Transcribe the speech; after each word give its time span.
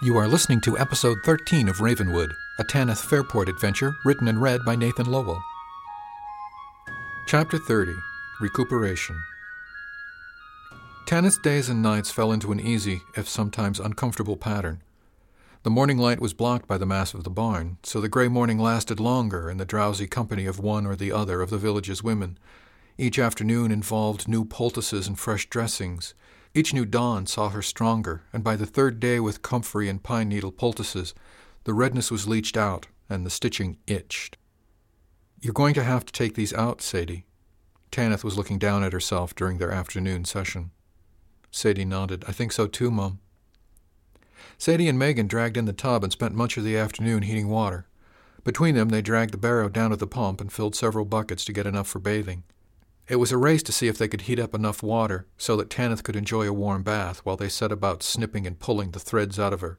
You 0.00 0.16
are 0.16 0.28
listening 0.28 0.60
to 0.60 0.78
episode 0.78 1.18
13 1.24 1.68
of 1.68 1.80
Ravenwood, 1.80 2.32
a 2.60 2.62
Tanyth 2.62 3.04
Fairport 3.04 3.48
adventure 3.48 3.96
written 4.04 4.28
and 4.28 4.40
read 4.40 4.64
by 4.64 4.76
Nathan 4.76 5.06
Lowell. 5.06 5.42
Chapter 7.26 7.58
30 7.58 7.94
Recuperation 8.40 9.20
Tanyth's 11.04 11.38
days 11.38 11.68
and 11.68 11.82
nights 11.82 12.12
fell 12.12 12.30
into 12.30 12.52
an 12.52 12.60
easy, 12.60 13.02
if 13.16 13.28
sometimes 13.28 13.80
uncomfortable, 13.80 14.36
pattern. 14.36 14.82
The 15.64 15.70
morning 15.70 15.98
light 15.98 16.20
was 16.20 16.32
blocked 16.32 16.68
by 16.68 16.78
the 16.78 16.86
mass 16.86 17.12
of 17.12 17.24
the 17.24 17.30
barn, 17.30 17.78
so 17.82 18.00
the 18.00 18.08
gray 18.08 18.28
morning 18.28 18.60
lasted 18.60 19.00
longer 19.00 19.50
in 19.50 19.56
the 19.56 19.64
drowsy 19.64 20.06
company 20.06 20.46
of 20.46 20.60
one 20.60 20.86
or 20.86 20.94
the 20.94 21.10
other 21.10 21.42
of 21.42 21.50
the 21.50 21.58
village's 21.58 22.04
women. 22.04 22.38
Each 22.98 23.18
afternoon 23.18 23.72
involved 23.72 24.28
new 24.28 24.44
poultices 24.44 25.08
and 25.08 25.18
fresh 25.18 25.46
dressings, 25.46 26.14
each 26.54 26.74
new 26.74 26.84
dawn 26.84 27.26
saw 27.26 27.50
her 27.50 27.62
stronger, 27.62 28.22
and 28.32 28.42
by 28.42 28.56
the 28.56 28.66
third 28.66 29.00
day 29.00 29.20
with 29.20 29.42
comfrey 29.42 29.88
and 29.88 30.02
pine 30.02 30.28
needle 30.28 30.52
poultices, 30.52 31.14
the 31.64 31.74
redness 31.74 32.10
was 32.10 32.28
leached 32.28 32.56
out 32.56 32.86
and 33.08 33.24
the 33.24 33.30
stitching 33.30 33.78
itched. 33.86 34.36
You're 35.40 35.52
going 35.52 35.74
to 35.74 35.84
have 35.84 36.04
to 36.04 36.12
take 36.12 36.34
these 36.34 36.52
out, 36.54 36.82
Sadie. 36.82 37.26
Tanyth 37.90 38.24
was 38.24 38.36
looking 38.36 38.58
down 38.58 38.82
at 38.82 38.92
herself 38.92 39.34
during 39.34 39.58
their 39.58 39.70
afternoon 39.70 40.24
session. 40.24 40.70
Sadie 41.50 41.84
nodded. 41.84 42.24
I 42.26 42.32
think 42.32 42.52
so 42.52 42.66
too, 42.66 42.90
Mum. 42.90 43.20
Sadie 44.58 44.88
and 44.88 44.98
Megan 44.98 45.26
dragged 45.26 45.56
in 45.56 45.64
the 45.64 45.72
tub 45.72 46.02
and 46.02 46.12
spent 46.12 46.34
much 46.34 46.56
of 46.56 46.64
the 46.64 46.76
afternoon 46.76 47.22
heating 47.22 47.48
water. 47.48 47.86
Between 48.44 48.74
them, 48.74 48.88
they 48.88 49.02
dragged 49.02 49.32
the 49.32 49.38
barrow 49.38 49.68
down 49.68 49.90
to 49.90 49.96
the 49.96 50.06
pump 50.06 50.40
and 50.40 50.52
filled 50.52 50.74
several 50.74 51.04
buckets 51.04 51.44
to 51.44 51.52
get 51.52 51.66
enough 51.66 51.86
for 51.86 51.98
bathing. 51.98 52.44
It 53.08 53.16
was 53.16 53.32
a 53.32 53.38
race 53.38 53.62
to 53.62 53.72
see 53.72 53.88
if 53.88 53.96
they 53.96 54.06
could 54.06 54.22
heat 54.22 54.38
up 54.38 54.54
enough 54.54 54.82
water 54.82 55.26
so 55.38 55.56
that 55.56 55.70
Tanyth 55.70 56.02
could 56.02 56.14
enjoy 56.14 56.46
a 56.46 56.52
warm 56.52 56.82
bath 56.82 57.20
while 57.24 57.38
they 57.38 57.48
set 57.48 57.72
about 57.72 58.02
snipping 58.02 58.46
and 58.46 58.58
pulling 58.58 58.90
the 58.90 59.00
threads 59.00 59.38
out 59.38 59.54
of 59.54 59.62
her. 59.62 59.78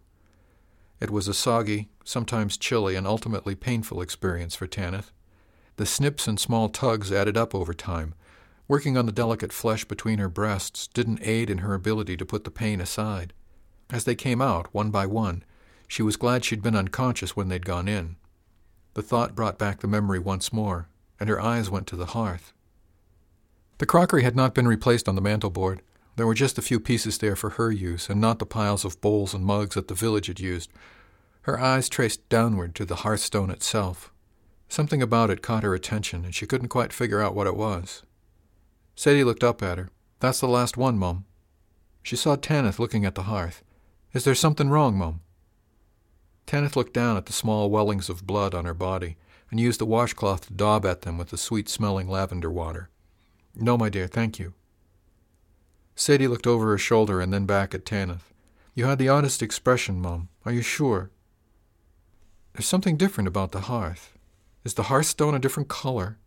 It 0.99 1.11
was 1.11 1.27
a 1.27 1.33
soggy, 1.35 1.89
sometimes 2.03 2.57
chilly, 2.57 2.95
and 2.95 3.05
ultimately 3.05 3.53
painful 3.53 4.01
experience 4.01 4.55
for 4.55 4.65
Tanyth. 4.65 5.11
The 5.75 5.85
snips 5.85 6.27
and 6.27 6.39
small 6.39 6.69
tugs 6.69 7.11
added 7.11 7.37
up 7.37 7.53
over 7.53 7.73
time. 7.73 8.15
Working 8.67 8.97
on 8.97 9.05
the 9.05 9.11
delicate 9.11 9.53
flesh 9.53 9.85
between 9.85 10.17
her 10.17 10.27
breasts 10.27 10.87
didn't 10.87 11.21
aid 11.21 11.51
in 11.51 11.59
her 11.59 11.75
ability 11.75 12.17
to 12.17 12.25
put 12.25 12.45
the 12.45 12.51
pain 12.51 12.81
aside. 12.81 13.33
As 13.91 14.05
they 14.05 14.15
came 14.15 14.41
out, 14.41 14.73
one 14.73 14.89
by 14.89 15.05
one, 15.05 15.43
she 15.87 16.01
was 16.01 16.17
glad 16.17 16.43
she'd 16.43 16.63
been 16.63 16.75
unconscious 16.75 17.35
when 17.35 17.47
they'd 17.47 17.65
gone 17.65 17.87
in. 17.87 18.15
The 18.95 19.03
thought 19.03 19.35
brought 19.35 19.59
back 19.59 19.81
the 19.81 19.87
memory 19.87 20.19
once 20.19 20.51
more, 20.51 20.89
and 21.19 21.29
her 21.29 21.39
eyes 21.39 21.69
went 21.69 21.85
to 21.87 21.95
the 21.95 22.07
hearth. 22.07 22.53
The 23.79 23.85
crockery 23.85 24.23
had 24.23 24.35
not 24.35 24.53
been 24.53 24.67
replaced 24.67 25.07
on 25.07 25.15
the 25.15 25.21
mantelboard. 25.21 25.81
There 26.17 26.27
were 26.27 26.33
just 26.33 26.57
a 26.57 26.61
few 26.61 26.81
pieces 26.81 27.17
there 27.17 27.37
for 27.37 27.51
her 27.51 27.71
use, 27.71 28.09
and 28.09 28.19
not 28.19 28.39
the 28.39 28.45
piles 28.45 28.83
of 28.83 28.99
bowls 28.99 29.33
and 29.33 29.45
mugs 29.45 29.75
that 29.75 29.87
the 29.87 29.93
village 29.93 30.27
had 30.27 30.39
used. 30.39 30.69
Her 31.43 31.57
eyes 31.57 31.87
traced 31.87 32.27
downward 32.27 32.75
to 32.75 32.83
the 32.83 32.97
hearthstone 32.97 33.49
itself. 33.49 34.11
Something 34.67 35.01
about 35.01 35.29
it 35.29 35.41
caught 35.41 35.63
her 35.63 35.73
attention, 35.73 36.25
and 36.25 36.35
she 36.35 36.45
couldn't 36.45 36.67
quite 36.67 36.91
figure 36.91 37.21
out 37.21 37.33
what 37.33 37.47
it 37.47 37.55
was. 37.55 38.03
Sadie 38.97 39.23
looked 39.23 39.45
up 39.45 39.63
at 39.63 39.77
her. 39.77 39.89
That's 40.19 40.41
the 40.41 40.49
last 40.49 40.75
one, 40.75 40.99
Mum. 40.99 41.23
She 42.03 42.17
saw 42.17 42.35
Tanyth 42.35 42.79
looking 42.79 43.05
at 43.05 43.15
the 43.15 43.23
hearth. 43.23 43.63
Is 44.11 44.25
there 44.25 44.35
something 44.35 44.69
wrong, 44.69 44.97
Mum? 44.97 45.21
Tanyth 46.45 46.75
looked 46.75 46.93
down 46.93 47.15
at 47.15 47.27
the 47.27 47.33
small 47.33 47.69
wellings 47.69 48.09
of 48.09 48.27
blood 48.27 48.53
on 48.53 48.65
her 48.65 48.73
body 48.73 49.15
and 49.49 49.57
used 49.57 49.79
the 49.79 49.85
washcloth 49.85 50.47
to 50.47 50.53
daub 50.53 50.85
at 50.85 51.03
them 51.03 51.17
with 51.17 51.29
the 51.29 51.37
sweet 51.37 51.69
smelling 51.69 52.09
lavender 52.09 52.51
water. 52.51 52.89
No, 53.61 53.77
my 53.77 53.89
dear, 53.89 54.07
thank 54.07 54.39
you. 54.39 54.53
Sadie 55.95 56.27
looked 56.27 56.47
over 56.47 56.67
her 56.67 56.77
shoulder 56.77 57.19
and 57.19 57.33
then 57.33 57.45
back 57.45 57.75
at 57.75 57.85
Tanyth. 57.85 58.31
You 58.73 58.85
had 58.85 58.99
the 58.99 59.09
oddest 59.09 59.41
expression, 59.41 59.99
Mum. 59.99 60.29
Are 60.45 60.51
you 60.51 60.61
sure? 60.61 61.11
There's 62.53 62.65
something 62.65 62.95
different 62.95 63.27
about 63.27 63.51
the 63.51 63.61
hearth. 63.61 64.17
Is 64.63 64.73
the 64.75 64.83
hearthstone 64.83 65.35
a 65.35 65.39
different 65.39 65.67
color? 65.67 66.17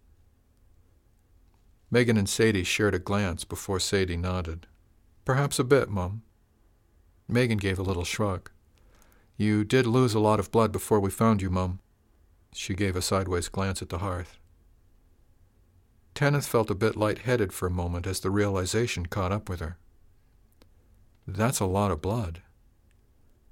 Megan 1.91 2.16
and 2.16 2.28
Sadie 2.28 2.65
shared 2.65 2.94
a 2.94 2.98
glance 2.98 3.44
before 3.44 3.81
Sadie 3.81 4.16
nodded. 4.16 4.66
Perhaps 5.25 5.59
a 5.59 5.64
bit, 5.64 5.88
Mum. 5.88 6.22
Megan 7.28 7.59
gave 7.59 7.78
a 7.78 7.82
little 7.82 8.04
shrug. 8.04 8.50
You 9.37 9.64
did 9.64 9.87
lose 9.87 10.14
a 10.14 10.20
lot 10.20 10.41
of 10.41 10.50
blood 10.50 10.72
before 10.72 11.00
we 11.00 11.10
found 11.10 11.41
you, 11.41 11.49
Mum. 11.49 11.81
She 12.53 12.75
gave 12.75 12.97
a 12.97 13.03
sideways 13.03 13.49
glance 13.49 13.81
at 13.81 13.88
the 13.88 13.99
hearth. 13.99 14.38
Tanyth 16.15 16.47
felt 16.47 16.71
a 16.71 16.75
bit 16.75 16.97
light-headed 16.97 17.53
for 17.53 17.67
a 17.67 17.71
moment 17.71 18.06
as 18.06 18.21
the 18.21 18.31
realization 18.31 19.06
caught 19.06 19.33
up 19.33 19.49
with 19.49 19.61
her. 19.61 19.78
That's 21.27 21.61
a 21.61 21.67
lot 21.67 21.91
of 21.91 22.03
blood. 22.03 22.43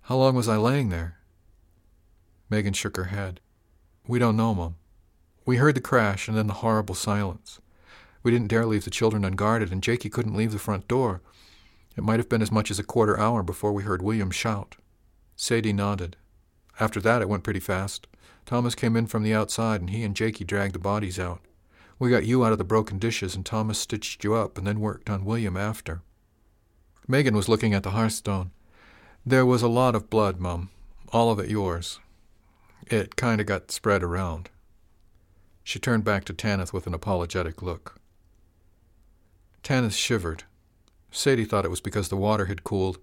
How 0.02 0.16
long 0.16 0.34
was 0.34 0.48
I 0.48 0.56
laying 0.56 0.88
there? 0.88 1.18
Megan 2.48 2.72
shook 2.72 2.96
her 2.96 3.04
head. 3.04 3.40
We 4.06 4.18
don't 4.18 4.36
know, 4.36 4.54
Mum. 4.54 4.74
We 5.46 5.56
heard 5.56 5.76
the 5.76 5.80
crash 5.80 6.28
and 6.28 6.36
then 6.36 6.48
the 6.48 6.54
horrible 6.54 6.94
silence. 6.94 7.60
We 8.22 8.30
didn't 8.30 8.48
dare 8.48 8.66
leave 8.66 8.84
the 8.84 8.90
children 8.90 9.24
unguarded, 9.24 9.72
and 9.72 9.82
Jakey 9.82 10.10
couldn't 10.10 10.36
leave 10.36 10.52
the 10.52 10.58
front 10.58 10.88
door. 10.88 11.22
It 11.96 12.04
might 12.04 12.18
have 12.18 12.28
been 12.28 12.42
as 12.42 12.52
much 12.52 12.70
as 12.70 12.78
a 12.78 12.84
quarter 12.84 13.18
hour 13.18 13.42
before 13.42 13.72
we 13.72 13.84
heard 13.84 14.02
William 14.02 14.30
shout. 14.30 14.76
Sadie 15.36 15.72
nodded. 15.72 16.16
After 16.78 17.00
that, 17.00 17.22
it 17.22 17.28
went 17.28 17.44
pretty 17.44 17.60
fast. 17.60 18.06
Thomas 18.44 18.74
came 18.74 18.96
in 18.96 19.06
from 19.06 19.22
the 19.22 19.34
outside, 19.34 19.80
and 19.80 19.90
he 19.90 20.02
and 20.02 20.14
Jakey 20.14 20.44
dragged 20.44 20.74
the 20.74 20.78
bodies 20.78 21.18
out. 21.18 21.40
We 22.00 22.08
got 22.08 22.24
you 22.24 22.46
out 22.46 22.52
of 22.52 22.58
the 22.58 22.64
broken 22.64 22.98
dishes, 22.98 23.36
and 23.36 23.44
Thomas 23.44 23.78
stitched 23.78 24.24
you 24.24 24.32
up 24.34 24.56
and 24.56 24.66
then 24.66 24.80
worked 24.80 25.10
on 25.10 25.26
William 25.26 25.54
after. 25.54 26.00
Megan 27.06 27.36
was 27.36 27.46
looking 27.46 27.74
at 27.74 27.82
the 27.82 27.90
hearthstone. 27.90 28.52
There 29.26 29.44
was 29.44 29.60
a 29.60 29.68
lot 29.68 29.94
of 29.94 30.08
blood, 30.08 30.40
Mum. 30.40 30.70
All 31.12 31.30
of 31.30 31.38
it 31.38 31.50
yours. 31.50 32.00
It 32.86 33.16
kind 33.16 33.38
of 33.38 33.46
got 33.46 33.70
spread 33.70 34.02
around. 34.02 34.48
She 35.62 35.78
turned 35.78 36.02
back 36.02 36.24
to 36.24 36.32
Tanyth 36.32 36.72
with 36.72 36.86
an 36.86 36.94
apologetic 36.94 37.60
look. 37.60 38.00
Tanyth 39.62 39.92
shivered. 39.92 40.44
Sadie 41.10 41.44
thought 41.44 41.66
it 41.66 41.70
was 41.70 41.82
because 41.82 42.08
the 42.08 42.16
water 42.16 42.46
had 42.46 42.64
cooled. 42.64 42.98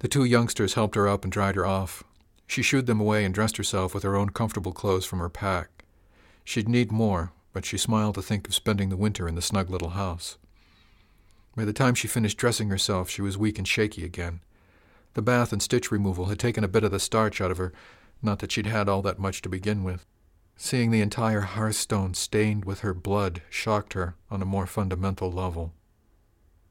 The 0.00 0.08
two 0.08 0.24
youngsters 0.24 0.74
helped 0.74 0.96
her 0.96 1.06
up 1.06 1.22
and 1.22 1.32
dried 1.32 1.54
her 1.54 1.66
off. 1.66 2.02
She 2.48 2.62
shooed 2.62 2.86
them 2.86 3.00
away 3.00 3.24
and 3.24 3.32
dressed 3.32 3.58
herself 3.58 3.94
with 3.94 4.02
her 4.02 4.16
own 4.16 4.30
comfortable 4.30 4.72
clothes 4.72 5.06
from 5.06 5.20
her 5.20 5.28
pack. 5.28 5.84
She'd 6.44 6.68
need 6.68 6.90
more, 6.90 7.32
but 7.52 7.64
she 7.64 7.76
smiled 7.78 8.14
to 8.14 8.22
think 8.22 8.46
of 8.46 8.54
spending 8.54 8.88
the 8.88 8.96
winter 8.96 9.28
in 9.28 9.34
the 9.34 9.42
snug 9.42 9.70
little 9.70 9.90
house. 9.90 10.38
By 11.56 11.64
the 11.64 11.72
time 11.72 11.94
she 11.94 12.08
finished 12.08 12.38
dressing 12.38 12.68
herself, 12.68 13.10
she 13.10 13.22
was 13.22 13.36
weak 13.36 13.58
and 13.58 13.66
shaky 13.66 14.04
again. 14.04 14.40
The 15.14 15.22
bath 15.22 15.52
and 15.52 15.60
stitch 15.60 15.90
removal 15.90 16.26
had 16.26 16.38
taken 16.38 16.62
a 16.62 16.68
bit 16.68 16.84
of 16.84 16.92
the 16.92 17.00
starch 17.00 17.40
out 17.40 17.50
of 17.50 17.58
her, 17.58 17.72
not 18.22 18.38
that 18.38 18.52
she'd 18.52 18.66
had 18.66 18.88
all 18.88 19.02
that 19.02 19.18
much 19.18 19.42
to 19.42 19.48
begin 19.48 19.82
with. 19.82 20.06
Seeing 20.56 20.90
the 20.90 21.00
entire 21.00 21.40
hearthstone 21.40 22.14
stained 22.14 22.64
with 22.64 22.80
her 22.80 22.94
blood 22.94 23.42
shocked 23.48 23.94
her 23.94 24.14
on 24.30 24.42
a 24.42 24.46
more 24.46 24.66
fundamental 24.66 25.32
level. 25.32 25.72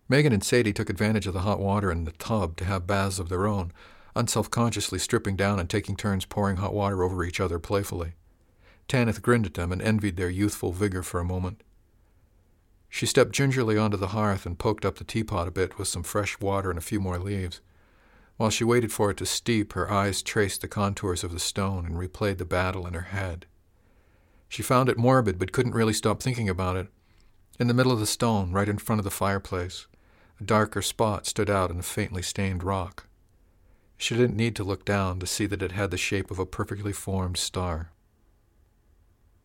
Megan 0.08 0.34
and 0.34 0.44
Sadie 0.44 0.74
took 0.74 0.90
advantage 0.90 1.28
of 1.28 1.34
the 1.34 1.42
hot 1.42 1.60
water 1.60 1.92
in 1.92 2.06
the 2.06 2.12
tub 2.14 2.56
to 2.58 2.66
have 2.66 2.88
baths 2.88 3.20
of 3.20 3.30
their 3.30 3.46
own, 3.46 3.72
unselfconsciously 4.16 5.00
stripping 5.00 5.36
down 5.36 5.60
and 5.60 5.70
taking 5.70 5.96
turns 5.96 6.26
pouring 6.26 6.58
hot 6.58 6.74
water 6.74 7.04
over 7.04 7.24
each 7.24 7.40
other 7.40 7.60
playfully. 7.60 8.14
Tanyth 8.90 9.22
grinned 9.22 9.46
at 9.46 9.54
them 9.54 9.72
and 9.72 9.82
envied 9.82 10.18
their 10.18 10.30
youthful 10.30 10.74
vigor 10.74 11.04
for 11.04 11.20
a 11.20 11.26
moment. 11.26 11.64
She 12.90 13.06
stepped 13.06 13.32
gingerly 13.32 13.78
onto 13.78 13.98
the 13.98 14.08
hearth 14.08 14.48
and 14.48 14.58
poked 14.58 14.84
up 14.84 14.98
the 14.98 15.04
teapot 15.04 15.48
a 15.48 15.52
bit 15.52 15.78
with 15.78 15.88
some 15.88 16.02
fresh 16.02 16.40
water 16.40 16.72
and 16.72 16.78
a 16.80 16.82
few 16.82 17.00
more 17.00 17.20
leaves. 17.20 17.62
While 18.38 18.50
she 18.50 18.64
waited 18.64 18.92
for 18.92 19.12
it 19.12 19.18
to 19.18 19.28
steep, 19.28 19.74
her 19.74 19.92
eyes 19.92 20.24
traced 20.24 20.62
the 20.62 20.68
contours 20.68 21.24
of 21.24 21.32
the 21.32 21.40
stone 21.40 21.86
and 21.86 21.96
replayed 21.96 22.40
the 22.40 22.46
battle 22.46 22.88
in 22.88 22.96
her 22.96 23.02
head. 23.02 23.46
She 24.48 24.64
found 24.64 24.90
it 24.90 24.98
morbid, 24.98 25.38
but 25.38 25.52
couldn't 25.52 25.76
really 25.76 25.94
stop 25.94 26.24
thinking 26.24 26.50
about 26.50 26.76
it. 26.76 26.88
In 27.60 27.68
the 27.68 27.74
middle 27.76 27.92
of 27.92 28.00
the 28.00 28.08
stone, 28.08 28.52
right 28.52 28.68
in 28.68 28.80
front 28.80 29.00
of 29.00 29.04
the 29.04 29.12
fireplace, 29.12 29.86
a 30.40 30.44
darker 30.44 30.82
spot 30.82 31.28
stood 31.28 31.50
out 31.50 31.70
in 31.70 31.78
a 31.80 31.84
faintly 31.84 32.24
stained 32.24 32.64
rock. 32.64 33.06
She 33.98 34.16
didn't 34.16 34.38
need 34.38 34.56
to 34.56 34.64
look 34.64 34.84
down 34.84 35.20
to 35.20 35.28
see 35.28 35.46
that 35.46 35.62
it 35.62 35.74
had 35.74 35.92
the 35.92 35.98
shape 35.98 36.32
of 36.32 36.40
a 36.40 36.46
perfectly 36.46 36.94
formed 36.94 37.38
star. 37.38 37.92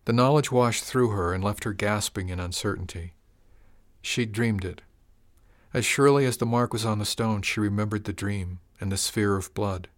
The 0.04 0.12
knowledge 0.12 0.52
washed 0.52 0.84
through 0.84 1.10
her 1.10 1.32
and 1.32 1.42
left 1.42 1.64
her 1.64 1.72
gasping 1.72 2.28
in 2.28 2.38
uncertainty. 2.38 3.14
She'd 4.02 4.32
dreamed 4.32 4.64
it. 4.64 4.82
As 5.72 5.84
surely 5.84 6.26
as 6.26 6.36
the 6.36 6.46
mark 6.46 6.72
was 6.72 6.84
on 6.84 6.98
the 6.98 7.04
stone, 7.04 7.42
she 7.42 7.58
remembered 7.60 8.04
the 8.04 8.12
dream 8.12 8.60
and 8.80 8.92
the 8.92 8.96
sphere 8.96 9.36
of 9.36 9.52
blood. 9.54 9.88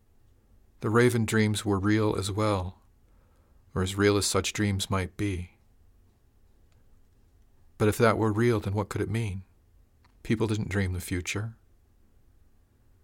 The 0.81 0.91
raven 0.91 1.25
dreams 1.25 1.65
were 1.65 1.79
real 1.79 2.15
as 2.17 2.31
well, 2.31 2.79
or 3.75 3.83
as 3.83 3.97
real 3.97 4.17
as 4.17 4.27
such 4.27 4.53
dreams 4.53 4.91
might 4.91 5.17
be. 5.17 5.51
But 7.79 7.89
if 7.89 7.99
that 7.99 8.17
were 8.17 8.33
real, 8.33 8.61
then 8.61 8.75
what 8.75 8.89
could 8.89 9.01
it 9.01 9.11
mean? 9.11 9.43
People 10.23 10.47
didn't 10.47 10.69
dream 10.69 10.93
the 10.93 11.01
future. 11.01 11.57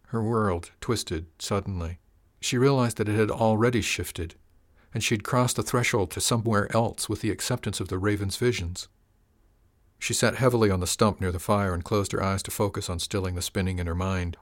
Her 0.08 0.22
world 0.22 0.70
twisted 0.80 1.26
suddenly. 1.38 1.98
She 2.40 2.58
realized 2.58 2.96
that 2.96 3.08
it 3.08 3.18
had 3.18 3.30
already 3.30 3.80
shifted, 3.80 4.34
and 4.94 5.02
she'd 5.02 5.24
crossed 5.24 5.56
the 5.56 5.62
threshold 5.62 6.10
to 6.10 6.20
somewhere 6.20 6.74
else 6.74 7.08
with 7.08 7.20
the 7.20 7.30
acceptance 7.30 7.80
of 7.80 7.88
the 7.88 7.98
raven's 7.98 8.36
visions. 8.36 8.88
She 9.98 10.14
sat 10.14 10.36
heavily 10.36 10.70
on 10.70 10.80
the 10.80 10.86
stump 10.86 11.20
near 11.20 11.30
the 11.30 11.38
fire 11.38 11.72
and 11.72 11.84
closed 11.84 12.12
her 12.12 12.22
eyes 12.22 12.42
to 12.42 12.50
focus 12.50 12.90
on 12.90 12.98
stilling 12.98 13.34
the 13.34 13.42
spinning 13.42 13.78
in 13.78 13.86
her 13.86 13.94
mind. 13.94 14.36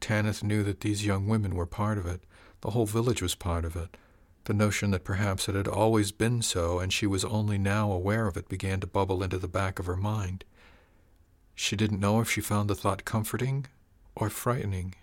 Tanyth 0.00 0.42
knew 0.42 0.62
that 0.62 0.80
these 0.80 1.04
young 1.04 1.26
women 1.26 1.54
were 1.54 1.66
part 1.66 1.98
of 1.98 2.06
it. 2.06 2.22
The 2.60 2.70
whole 2.70 2.86
village 2.86 3.20
was 3.20 3.34
part 3.34 3.64
of 3.64 3.74
it. 3.76 3.96
The 4.44 4.54
notion 4.54 4.92
that 4.92 5.04
perhaps 5.04 5.48
it 5.48 5.54
had 5.54 5.68
always 5.68 6.12
been 6.12 6.42
so 6.42 6.78
and 6.78 6.92
she 6.92 7.06
was 7.06 7.24
only 7.24 7.58
now 7.58 7.90
aware 7.90 8.26
of 8.26 8.36
it 8.36 8.48
began 8.48 8.80
to 8.80 8.86
bubble 8.86 9.22
into 9.22 9.38
the 9.38 9.48
back 9.48 9.78
of 9.78 9.86
her 9.86 9.96
mind. 9.96 10.44
She 11.54 11.74
didn't 11.74 12.00
know 12.00 12.20
if 12.20 12.30
she 12.30 12.40
found 12.40 12.70
the 12.70 12.76
thought 12.76 13.04
comforting 13.04 13.66
or 14.14 14.30
frightening. 14.30 14.94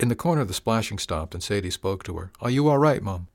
In 0.00 0.08
the 0.08 0.16
corner, 0.16 0.44
the 0.44 0.54
splashing 0.54 0.98
stopped, 0.98 1.34
and 1.34 1.42
Sadie 1.42 1.70
spoke 1.70 2.02
to 2.04 2.16
her. 2.16 2.32
Are 2.40 2.50
you 2.50 2.68
all 2.68 2.78
right, 2.78 3.02
Mum? 3.02 3.28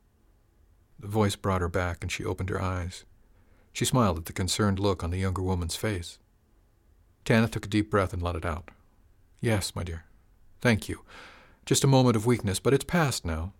The 0.99 1.07
voice 1.07 1.35
brought 1.35 1.61
her 1.61 1.69
back, 1.69 1.99
and 2.01 2.11
she 2.11 2.25
opened 2.25 2.49
her 2.49 2.61
eyes. 2.61 3.05
She 3.71 3.85
smiled 3.85 4.17
at 4.17 4.25
the 4.25 4.33
concerned 4.33 4.79
look 4.79 5.03
on 5.03 5.11
the 5.11 5.19
younger 5.19 5.41
woman's 5.41 5.75
face. 5.75 6.19
Tanyth 7.23 7.51
took 7.51 7.65
a 7.65 7.69
deep 7.69 7.89
breath 7.89 8.11
and 8.11 8.21
let 8.21 8.35
it 8.35 8.45
out. 8.45 8.69
Yes, 9.39 9.75
my 9.75 9.83
dear. 9.83 10.03
Thank 10.59 10.89
you. 10.89 11.05
Just 11.65 11.83
a 11.83 11.87
moment 11.87 12.17
of 12.17 12.25
weakness, 12.25 12.59
but 12.59 12.73
it's 12.73 12.83
past 12.83 13.23
now. 13.23 13.53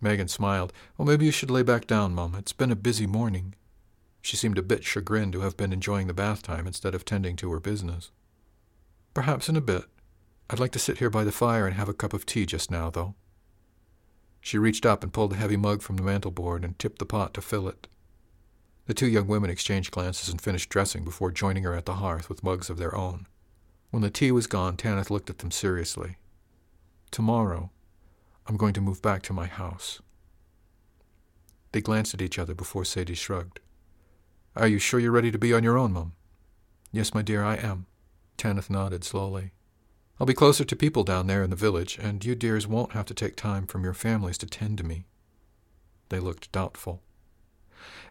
Megan 0.00 0.28
smiled. 0.28 0.72
Well, 0.96 1.06
maybe 1.06 1.24
you 1.24 1.32
should 1.32 1.50
lay 1.50 1.62
back 1.62 1.86
down, 1.86 2.14
Mum. 2.14 2.34
It's 2.38 2.52
been 2.52 2.70
a 2.70 2.76
busy 2.76 3.06
morning. 3.06 3.54
She 4.22 4.36
seemed 4.36 4.58
a 4.58 4.62
bit 4.62 4.84
chagrined 4.84 5.32
to 5.32 5.40
have 5.40 5.56
been 5.56 5.72
enjoying 5.72 6.06
the 6.06 6.14
bath 6.14 6.42
time 6.42 6.66
instead 6.66 6.94
of 6.94 7.04
tending 7.04 7.36
to 7.36 7.50
her 7.52 7.60
business. 7.60 8.10
Perhaps 9.14 9.48
in 9.48 9.56
a 9.56 9.60
bit. 9.60 9.84
I'd 10.50 10.60
like 10.60 10.72
to 10.72 10.78
sit 10.78 10.98
here 10.98 11.10
by 11.10 11.24
the 11.24 11.32
fire 11.32 11.66
and 11.66 11.74
have 11.76 11.88
a 11.88 11.94
cup 11.94 12.12
of 12.12 12.26
tea 12.26 12.44
just 12.44 12.70
now, 12.70 12.90
though. 12.90 13.14
She 14.40 14.58
reached 14.58 14.84
up 14.84 15.02
and 15.02 15.12
pulled 15.12 15.32
a 15.32 15.36
heavy 15.36 15.56
mug 15.56 15.80
from 15.80 15.96
the 15.96 16.02
mantel 16.02 16.30
board 16.30 16.64
and 16.64 16.78
tipped 16.78 16.98
the 16.98 17.06
pot 17.06 17.32
to 17.34 17.40
fill 17.40 17.66
it. 17.66 17.88
The 18.86 18.92
two 18.92 19.06
young 19.06 19.26
women 19.26 19.48
exchanged 19.48 19.90
glances 19.90 20.28
and 20.28 20.40
finished 20.40 20.68
dressing 20.68 21.02
before 21.02 21.30
joining 21.30 21.62
her 21.64 21.74
at 21.74 21.86
the 21.86 21.94
hearth 21.94 22.28
with 22.28 22.44
mugs 22.44 22.68
of 22.68 22.76
their 22.76 22.94
own. 22.94 23.26
When 23.90 24.02
the 24.02 24.10
tea 24.10 24.32
was 24.32 24.46
gone, 24.46 24.76
Tanyth 24.76 25.08
looked 25.08 25.30
at 25.30 25.38
them 25.38 25.50
seriously. 25.50 26.16
Tomorrow, 27.10 27.70
I'm 28.46 28.58
going 28.58 28.74
to 28.74 28.82
move 28.82 29.00
back 29.00 29.22
to 29.22 29.32
my 29.32 29.46
house. 29.46 30.02
They 31.72 31.80
glanced 31.80 32.12
at 32.12 32.20
each 32.20 32.38
other 32.38 32.54
before 32.54 32.84
Sadie 32.84 33.14
shrugged. 33.14 33.60
Are 34.54 34.68
you 34.68 34.78
sure 34.78 35.00
you're 35.00 35.10
ready 35.10 35.30
to 35.30 35.38
be 35.38 35.54
on 35.54 35.64
your 35.64 35.78
own, 35.78 35.92
Mum? 35.92 36.12
Yes, 36.92 37.14
my 37.14 37.22
dear, 37.22 37.42
I 37.42 37.56
am. 37.56 37.86
Tanyth 38.36 38.68
nodded 38.68 39.04
slowly. 39.04 39.52
I'll 40.20 40.26
be 40.26 40.34
closer 40.34 40.64
to 40.64 40.76
people 40.76 41.02
down 41.02 41.26
there 41.26 41.42
in 41.42 41.50
the 41.50 41.56
village, 41.56 41.98
and 42.00 42.24
you 42.24 42.34
dears 42.34 42.66
won't 42.66 42.92
have 42.92 43.06
to 43.06 43.14
take 43.14 43.34
time 43.34 43.66
from 43.66 43.82
your 43.82 43.94
families 43.94 44.38
to 44.38 44.46
tend 44.46 44.78
to 44.78 44.84
me. 44.84 45.06
They 46.08 46.20
looked 46.20 46.52
doubtful. 46.52 47.02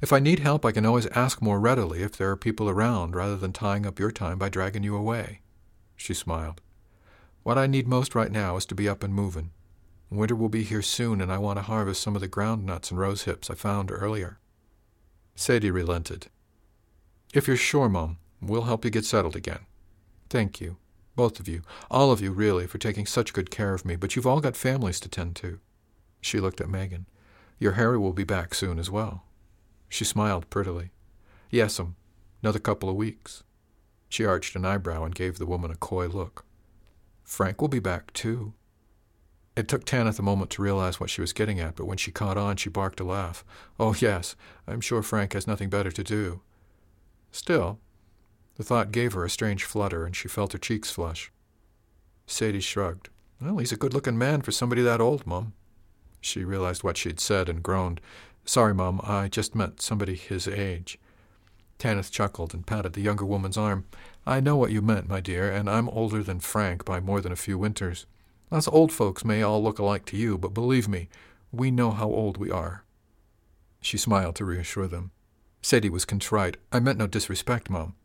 If 0.01 0.11
I 0.11 0.19
need 0.19 0.39
help, 0.39 0.65
I 0.65 0.73
can 0.73 0.85
always 0.85 1.07
ask 1.07 1.41
more 1.41 1.59
readily 1.59 2.03
if 2.03 2.17
there 2.17 2.29
are 2.29 2.35
people 2.35 2.69
around, 2.69 3.15
rather 3.15 3.37
than 3.37 3.53
tying 3.53 3.85
up 3.85 3.99
your 3.99 4.11
time 4.11 4.37
by 4.37 4.49
dragging 4.49 4.83
you 4.83 4.95
away. 4.95 5.39
She 5.95 6.13
smiled. 6.13 6.61
What 7.43 7.57
I 7.57 7.67
need 7.67 7.87
most 7.87 8.15
right 8.15 8.31
now 8.31 8.57
is 8.57 8.65
to 8.67 8.75
be 8.75 8.89
up 8.89 9.03
and 9.03 9.13
moving. 9.13 9.51
Winter 10.09 10.35
will 10.35 10.49
be 10.49 10.63
here 10.63 10.81
soon, 10.81 11.21
and 11.21 11.31
I 11.31 11.37
want 11.37 11.57
to 11.57 11.63
harvest 11.63 12.01
some 12.01 12.15
of 12.15 12.21
the 12.21 12.27
ground 12.27 12.65
nuts 12.65 12.91
and 12.91 12.99
rose 12.99 13.23
hips 13.23 13.49
I 13.49 13.55
found 13.55 13.91
earlier. 13.91 14.39
Sadie 15.35 15.71
relented. 15.71 16.27
If 17.33 17.47
you're 17.47 17.57
sure, 17.57 17.89
Mum, 17.89 18.17
we'll 18.41 18.63
help 18.63 18.85
you 18.85 18.91
get 18.91 19.05
settled 19.05 19.35
again. 19.35 19.65
Thank 20.29 20.61
you, 20.61 20.77
both 21.15 21.39
of 21.39 21.47
you, 21.47 21.61
all 21.91 22.11
of 22.11 22.21
you, 22.21 22.31
really, 22.31 22.67
for 22.67 22.77
taking 22.77 23.05
such 23.05 23.33
good 23.33 23.51
care 23.51 23.73
of 23.73 23.85
me, 23.85 23.95
but 23.95 24.15
you've 24.15 24.27
all 24.27 24.41
got 24.41 24.55
families 24.55 24.99
to 25.01 25.09
tend 25.09 25.35
to. 25.37 25.59
She 26.21 26.39
looked 26.39 26.61
at 26.61 26.69
Megan. 26.69 27.05
Your 27.59 27.73
Harry 27.73 27.97
will 27.97 28.13
be 28.13 28.23
back 28.23 28.53
soon 28.53 28.79
as 28.79 28.89
well. 28.89 29.23
She 29.89 30.05
smiled 30.05 30.49
prettily. 30.49 30.91
Yes'm, 31.51 31.79
um, 31.79 31.95
another 32.41 32.59
couple 32.59 32.89
of 32.89 32.95
weeks. 32.95 33.43
She 34.09 34.25
arched 34.25 34.55
an 34.55 34.65
eyebrow 34.65 35.03
and 35.03 35.13
gave 35.13 35.37
the 35.37 35.45
woman 35.45 35.71
a 35.71 35.75
coy 35.75 36.07
look. 36.07 36.45
Frank 37.23 37.61
will 37.61 37.67
be 37.67 37.79
back, 37.79 38.11
too. 38.13 38.53
It 39.55 39.67
took 39.67 39.85
Tanyth 39.85 40.17
a 40.17 40.23
moment 40.23 40.49
to 40.51 40.63
realize 40.63 40.99
what 40.99 41.11
she 41.11 41.21
was 41.21 41.31
getting 41.31 41.59
at, 41.59 41.75
but 41.75 41.85
when 41.85 41.97
she 41.97 42.11
caught 42.11 42.37
on, 42.37 42.55
she 42.55 42.69
barked 42.69 42.99
a 42.99 43.03
laugh. 43.03 43.45
Oh, 43.79 43.93
yes, 43.99 44.35
I'm 44.67 44.81
sure 44.81 45.03
Frank 45.03 45.33
has 45.33 45.45
nothing 45.45 45.69
better 45.69 45.91
to 45.91 46.03
do. 46.03 46.41
Still, 47.31 47.79
the 48.55 48.63
thought 48.63 48.91
gave 48.91 49.13
her 49.13 49.25
a 49.25 49.29
strange 49.29 49.63
flutter, 49.63 50.05
and 50.05 50.15
she 50.15 50.27
felt 50.27 50.53
her 50.53 50.59
cheeks 50.59 50.91
flush. 50.91 51.31
Sadie 52.27 52.59
shrugged. 52.59 53.09
Well, 53.41 53.57
he's 53.57 53.71
a 53.71 53.77
good-looking 53.77 54.17
man 54.17 54.41
for 54.41 54.51
somebody 54.51 54.81
that 54.83 55.01
old, 55.01 55.27
Mum. 55.27 55.53
She 56.21 56.45
realized 56.45 56.83
what 56.83 56.97
she'd 56.97 57.19
said 57.19 57.49
and 57.49 57.61
groaned. 57.61 57.99
Sorry, 58.45 58.73
Mum, 58.73 59.01
I 59.03 59.27
just 59.27 59.55
meant 59.55 59.81
somebody 59.81 60.15
his 60.15 60.47
age. 60.47 60.97
Tanyth 61.79 62.11
chuckled 62.11 62.53
and 62.53 62.65
patted 62.65 62.93
the 62.93 63.01
younger 63.01 63.25
woman's 63.25 63.57
arm. 63.57 63.85
I 64.25 64.39
know 64.39 64.55
what 64.55 64.71
you 64.71 64.81
meant, 64.81 65.09
my 65.09 65.19
dear, 65.19 65.51
and 65.51 65.69
I'm 65.69 65.89
older 65.89 66.23
than 66.23 66.39
Frank 66.39 66.85
by 66.85 66.99
more 66.99 67.19
than 67.19 67.31
a 67.31 67.37
few 67.37 67.57
winters. 67.57 68.05
Us 68.51 68.67
old 68.67 68.91
folks 68.91 69.25
may 69.25 69.41
all 69.41 69.61
look 69.61 69.79
alike 69.79 70.05
to 70.05 70.17
you, 70.17 70.37
but 70.37 70.53
believe 70.53 70.87
me, 70.87 71.09
we 71.51 71.71
know 71.71 71.91
how 71.91 72.07
old 72.07 72.37
we 72.37 72.51
are. 72.51 72.83
She 73.81 73.97
smiled 73.97 74.35
to 74.35 74.45
reassure 74.45 74.87
them. 74.87 75.11
Sadie 75.61 75.89
was 75.89 76.05
contrite. 76.05 76.57
I 76.71 76.79
meant 76.79 76.99
no 76.99 77.07
disrespect, 77.07 77.69
Mum. 77.69 77.95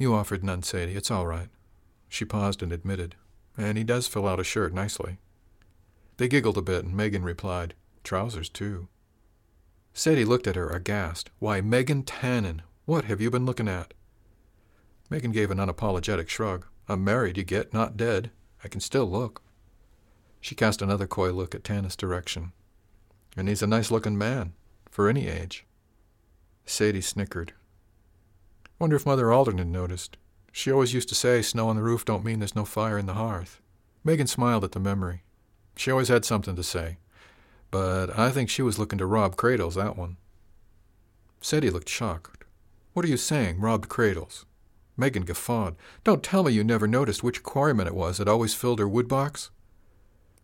You 0.00 0.14
offered 0.14 0.42
none, 0.42 0.62
Sadie. 0.62 0.96
It's 0.96 1.10
all 1.10 1.26
right. 1.26 1.50
She 2.08 2.24
paused 2.24 2.62
and 2.62 2.72
admitted. 2.72 3.16
And 3.58 3.76
he 3.76 3.84
does 3.84 4.08
fill 4.08 4.26
out 4.26 4.40
a 4.40 4.44
shirt 4.44 4.72
nicely. 4.72 5.18
They 6.16 6.26
giggled 6.26 6.56
a 6.56 6.62
bit, 6.62 6.86
and 6.86 6.96
Megan 6.96 7.22
replied, 7.22 7.74
Trousers, 8.02 8.48
too. 8.48 8.88
Sadie 9.92 10.24
looked 10.24 10.46
at 10.46 10.56
her 10.56 10.70
aghast. 10.70 11.28
Why, 11.38 11.60
Megan 11.60 12.04
Tannen, 12.04 12.60
what 12.86 13.04
have 13.04 13.20
you 13.20 13.30
been 13.30 13.44
looking 13.44 13.68
at? 13.68 13.92
Megan 15.10 15.32
gave 15.32 15.50
an 15.50 15.58
unapologetic 15.58 16.30
shrug. 16.30 16.64
I'm 16.88 17.04
married, 17.04 17.36
you 17.36 17.44
get, 17.44 17.74
not 17.74 17.98
dead. 17.98 18.30
I 18.64 18.68
can 18.68 18.80
still 18.80 19.04
look. 19.04 19.42
She 20.40 20.54
cast 20.54 20.80
another 20.80 21.06
coy 21.06 21.30
look 21.30 21.54
at 21.54 21.62
Tanyth's 21.62 21.94
direction. 21.94 22.52
And 23.36 23.48
he's 23.48 23.62
a 23.62 23.66
nice-looking 23.66 24.16
man, 24.16 24.54
for 24.90 25.10
any 25.10 25.28
age. 25.28 25.66
Sadie 26.64 27.02
snickered. 27.02 27.52
Wonder 28.80 28.96
if 28.96 29.04
Mother 29.04 29.30
Alderton 29.30 29.70
noticed. 29.70 30.16
She 30.52 30.72
always 30.72 30.94
used 30.94 31.10
to 31.10 31.14
say 31.14 31.42
snow 31.42 31.68
on 31.68 31.76
the 31.76 31.82
roof 31.82 32.06
don't 32.06 32.24
mean 32.24 32.38
there's 32.38 32.56
no 32.56 32.64
fire 32.64 32.98
in 32.98 33.04
the 33.04 33.12
hearth. 33.12 33.60
Megan 34.02 34.26
smiled 34.26 34.64
at 34.64 34.72
the 34.72 34.80
memory. 34.80 35.22
She 35.76 35.90
always 35.90 36.08
had 36.08 36.24
something 36.24 36.56
to 36.56 36.62
say. 36.62 36.96
But 37.70 38.18
I 38.18 38.30
think 38.30 38.48
she 38.48 38.62
was 38.62 38.78
looking 38.78 38.98
to 38.98 39.04
rob 39.06 39.36
Cradles, 39.36 39.74
that 39.74 39.98
one. 39.98 40.16
Sadie 41.42 41.68
looked 41.68 41.90
shocked. 41.90 42.44
What 42.94 43.04
are 43.04 43.08
you 43.08 43.18
saying, 43.18 43.60
robbed 43.60 43.90
Cradles? 43.90 44.46
Megan 44.96 45.24
guffawed. 45.24 45.76
Don't 46.02 46.22
tell 46.22 46.44
me 46.44 46.52
you 46.52 46.64
never 46.64 46.88
noticed 46.88 47.22
which 47.22 47.42
quarryman 47.42 47.86
it 47.86 47.94
was 47.94 48.16
that 48.16 48.28
always 48.28 48.54
filled 48.54 48.78
her 48.78 48.88
woodbox? 48.88 49.50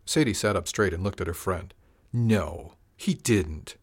Sadie 0.05 0.35
sat 0.35 0.55
up 0.55 0.67
straight 0.67 0.93
and 0.93 1.03
looked 1.03 1.21
at 1.21 1.27
her 1.27 1.33
friend. 1.33 1.73
No, 2.13 2.75
he 2.95 3.15
didn't. 3.15 3.77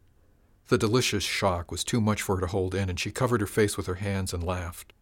The 0.69 0.79
delicious 0.79 1.25
shock 1.25 1.71
was 1.71 1.85
too 1.85 2.01
much 2.01 2.23
for 2.23 2.37
her 2.37 2.41
to 2.43 2.47
hold 2.47 2.75
in, 2.75 2.89
and 2.89 2.99
she 2.99 3.11
covered 3.11 3.41
her 3.41 3.47
face 3.47 3.77
with 3.77 3.87
her 3.87 3.97
hands 3.97 4.33
and 4.33 4.43
laughed. 4.43 4.93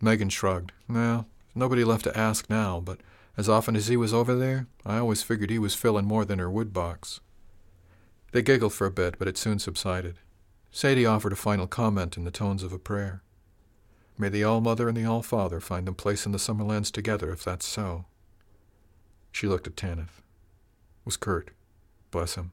Megan 0.00 0.28
shrugged. 0.28 0.72
Well, 0.88 1.26
nobody 1.54 1.84
left 1.84 2.04
to 2.04 2.16
ask 2.16 2.48
now, 2.48 2.80
but 2.80 3.00
as 3.36 3.48
often 3.48 3.74
as 3.74 3.88
he 3.88 3.96
was 3.96 4.14
over 4.14 4.34
there, 4.34 4.68
I 4.86 4.98
always 4.98 5.22
figured 5.22 5.50
he 5.50 5.58
was 5.58 5.74
filling 5.74 6.06
more 6.06 6.24
than 6.24 6.38
her 6.38 6.50
wood 6.50 6.72
box. 6.72 7.20
They 8.32 8.42
giggled 8.42 8.72
for 8.72 8.86
a 8.86 8.92
bit, 8.92 9.18
but 9.18 9.28
it 9.28 9.36
soon 9.36 9.58
subsided. 9.58 10.16
Sadie 10.70 11.06
offered 11.06 11.32
a 11.32 11.36
final 11.36 11.66
comment 11.66 12.16
in 12.16 12.24
the 12.24 12.30
tones 12.30 12.62
of 12.62 12.72
a 12.72 12.78
prayer. 12.78 13.22
May 14.16 14.28
the 14.28 14.44
All-Mother 14.44 14.88
and 14.88 14.96
the 14.96 15.04
All-Father 15.04 15.60
find 15.60 15.86
them 15.86 15.94
place 15.96 16.26
in 16.26 16.32
the 16.32 16.38
Summerlands 16.38 16.92
together, 16.92 17.32
if 17.32 17.42
that's 17.42 17.66
so. 17.66 18.04
She 19.32 19.48
looked 19.48 19.66
at 19.66 19.76
Tanyth. 19.76 20.18
It 20.18 21.06
was 21.06 21.16
Kurt. 21.16 21.50
Bless 22.10 22.36
him. 22.36 22.52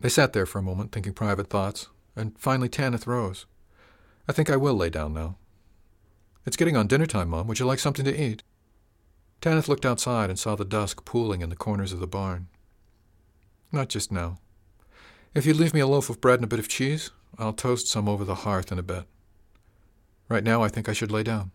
They 0.00 0.08
sat 0.08 0.32
there 0.32 0.46
for 0.46 0.58
a 0.58 0.62
moment, 0.62 0.92
thinking 0.92 1.12
private 1.12 1.48
thoughts, 1.48 1.88
and 2.16 2.38
finally 2.38 2.68
Tanyth 2.68 3.06
rose. 3.06 3.46
I 4.28 4.32
think 4.32 4.50
I 4.50 4.56
will 4.56 4.74
lay 4.74 4.90
down 4.90 5.14
now. 5.14 5.36
It's 6.46 6.56
getting 6.56 6.76
on 6.76 6.86
dinner 6.86 7.06
time, 7.06 7.30
Mom. 7.30 7.46
Would 7.46 7.58
you 7.58 7.66
like 7.66 7.78
something 7.78 8.04
to 8.04 8.22
eat? 8.22 8.42
Tanyth 9.40 9.68
looked 9.68 9.86
outside 9.86 10.30
and 10.30 10.38
saw 10.38 10.56
the 10.56 10.64
dusk 10.64 11.04
pooling 11.04 11.42
in 11.42 11.50
the 11.50 11.56
corners 11.56 11.92
of 11.92 12.00
the 12.00 12.06
barn. 12.06 12.48
Not 13.72 13.88
just 13.88 14.12
now. 14.12 14.38
If 15.34 15.46
you'd 15.46 15.56
leave 15.56 15.74
me 15.74 15.80
a 15.80 15.86
loaf 15.86 16.08
of 16.08 16.20
bread 16.20 16.38
and 16.38 16.44
a 16.44 16.48
bit 16.48 16.58
of 16.58 16.68
cheese, 16.68 17.10
I'll 17.38 17.52
toast 17.52 17.88
some 17.88 18.08
over 18.08 18.24
the 18.24 18.36
hearth 18.36 18.70
in 18.70 18.78
a 18.78 18.82
bit. 18.82 19.04
Right 20.28 20.44
now, 20.44 20.62
I 20.62 20.68
think 20.68 20.88
I 20.88 20.92
should 20.92 21.10
lay 21.10 21.22
down. 21.22 21.50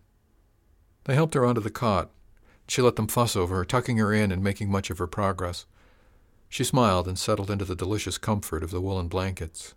They 1.04 1.14
helped 1.14 1.34
her 1.34 1.46
onto 1.46 1.60
the 1.60 1.70
cot. 1.70 2.10
She 2.68 2.82
let 2.82 2.96
them 2.96 3.08
fuss 3.08 3.34
over 3.34 3.56
her, 3.56 3.64
tucking 3.64 3.96
her 3.96 4.12
in 4.12 4.30
and 4.30 4.44
making 4.44 4.70
much 4.70 4.90
of 4.90 4.98
her 4.98 5.06
progress. 5.06 5.66
She 6.50 6.64
smiled 6.64 7.08
and 7.08 7.18
settled 7.18 7.50
into 7.50 7.64
the 7.64 7.74
delicious 7.74 8.18
comfort 8.18 8.62
of 8.62 8.70
the 8.70 8.82
woolen 8.82 9.08
blankets. 9.08 9.74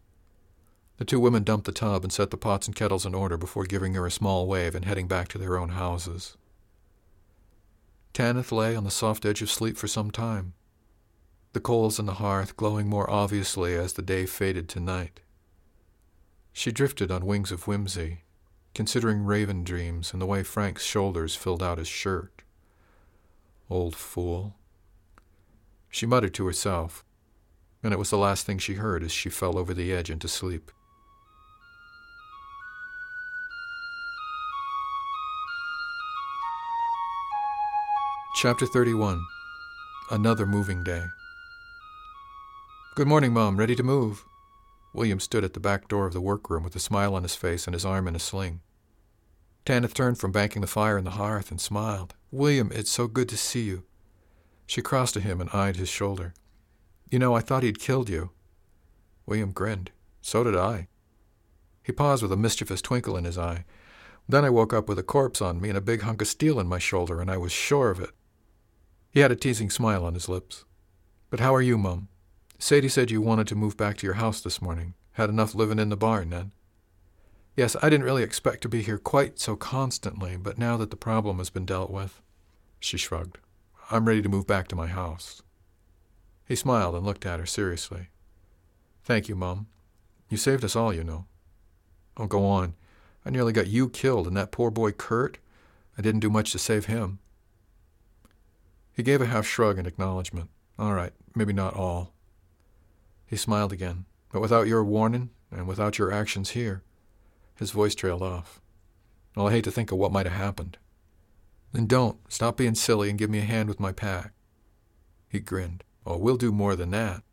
The 0.98 1.06
two 1.06 1.22
women 1.22 1.44
dumped 1.44 1.66
the 1.66 1.72
tub 1.72 2.04
and 2.04 2.12
set 2.12 2.30
the 2.30 2.38
pots 2.38 2.68
and 2.68 2.76
kettles 2.76 3.06
in 3.06 3.16
order 3.16 3.38
before 3.38 3.64
giving 3.64 3.94
her 3.94 4.06
a 4.06 4.12
small 4.12 4.48
wave 4.48 4.76
and 4.76 4.84
heading 4.84 5.08
back 5.08 5.30
to 5.30 5.38
their 5.38 5.58
own 5.58 5.70
houses. 5.70 6.36
Tanyth 8.14 8.52
lay 8.52 8.76
on 8.76 8.84
the 8.84 8.92
soft 8.92 9.26
edge 9.26 9.42
of 9.42 9.50
sleep 9.50 9.78
for 9.78 9.88
some 9.88 10.12
time, 10.12 10.54
the 11.54 11.60
coals 11.60 12.00
in 12.00 12.08
the 12.08 12.16
hearth 12.16 12.58
glowing 12.58 12.90
more 12.90 13.08
obviously 13.10 13.76
as 13.76 13.94
the 13.94 14.02
day 14.02 14.26
faded 14.26 14.68
to 14.70 14.80
night. 14.80 15.22
She 16.52 16.72
drifted 16.72 17.12
on 17.12 17.28
wings 17.28 17.52
of 17.52 17.68
whimsy, 17.68 18.22
considering 18.74 19.24
raven 19.24 19.64
dreams 19.64 20.14
and 20.14 20.22
the 20.22 20.26
way 20.26 20.42
Frank's 20.42 20.84
shoulders 20.84 21.36
filled 21.36 21.62
out 21.62 21.78
his 21.78 21.88
shirt. 21.88 22.42
Old 23.70 23.96
fool. 23.96 24.56
She 25.94 26.08
muttered 26.08 26.34
to 26.34 26.48
herself, 26.48 27.06
and 27.84 27.94
it 27.94 28.00
was 28.00 28.10
the 28.10 28.18
last 28.18 28.48
thing 28.48 28.58
she 28.58 28.74
heard 28.74 29.04
as 29.04 29.12
she 29.12 29.30
fell 29.30 29.60
over 29.60 29.76
the 29.76 29.94
edge 29.94 30.10
into 30.10 30.28
sleep. 30.28 30.72
Chapter 38.38 38.66
31 38.66 39.24
Another 40.10 40.48
Moving 40.48 40.84
Day. 40.84 41.04
Good 42.96 43.08
morning, 43.08 43.32
Mom. 43.32 43.58
Ready 43.58 43.76
to 43.76 43.84
move? 43.84 44.26
William 44.96 45.20
stood 45.20 45.44
at 45.44 45.54
the 45.54 45.60
back 45.60 45.88
door 45.88 46.08
of 46.08 46.14
the 46.14 46.22
workroom 46.22 46.64
with 46.64 46.76
a 46.76 46.80
smile 46.80 47.14
on 47.14 47.22
his 47.22 47.36
face 47.36 47.68
and 47.68 47.76
his 47.76 47.86
arm 47.86 48.08
in 48.08 48.16
a 48.16 48.20
sling. 48.20 48.62
Tanyth 49.64 49.94
turned 49.94 50.18
from 50.18 50.32
banking 50.32 50.62
the 50.62 50.68
fire 50.68 50.98
in 50.98 51.04
the 51.04 51.12
hearth 51.12 51.52
and 51.52 51.62
smiled. 51.62 52.16
William, 52.32 52.72
it's 52.74 52.90
so 52.90 53.06
good 53.06 53.30
to 53.30 53.38
see 53.38 53.62
you. 53.62 53.84
She 54.66 54.82
crossed 54.82 55.14
to 55.16 55.20
him 55.20 55.42
and 55.42 55.50
eyed 55.52 55.76
his 55.76 55.90
shoulder. 55.90 56.34
You 57.10 57.20
know, 57.20 57.36
I 57.36 57.42
thought 57.42 57.64
he'd 57.64 57.80
killed 57.80 58.10
you. 58.10 58.32
William 59.26 59.52
grinned. 59.52 59.92
So 60.22 60.44
did 60.44 60.56
I. 60.56 60.88
He 61.84 61.92
paused 61.92 62.24
with 62.24 62.32
a 62.32 62.38
mischievous 62.38 62.82
twinkle 62.82 63.18
in 63.18 63.26
his 63.26 63.38
eye. 63.38 63.66
Then 64.28 64.46
I 64.46 64.50
woke 64.50 64.74
up 64.74 64.88
with 64.88 64.98
a 64.98 65.04
corpse 65.04 65.42
on 65.42 65.60
me 65.60 65.70
and 65.70 65.78
a 65.78 65.82
big 65.82 66.02
hunk 66.02 66.22
of 66.22 66.28
steel 66.28 66.60
in 66.60 66.68
my 66.68 66.80
shoulder, 66.80 67.20
and 67.20 67.30
I 67.30 67.38
was 67.38 67.52
sure 67.52 67.92
of 67.92 68.00
it. 68.00 68.12
He 69.12 69.20
had 69.20 69.32
a 69.32 69.36
teasing 69.36 69.70
smile 69.70 70.06
on 70.06 70.14
his 70.14 70.30
lips. 70.30 70.66
But 71.30 71.40
how 71.40 71.54
are 71.54 71.62
you, 71.62 71.78
Mum? 71.78 72.08
Sadie 72.58 72.88
said 72.88 73.12
you 73.12 73.22
wanted 73.22 73.48
to 73.48 73.56
move 73.56 73.76
back 73.76 73.98
to 73.98 74.08
your 74.08 74.16
house 74.16 74.40
this 74.40 74.62
morning. 74.62 74.94
Had 75.14 75.30
enough 75.30 75.54
living 75.54 75.78
in 75.78 75.90
the 75.90 75.98
barn 75.98 76.30
then. 76.30 76.52
Yes, 77.56 77.76
I 77.84 77.90
didn't 77.90 78.06
really 78.06 78.24
expect 78.24 78.62
to 78.64 78.70
be 78.70 78.82
here 78.82 78.98
quite 78.98 79.38
so 79.38 79.56
constantly, 79.56 80.38
but 80.38 80.58
now 80.58 80.78
that 80.78 80.90
the 80.90 80.96
problem 80.96 81.38
has 81.38 81.50
been 81.50 81.66
dealt 81.66 81.92
with. 81.92 82.22
She 82.80 82.98
shrugged. 82.98 83.38
I'm 83.92 84.08
ready 84.08 84.22
to 84.22 84.30
move 84.30 84.48
back 84.48 84.68
to 84.70 84.76
my 84.76 84.88
house. 84.88 85.42
He 86.48 86.56
smiled 86.56 86.96
and 86.96 87.06
looked 87.06 87.26
at 87.26 87.40
her 87.40 87.46
seriously. 87.46 88.08
Thank 89.04 89.28
you, 89.28 89.36
Mum. 89.36 89.68
You 90.30 90.38
saved 90.38 90.64
us 90.64 90.76
all, 90.76 90.94
you 90.94 91.04
know. 91.04 91.26
Oh, 92.18 92.28
go 92.28 92.46
on. 92.46 92.76
I 93.26 93.30
nearly 93.30 93.54
got 93.54 93.68
you 93.68 93.90
killed, 93.90 94.28
and 94.28 94.36
that 94.38 94.52
poor 94.52 94.72
boy 94.72 94.92
Kurt. 94.92 95.38
I 95.98 96.02
didn't 96.02 96.22
do 96.22 96.30
much 96.30 96.52
to 96.52 96.60
save 96.60 96.86
him. 96.86 97.20
He 98.94 99.04
gave 99.04 99.22
a 99.22 99.26
half 99.26 99.46
shrug 99.46 99.78
in 99.78 99.86
acknowledgement. 99.86 100.50
All 100.78 100.94
right, 100.94 101.14
maybe 101.36 101.54
not 101.54 101.76
all. 101.76 102.14
He 103.26 103.36
smiled 103.36 103.74
again, 103.74 104.06
but 104.32 104.42
without 104.42 104.68
your 104.68 104.84
warning 104.84 105.30
and 105.52 105.68
without 105.68 105.98
your 105.98 106.12
actions 106.12 106.52
here. 106.52 106.84
His 107.56 107.72
voice 107.72 107.96
trailed 107.96 108.22
off. 108.22 108.62
Well, 109.36 109.48
I 109.48 109.52
hate 109.52 109.64
to 109.66 109.72
think 109.72 109.92
of 109.92 109.98
what 109.98 110.12
might 110.12 110.26
have 110.26 110.36
happened. 110.36 110.78
Then 111.74 111.88
don't. 111.88 112.20
Stop 112.32 112.58
being 112.58 112.76
silly 112.76 113.10
and 113.10 113.20
give 113.20 113.30
me 113.30 113.40
a 113.40 113.42
hand 113.42 113.68
with 113.68 113.80
my 113.80 113.92
pack. 113.92 114.32
He 115.28 115.40
grinned. 115.40 115.84
Oh, 116.06 116.18
we'll 116.18 116.38
do 116.38 116.52
more 116.52 116.76
than 116.76 116.92
that. 116.92 117.24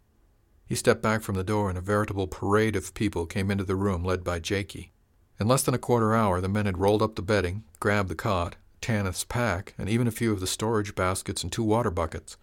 He 0.67 0.75
stepped 0.75 1.03
back 1.03 1.23
from 1.23 1.35
the 1.35 1.45
door, 1.45 1.69
and 1.69 1.77
a 1.77 1.83
veritable 1.83 2.27
parade 2.27 2.75
of 2.75 2.95
people 2.95 3.27
came 3.27 3.51
into 3.51 3.65
the 3.65 3.77
room, 3.77 4.05
led 4.05 4.25
by 4.25 4.39
Jakey. 4.39 4.93
In 5.39 5.49
less 5.49 5.63
than 5.63 5.75
a 5.75 5.79
quarter 5.79 6.15
hour, 6.15 6.41
the 6.41 6.49
men 6.49 6.67
had 6.67 6.79
rolled 6.79 7.03
up 7.03 7.17
the 7.17 7.23
bedding, 7.23 7.65
grabbed 7.81 8.09
the 8.09 8.15
cot, 8.15 8.57
Tanyth's 8.81 9.25
pack, 9.25 9.75
and 9.77 9.89
even 9.89 10.07
a 10.07 10.13
few 10.13 10.33
of 10.33 10.41
the 10.41 10.47
storage 10.47 10.95
baskets 10.95 11.43
and 11.43 11.53
two 11.53 11.65
water 11.65 11.91
buckets. 11.91 12.37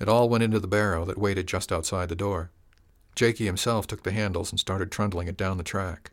It 0.00 0.08
all 0.08 0.28
went 0.28 0.42
into 0.42 0.58
the 0.58 0.66
barrow 0.66 1.04
that 1.04 1.18
waited 1.18 1.46
just 1.46 1.70
outside 1.70 2.08
the 2.08 2.16
door. 2.16 2.50
Jakey 3.14 3.46
himself 3.46 3.86
took 3.86 4.02
the 4.02 4.12
handles 4.12 4.50
and 4.50 4.58
started 4.58 4.90
trundling 4.90 5.28
it 5.28 5.36
down 5.36 5.56
the 5.56 5.62
track. 5.62 6.10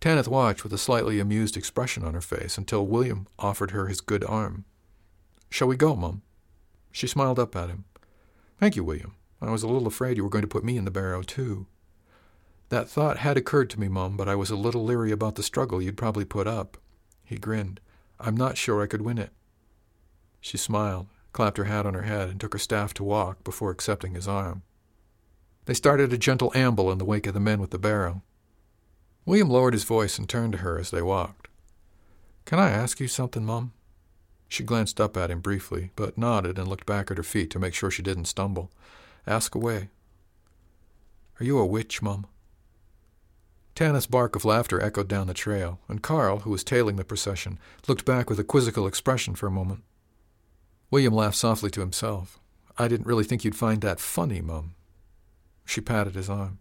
Tanyth 0.00 0.28
watched 0.28 0.62
with 0.62 0.72
a 0.72 0.78
slightly 0.78 1.18
amused 1.18 1.56
expression 1.56 2.04
on 2.04 2.14
her 2.14 2.20
face 2.20 2.58
until 2.58 2.86
William 2.86 3.26
offered 3.38 3.70
her 3.70 3.86
his 3.86 4.00
good 4.00 4.24
arm. 4.24 4.64
Shall 5.50 5.68
we 5.68 5.76
go, 5.76 5.96
Mum? 5.96 6.22
She 6.92 7.06
smiled 7.06 7.38
up 7.38 7.56
at 7.56 7.70
him. 7.70 7.84
Thank 8.58 8.76
you, 8.76 8.84
William. 8.84 9.14
I 9.40 9.50
was 9.50 9.62
a 9.62 9.68
little 9.68 9.86
afraid 9.86 10.16
you 10.16 10.24
were 10.24 10.30
going 10.30 10.42
to 10.42 10.48
put 10.48 10.64
me 10.64 10.76
in 10.76 10.84
the 10.84 10.90
barrow, 10.90 11.22
too. 11.22 11.66
That 12.68 12.88
thought 12.88 13.18
had 13.18 13.36
occurred 13.36 13.70
to 13.70 13.80
me, 13.80 13.88
Mum, 13.88 14.16
but 14.16 14.28
I 14.28 14.34
was 14.34 14.50
a 14.50 14.56
little 14.56 14.84
leery 14.84 15.12
about 15.12 15.36
the 15.36 15.42
struggle 15.42 15.80
you'd 15.80 15.96
probably 15.96 16.24
put 16.24 16.46
up. 16.46 16.78
He 17.24 17.36
grinned. 17.36 17.80
I'm 18.18 18.36
not 18.36 18.56
sure 18.56 18.82
I 18.82 18.86
could 18.86 19.02
win 19.02 19.18
it. 19.18 19.30
She 20.40 20.56
smiled, 20.56 21.06
clapped 21.32 21.58
her 21.58 21.64
hat 21.64 21.86
on 21.86 21.94
her 21.94 22.02
head, 22.02 22.28
and 22.28 22.40
took 22.40 22.54
her 22.54 22.58
staff 22.58 22.94
to 22.94 23.04
walk 23.04 23.44
before 23.44 23.70
accepting 23.70 24.14
his 24.14 24.26
arm. 24.26 24.62
They 25.66 25.74
started 25.74 26.12
a 26.12 26.18
gentle 26.18 26.52
amble 26.54 26.90
in 26.90 26.98
the 26.98 27.04
wake 27.04 27.26
of 27.26 27.34
the 27.34 27.40
men 27.40 27.60
with 27.60 27.70
the 27.70 27.78
barrow. 27.78 28.22
William 29.26 29.50
lowered 29.50 29.74
his 29.74 29.84
voice 29.84 30.18
and 30.18 30.28
turned 30.28 30.52
to 30.52 30.58
her 30.60 30.78
as 30.78 30.90
they 30.90 31.02
walked. 31.02 31.48
Can 32.44 32.60
I 32.60 32.70
ask 32.70 33.00
you 33.00 33.08
something, 33.08 33.44
Mum? 33.44 33.72
She 34.48 34.62
glanced 34.62 35.00
up 35.00 35.16
at 35.16 35.32
him 35.32 35.40
briefly, 35.40 35.90
but 35.96 36.16
nodded 36.16 36.58
and 36.58 36.68
looked 36.68 36.86
back 36.86 37.10
at 37.10 37.16
her 37.16 37.24
feet 37.24 37.50
to 37.50 37.58
make 37.58 37.74
sure 37.74 37.90
she 37.90 38.02
didn't 38.02 38.26
stumble. 38.26 38.70
Ask 39.26 39.56
away. 39.56 39.88
Are 41.40 41.44
you 41.44 41.58
a 41.58 41.66
witch, 41.66 42.00
Mum? 42.00 42.26
Tanyth's 43.74 44.06
bark 44.06 44.36
of 44.36 44.44
laughter 44.44 44.80
echoed 44.80 45.08
down 45.08 45.26
the 45.26 45.34
trail, 45.34 45.80
and 45.88 46.02
Carl, 46.02 46.40
who 46.40 46.50
was 46.50 46.62
tailing 46.62 46.94
the 46.94 47.04
procession, 47.04 47.58
looked 47.88 48.04
back 48.04 48.30
with 48.30 48.38
a 48.38 48.44
quizzical 48.44 48.86
expression 48.86 49.34
for 49.34 49.48
a 49.48 49.50
moment. 49.50 49.82
William 50.90 51.12
laughed 51.12 51.36
softly 51.36 51.68
to 51.70 51.80
himself. 51.80 52.38
I 52.78 52.86
didn't 52.86 53.08
really 53.08 53.24
think 53.24 53.44
you'd 53.44 53.56
find 53.56 53.82
that 53.82 53.98
funny, 53.98 54.40
Mum. 54.40 54.76
She 55.64 55.80
patted 55.80 56.14
his 56.14 56.30
arm. 56.30 56.60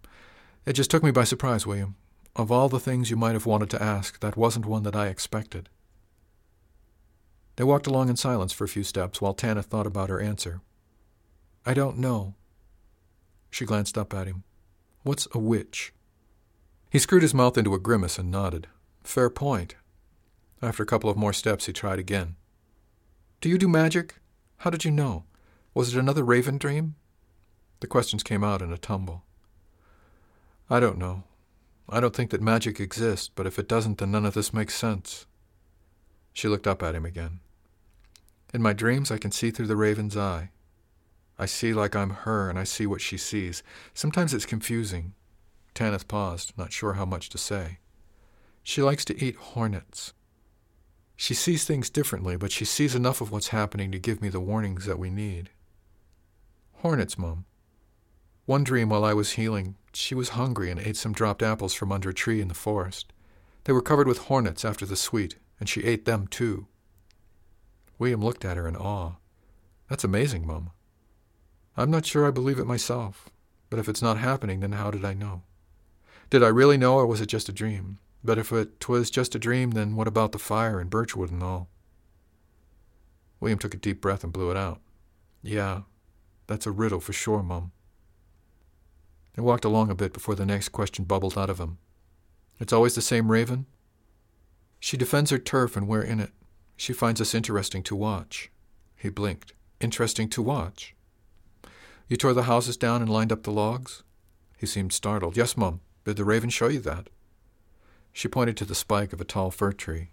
It 0.65 0.73
just 0.73 0.89
took 0.89 1.03
me 1.03 1.11
by 1.11 1.25
surprise, 1.25 1.67
William. 1.67 1.95
Of 2.35 2.51
all 2.51 2.67
the 2.67 2.79
things 2.79 3.09
you 3.09 3.15
might 3.15 3.33
have 3.33 3.45
wanted 3.45 3.69
to 3.71 3.81
ask, 3.81 4.19
that 4.19 4.35
wasn't 4.35 4.65
one 4.65 4.83
that 4.83 4.95
I 4.95 5.07
expected. 5.07 5.69
They 7.55 7.63
walked 7.63 7.87
along 7.87 8.09
in 8.09 8.17
silence 8.17 8.51
for 8.51 8.65
a 8.65 8.69
few 8.69 8.83
steps 8.83 9.21
while 9.21 9.33
Tanyth 9.33 9.65
thought 9.65 9.87
about 9.87 10.09
her 10.09 10.19
answer. 10.19 10.59
I 11.65 11.73
don't 11.73 11.97
know. 11.97 12.33
She 13.49 13.65
glanced 13.65 13.97
up 13.97 14.13
at 14.13 14.27
him. 14.27 14.43
What's 15.03 15.27
a 15.33 15.39
witch? 15.39 15.93
He 16.89 16.99
screwed 16.99 17.21
his 17.21 17.33
mouth 17.33 17.57
into 17.57 17.73
a 17.73 17.79
grimace 17.79 18.19
and 18.19 18.29
nodded. 18.29 18.67
Fair 19.03 19.29
point. 19.29 19.75
After 20.61 20.83
a 20.83 20.85
couple 20.85 21.09
of 21.09 21.17
more 21.17 21.33
steps, 21.33 21.67
he 21.67 21.73
tried 21.73 21.99
again. 21.99 22.35
Do 23.39 23.47
you 23.47 23.57
do 23.57 23.69
magic? 23.69 24.15
How 24.57 24.69
did 24.69 24.83
you 24.83 24.91
know? 24.91 25.23
Was 25.73 25.95
it 25.95 25.99
another 25.99 26.23
raven 26.23 26.57
dream? 26.57 26.95
The 27.79 27.87
questions 27.87 28.23
came 28.23 28.43
out 28.43 28.61
in 28.61 28.73
a 28.73 28.77
tumble. 28.77 29.23
I 30.69 30.79
don't 30.79 30.97
know. 30.97 31.23
I 31.87 31.99
don't 31.99 32.15
think 32.15 32.31
that 32.31 32.41
magic 32.41 32.79
exists, 32.79 33.29
but 33.33 33.45
if 33.45 33.59
it 33.59 33.67
doesn't, 33.67 33.99
then 33.99 34.11
none 34.11 34.25
of 34.25 34.33
this 34.33 34.53
makes 34.53 34.73
sense. 34.73 35.25
She 36.33 36.47
looked 36.47 36.67
up 36.67 36.81
at 36.81 36.95
him 36.95 37.05
again. 37.05 37.39
In 38.53 38.61
my 38.61 38.73
dreams, 38.73 39.11
I 39.11 39.17
can 39.17 39.31
see 39.31 39.51
through 39.51 39.67
the 39.67 39.75
raven's 39.75 40.17
eye. 40.17 40.51
I 41.37 41.45
see 41.45 41.73
like 41.73 41.95
I'm 41.95 42.11
her, 42.11 42.49
and 42.49 42.57
I 42.57 42.63
see 42.63 42.87
what 42.87 43.01
she 43.01 43.17
sees. 43.17 43.61
Sometimes 43.93 44.33
it's 44.33 44.45
confusing. 44.45 45.13
Tanyth 45.75 46.07
paused, 46.07 46.53
not 46.57 46.71
sure 46.71 46.93
how 46.93 47.05
much 47.05 47.29
to 47.29 47.37
say. 47.37 47.79
She 48.63 48.81
likes 48.81 49.05
to 49.05 49.23
eat 49.23 49.35
hornets. 49.35 50.13
She 51.15 51.33
sees 51.33 51.65
things 51.65 51.89
differently, 51.89 52.35
but 52.35 52.51
she 52.51 52.65
sees 52.65 52.95
enough 52.95 53.21
of 53.21 53.31
what's 53.31 53.49
happening 53.49 53.91
to 53.91 53.99
give 53.99 54.21
me 54.21 54.29
the 54.29 54.39
warnings 54.39 54.85
that 54.85 54.99
we 54.99 55.09
need. 55.09 55.49
Hornets, 56.81 57.17
Mum. 57.17 57.45
One 58.45 58.63
dream 58.63 58.89
while 58.89 59.05
I 59.05 59.13
was 59.13 59.33
healing, 59.33 59.75
she 59.95 60.15
was 60.15 60.29
hungry 60.29 60.71
and 60.71 60.79
ate 60.79 60.97
some 60.97 61.13
dropped 61.13 61.43
apples 61.43 61.73
from 61.73 61.91
under 61.91 62.09
a 62.09 62.13
tree 62.13 62.41
in 62.41 62.47
the 62.47 62.53
forest. 62.53 63.13
They 63.63 63.73
were 63.73 63.81
covered 63.81 64.07
with 64.07 64.19
hornets 64.19 64.63
after 64.65 64.85
the 64.85 64.95
sweet, 64.95 65.37
and 65.59 65.67
she 65.67 65.83
ate 65.83 66.05
them 66.05 66.27
too. 66.27 66.67
William 67.97 68.21
looked 68.21 68.45
at 68.45 68.57
her 68.57 68.67
in 68.67 68.75
awe. 68.75 69.13
That's 69.89 70.03
amazing, 70.03 70.45
Mum. 70.45 70.71
I'm 71.77 71.91
not 71.91 72.05
sure 72.05 72.27
I 72.27 72.31
believe 72.31 72.59
it 72.59 72.65
myself, 72.65 73.29
but 73.69 73.79
if 73.79 73.89
it's 73.89 74.01
not 74.01 74.17
happening, 74.17 74.59
then 74.59 74.73
how 74.73 74.91
did 74.91 75.03
I 75.03 75.13
know? 75.13 75.43
Did 76.29 76.43
I 76.43 76.47
really 76.47 76.77
know, 76.77 76.95
or 76.95 77.05
was 77.05 77.21
it 77.21 77.27
just 77.27 77.49
a 77.49 77.53
dream? 77.53 77.99
But 78.23 78.37
if 78.37 78.51
it 78.51 78.89
was 78.89 79.09
just 79.09 79.35
a 79.35 79.39
dream, 79.39 79.71
then 79.71 79.95
what 79.95 80.07
about 80.07 80.31
the 80.31 80.39
fire 80.39 80.79
and 80.79 80.89
birchwood 80.89 81.31
and 81.31 81.43
all? 81.43 81.69
William 83.39 83.59
took 83.59 83.73
a 83.73 83.77
deep 83.77 84.01
breath 84.01 84.23
and 84.23 84.33
blew 84.33 84.49
it 84.49 84.57
out. 84.57 84.81
Yeah, 85.43 85.81
that's 86.47 86.65
a 86.65 86.71
riddle 86.71 86.99
for 86.99 87.13
sure, 87.13 87.43
Mum. 87.43 87.71
They 89.35 89.41
walked 89.41 89.65
along 89.65 89.89
a 89.89 89.95
bit 89.95 90.13
before 90.13 90.35
the 90.35 90.45
next 90.45 90.69
question 90.69 91.05
bubbled 91.05 91.37
out 91.37 91.49
of 91.49 91.59
him. 91.59 91.77
It's 92.59 92.71
always 92.71 92.95
the 92.95 93.01
same 93.01 93.31
raven? 93.31 93.65
She 94.79 94.97
defends 94.97 95.29
her 95.31 95.37
turf 95.37 95.75
and 95.75 95.87
we're 95.87 96.03
in 96.03 96.19
it. 96.19 96.31
She 96.77 96.93
finds 96.93 97.19
us 97.19 97.35
interesting 97.35 97.83
to 97.83 97.95
watch. 97.95 98.49
He 98.95 99.09
blinked. 99.09 99.53
Interesting 99.81 100.29
to 100.29 100.41
watch? 100.41 100.95
You 102.07 102.17
tore 102.17 102.33
the 102.33 102.43
houses 102.43 102.77
down 102.77 103.01
and 103.01 103.09
lined 103.09 103.31
up 103.31 103.43
the 103.43 103.51
logs? 103.51 104.03
He 104.57 104.65
seemed 104.65 104.93
startled. 104.93 105.35
Yes, 105.35 105.57
Mum. 105.57 105.81
Did 106.05 106.17
the 106.17 106.23
raven 106.23 106.49
show 106.49 106.67
you 106.67 106.79
that? 106.81 107.09
She 108.13 108.27
pointed 108.27 108.55
to 108.57 108.65
the 108.65 108.75
spike 108.75 109.11
of 109.11 109.19
a 109.19 109.25
tall 109.25 109.51
fir 109.51 109.73
tree. 109.73 110.11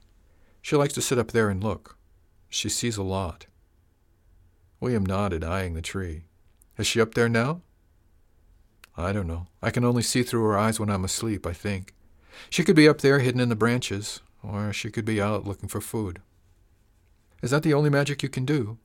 She 0.60 0.74
likes 0.74 0.94
to 0.94 1.02
sit 1.02 1.18
up 1.18 1.30
there 1.30 1.48
and 1.48 1.62
look. 1.62 1.96
She 2.48 2.68
sees 2.68 2.96
a 2.96 3.02
lot. 3.02 3.46
William 4.80 5.06
nodded, 5.06 5.44
eyeing 5.44 5.74
the 5.74 5.82
tree. 5.82 6.24
Is 6.76 6.86
she 6.86 7.00
up 7.00 7.14
there 7.14 7.28
now? 7.28 7.60
I 8.96 9.12
don't 9.12 9.26
know. 9.26 9.46
I 9.62 9.70
can 9.70 9.84
only 9.84 10.02
see 10.02 10.22
through 10.22 10.44
her 10.44 10.58
eyes 10.58 10.78
when 10.78 10.90
I'm 10.90 11.04
asleep, 11.04 11.46
I 11.46 11.52
think. 11.52 11.94
She 12.50 12.64
could 12.64 12.76
be 12.76 12.88
up 12.88 13.00
there 13.00 13.20
hidden 13.20 13.40
in 13.40 13.48
the 13.48 13.56
branches, 13.56 14.20
or 14.42 14.72
she 14.72 14.90
could 14.90 15.04
be 15.04 15.20
out 15.20 15.46
looking 15.46 15.68
for 15.68 15.80
food. 15.80 16.20
Is 17.42 17.50
that 17.50 17.62
the 17.62 17.74
only 17.74 17.90
magic 17.90 18.22
you 18.22 18.28
can 18.28 18.44
do? 18.44 18.78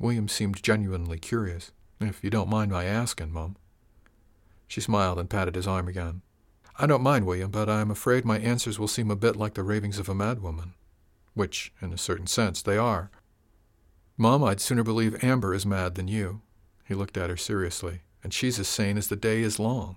William 0.00 0.28
seemed 0.28 0.62
genuinely 0.62 1.18
curious. 1.18 1.72
If 2.00 2.24
you 2.24 2.30
don't 2.30 2.48
mind 2.48 2.72
my 2.72 2.84
asking, 2.84 3.32
Mum. 3.32 3.56
She 4.66 4.80
smiled 4.80 5.18
and 5.18 5.30
patted 5.30 5.54
his 5.54 5.66
arm 5.66 5.88
again. 5.88 6.22
I 6.78 6.86
don't 6.86 7.02
mind, 7.02 7.26
William, 7.26 7.50
but 7.50 7.68
I'm 7.68 7.90
afraid 7.90 8.24
my 8.24 8.38
answers 8.38 8.78
will 8.78 8.88
seem 8.88 9.10
a 9.10 9.16
bit 9.16 9.36
like 9.36 9.54
the 9.54 9.62
ravings 9.62 9.98
of 9.98 10.08
a 10.08 10.14
madwoman. 10.14 10.72
Which, 11.34 11.72
in 11.80 11.92
a 11.92 11.98
certain 11.98 12.26
sense, 12.26 12.62
they 12.62 12.78
are. 12.78 13.10
Mum, 14.16 14.42
I'd 14.42 14.60
sooner 14.60 14.82
believe 14.82 15.22
Amber 15.22 15.54
is 15.54 15.66
mad 15.66 15.94
than 15.94 16.08
you. 16.08 16.40
He 16.84 16.94
looked 16.94 17.16
at 17.16 17.30
her 17.30 17.36
seriously 17.36 18.00
and 18.22 18.32
she's 18.32 18.58
as 18.58 18.68
sane 18.68 18.96
as 18.96 19.08
the 19.08 19.16
day 19.16 19.40
is 19.42 19.58
long. 19.58 19.96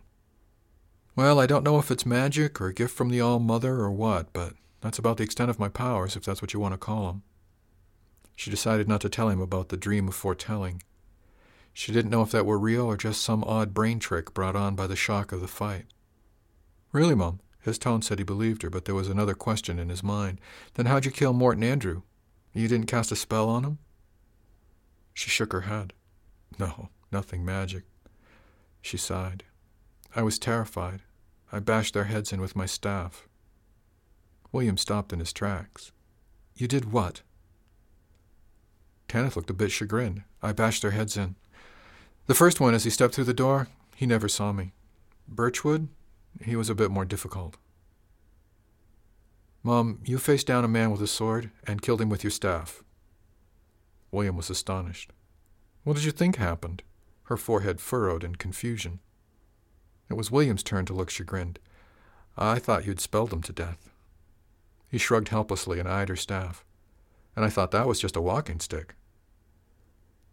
Well, 1.16 1.40
I 1.40 1.46
don't 1.46 1.64
know 1.64 1.78
if 1.78 1.92
it's 1.92 2.06
magic 2.06 2.60
or 2.60 2.68
a 2.68 2.74
gift 2.74 2.96
from 2.96 3.10
the 3.10 3.22
All 3.22 3.40
Mother 3.40 3.76
or 3.76 3.92
what, 3.92 4.34
but 4.34 4.54
that's 4.82 4.98
about 4.98 5.18
the 5.18 5.24
extent 5.24 5.50
of 5.50 5.60
my 5.60 5.70
powers, 5.70 6.16
if 6.16 6.26
that's 6.26 6.42
what 6.42 6.54
you 6.54 6.60
want 6.60 6.74
to 6.74 6.78
call 6.78 7.10
'em. 7.10 7.24
She 8.36 8.50
decided 8.50 8.88
not 8.88 9.02
to 9.02 9.10
tell 9.10 9.30
him 9.30 9.40
about 9.40 9.70
the 9.70 9.78
dream 9.78 10.08
of 10.08 10.16
foretelling. 10.16 10.82
She 11.72 11.92
didn't 11.92 12.12
know 12.12 12.22
if 12.22 12.32
that 12.32 12.46
were 12.46 12.60
real 12.60 12.86
or 12.86 12.98
just 12.98 13.22
some 13.22 13.44
odd 13.44 13.74
brain 13.74 14.00
trick 14.00 14.34
brought 14.34 14.56
on 14.56 14.76
by 14.76 14.88
the 14.88 14.96
shock 14.96 15.32
of 15.32 15.42
the 15.42 15.48
fight. 15.48 15.86
Really, 16.92 17.16
Mum? 17.16 17.40
His 17.62 17.78
tone 17.78 18.02
said 18.02 18.20
he 18.20 18.26
believed 18.26 18.62
her, 18.62 18.70
but 18.70 18.86
there 18.86 18.96
was 18.96 19.08
another 19.08 19.34
question 19.34 19.80
in 19.80 19.90
his 19.90 20.04
mind. 20.04 20.42
Then 20.74 20.88
how'd 20.88 21.06
you 21.06 21.12
kill 21.12 21.34
Morton 21.34 21.64
Andrew? 21.64 22.02
You 22.54 22.68
didn't 22.68 22.88
cast 22.88 23.12
a 23.12 23.16
spell 23.16 23.50
on 23.50 23.64
him? 23.64 23.78
She 25.14 25.30
shook 25.30 25.54
her 25.54 25.62
head. 25.62 25.94
No, 26.60 26.90
nothing 27.12 27.46
magic. 27.46 27.84
She 28.84 28.98
sighed. 28.98 29.46
I 30.14 30.22
was 30.22 30.38
terrified. 30.38 31.02
I 31.52 31.60
bashed 31.60 31.94
their 31.94 32.04
heads 32.04 32.34
in 32.34 32.42
with 32.42 32.56
my 32.56 32.66
staff. 32.66 33.30
William 34.52 34.78
stopped 34.78 35.14
in 35.14 35.20
his 35.20 35.32
tracks. 35.32 35.94
You 36.56 36.68
did 36.68 36.92
what? 36.92 37.22
Tanyth 39.08 39.38
looked 39.38 39.50
a 39.50 39.54
bit 39.54 39.72
chagrined. 39.72 40.24
I 40.42 40.52
bashed 40.52 40.82
their 40.82 40.92
heads 40.92 41.16
in. 41.16 41.36
The 42.28 42.36
first 42.36 42.60
one, 42.60 42.74
as 42.74 42.84
he 42.84 42.90
stepped 42.90 43.16
through 43.16 43.24
the 43.24 43.34
door, 43.34 43.70
he 43.96 44.06
never 44.06 44.28
saw 44.28 44.52
me. 44.52 44.74
Birchwood, 45.30 45.88
he 46.42 46.58
was 46.58 46.70
a 46.70 46.76
bit 46.76 46.92
more 46.92 47.06
difficult. 47.06 47.56
Mom, 49.64 50.02
you 50.04 50.18
faced 50.18 50.46
down 50.46 50.66
a 50.66 50.68
man 50.68 50.92
with 50.92 51.02
a 51.02 51.08
sword 51.08 51.52
and 51.66 51.82
killed 51.82 52.02
him 52.02 52.10
with 52.10 52.24
your 52.24 52.32
staff. 52.32 52.84
William 54.12 54.36
was 54.36 54.50
astonished. 54.50 55.14
What 55.86 55.96
did 55.96 56.04
you 56.04 56.12
think 56.12 56.36
happened? 56.36 56.84
Her 57.24 57.38
forehead 57.38 57.80
furrowed 57.80 58.24
in 58.24 58.36
confusion. 58.36 59.00
It 60.10 60.16
was 60.16 60.32
William's 60.32 60.64
turn 60.64 60.86
to 60.86 60.94
look 60.94 61.10
chagrined. 61.10 61.60
I 62.38 62.60
thought 62.60 62.86
you'd 62.86 63.00
spelled 63.00 63.30
them 63.30 63.42
to 63.44 63.54
death. 63.54 63.90
He 64.90 64.98
shrugged 64.98 65.30
helplessly 65.30 65.80
and 65.80 65.88
eyed 65.88 66.10
her 66.10 66.16
staff. 66.16 66.64
And 67.36 67.44
I 67.44 67.50
thought 67.50 67.72
that 67.72 67.88
was 67.88 68.00
just 68.00 68.16
a 68.16 68.22
walking 68.22 68.60
stick. 68.60 68.96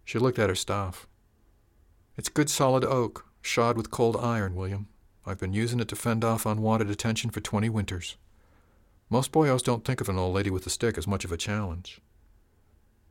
She 0.05 0.18
looked 0.18 0.38
at 0.38 0.48
her 0.48 0.55
staff. 0.55 1.07
It's 2.16 2.29
good 2.29 2.50
solid 2.50 2.85
oak, 2.85 3.26
shod 3.40 3.76
with 3.76 3.90
cold 3.90 4.16
iron, 4.16 4.55
William. 4.55 4.88
I've 5.24 5.38
been 5.38 5.53
using 5.53 5.81
it 5.81 5.88
to 5.88 5.96
fend 5.96 6.24
off 6.24 6.44
unwanted 6.44 6.90
attention 6.90 7.31
for 7.31 7.40
twenty 7.40 7.68
winters. 7.68 8.16
Most 9.09 9.33
boyos 9.33 9.62
don't 9.62 9.85
think 9.85 10.00
of 10.00 10.09
an 10.09 10.18
old 10.18 10.35
lady 10.35 10.50
with 10.50 10.66
a 10.66 10.70
stick 10.70 10.98
as 10.98 11.07
much 11.07 11.24
of 11.24 11.33
a 11.33 11.37
challenge. 11.37 12.00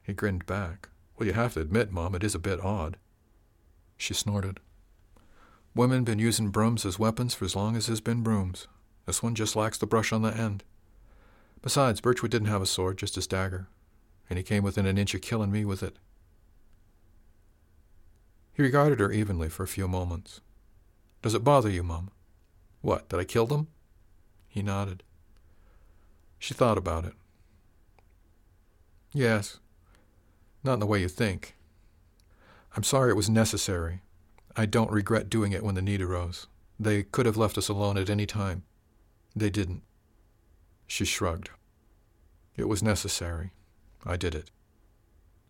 He 0.04 0.14
grinned 0.14 0.46
back. 0.46 0.90
Well, 1.18 1.28
you 1.28 1.34
have 1.34 1.54
to 1.54 1.62
admit, 1.62 1.92
Mom, 1.92 2.16
it 2.16 2.24
is 2.24 2.36
a 2.36 2.40
bit 2.40 2.60
odd. 2.64 2.98
She 4.00 4.14
snorted. 4.14 4.62
Women 5.76 6.06
been 6.06 6.20
using 6.20 6.50
brooms 6.50 6.86
as 6.86 6.98
weapons 6.98 7.36
for 7.36 7.46
as 7.46 7.56
long 7.56 7.76
as 7.76 7.86
there's 7.86 8.02
been 8.02 8.24
brooms. 8.24 8.68
This 9.06 9.22
one 9.22 9.36
just 9.36 9.56
lacks 9.56 9.78
the 9.78 9.86
brush 9.86 10.14
on 10.14 10.22
the 10.22 10.36
end. 10.36 10.64
Besides, 11.62 12.00
Birchwood 12.00 12.32
didn't 12.32 12.48
have 12.48 12.62
a 12.62 12.66
sword, 12.66 12.98
just 12.98 13.16
his 13.16 13.28
dagger, 13.28 13.68
and 14.30 14.38
he 14.38 14.44
came 14.44 14.64
within 14.64 14.86
an 14.86 14.98
inch 14.98 15.14
of 15.14 15.22
killing 15.22 15.52
me 15.52 15.66
with 15.66 15.84
it. 15.84 15.98
He 18.54 18.64
regarded 18.64 19.02
her 19.02 19.12
evenly 19.12 19.50
for 19.50 19.64
a 19.64 19.68
few 19.68 19.88
moments. 19.88 20.40
Does 21.22 21.36
it 21.36 21.44
bother 21.44 21.70
you, 21.70 21.84
Mum? 21.84 22.10
What, 22.82 23.10
that 23.10 23.20
I 23.20 23.26
killed 23.26 23.52
him? 23.52 23.68
He 24.48 24.62
nodded. 24.62 25.04
She 26.40 26.54
thought 26.54 26.78
about 26.78 27.04
it. 27.04 27.14
Yes. 29.12 29.60
Not 30.64 30.76
in 30.76 30.80
the 30.80 30.86
way 30.86 31.02
you 31.02 31.10
think. 31.10 31.56
I'm 32.80 32.84
sorry 32.84 33.12
it 33.12 33.18
was 33.18 33.30
necessary. 33.30 34.04
I 34.56 34.66
don't 34.66 34.90
regret 34.90 35.30
doing 35.30 35.52
it 35.52 35.64
when 35.64 35.76
the 35.76 35.82
need 35.82 36.02
arose. 36.02 36.48
They 36.80 37.04
could 37.04 37.26
have 37.26 37.36
left 37.36 37.58
us 37.58 37.68
alone 37.68 37.98
at 37.98 38.10
any 38.10 38.26
time. 38.26 38.64
They 39.36 39.50
didn't. 39.50 39.82
She 40.88 41.04
shrugged. 41.04 41.50
It 42.56 42.70
was 42.70 42.82
necessary. 42.82 43.52
I 44.06 44.16
did 44.16 44.34
it. 44.34 44.50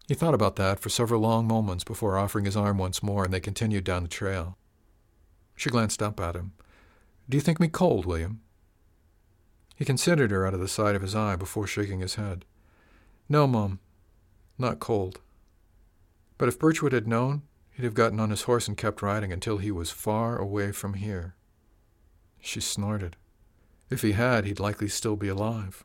He 0.08 0.16
thought 0.16 0.34
about 0.34 0.56
that 0.56 0.80
for 0.80 0.90
several 0.90 1.22
long 1.22 1.48
moments 1.48 1.84
before 1.84 2.18
offering 2.18 2.46
his 2.46 2.58
arm 2.58 2.80
once 2.80 3.04
more, 3.04 3.26
and 3.26 3.32
they 3.32 3.40
continued 3.40 3.84
down 3.84 4.02
the 4.02 4.10
trail. 4.10 4.58
She 5.56 5.70
glanced 5.70 6.02
up 6.02 6.20
at 6.20 6.36
him. 6.36 6.54
Do 7.30 7.38
you 7.38 7.42
think 7.42 7.60
me 7.60 7.68
cold, 7.68 8.08
William? 8.08 8.42
He 9.76 9.86
considered 9.86 10.32
her 10.32 10.48
out 10.48 10.56
of 10.56 10.62
the 10.62 10.68
side 10.68 10.96
of 10.96 11.04
his 11.04 11.14
eye 11.14 11.36
before 11.36 11.68
shaking 11.68 12.00
his 12.00 12.16
head. 12.16 12.44
No, 13.30 13.46
Mum, 13.46 13.78
not 14.58 14.80
cold. 14.80 15.20
But 16.40 16.48
if 16.48 16.58
Birchwood 16.58 16.94
had 16.94 17.08
known, 17.08 17.44
he'd 17.70 17.84
have 17.84 17.94
gotten 17.94 18.20
on 18.20 18.30
his 18.32 18.44
horse 18.44 18.68
and 18.68 18.78
kept 18.78 19.04
riding 19.04 19.32
until 19.32 19.58
he 19.58 19.72
was 19.72 19.92
far 19.92 20.38
away 20.40 20.72
from 20.72 20.96
here. 20.96 21.36
She 22.40 22.62
snorted. 22.62 23.18
If 23.90 24.02
he 24.02 24.14
had, 24.14 24.46
he'd 24.46 24.60
likely 24.60 24.88
still 24.88 25.18
be 25.18 25.28
alive. 25.28 25.84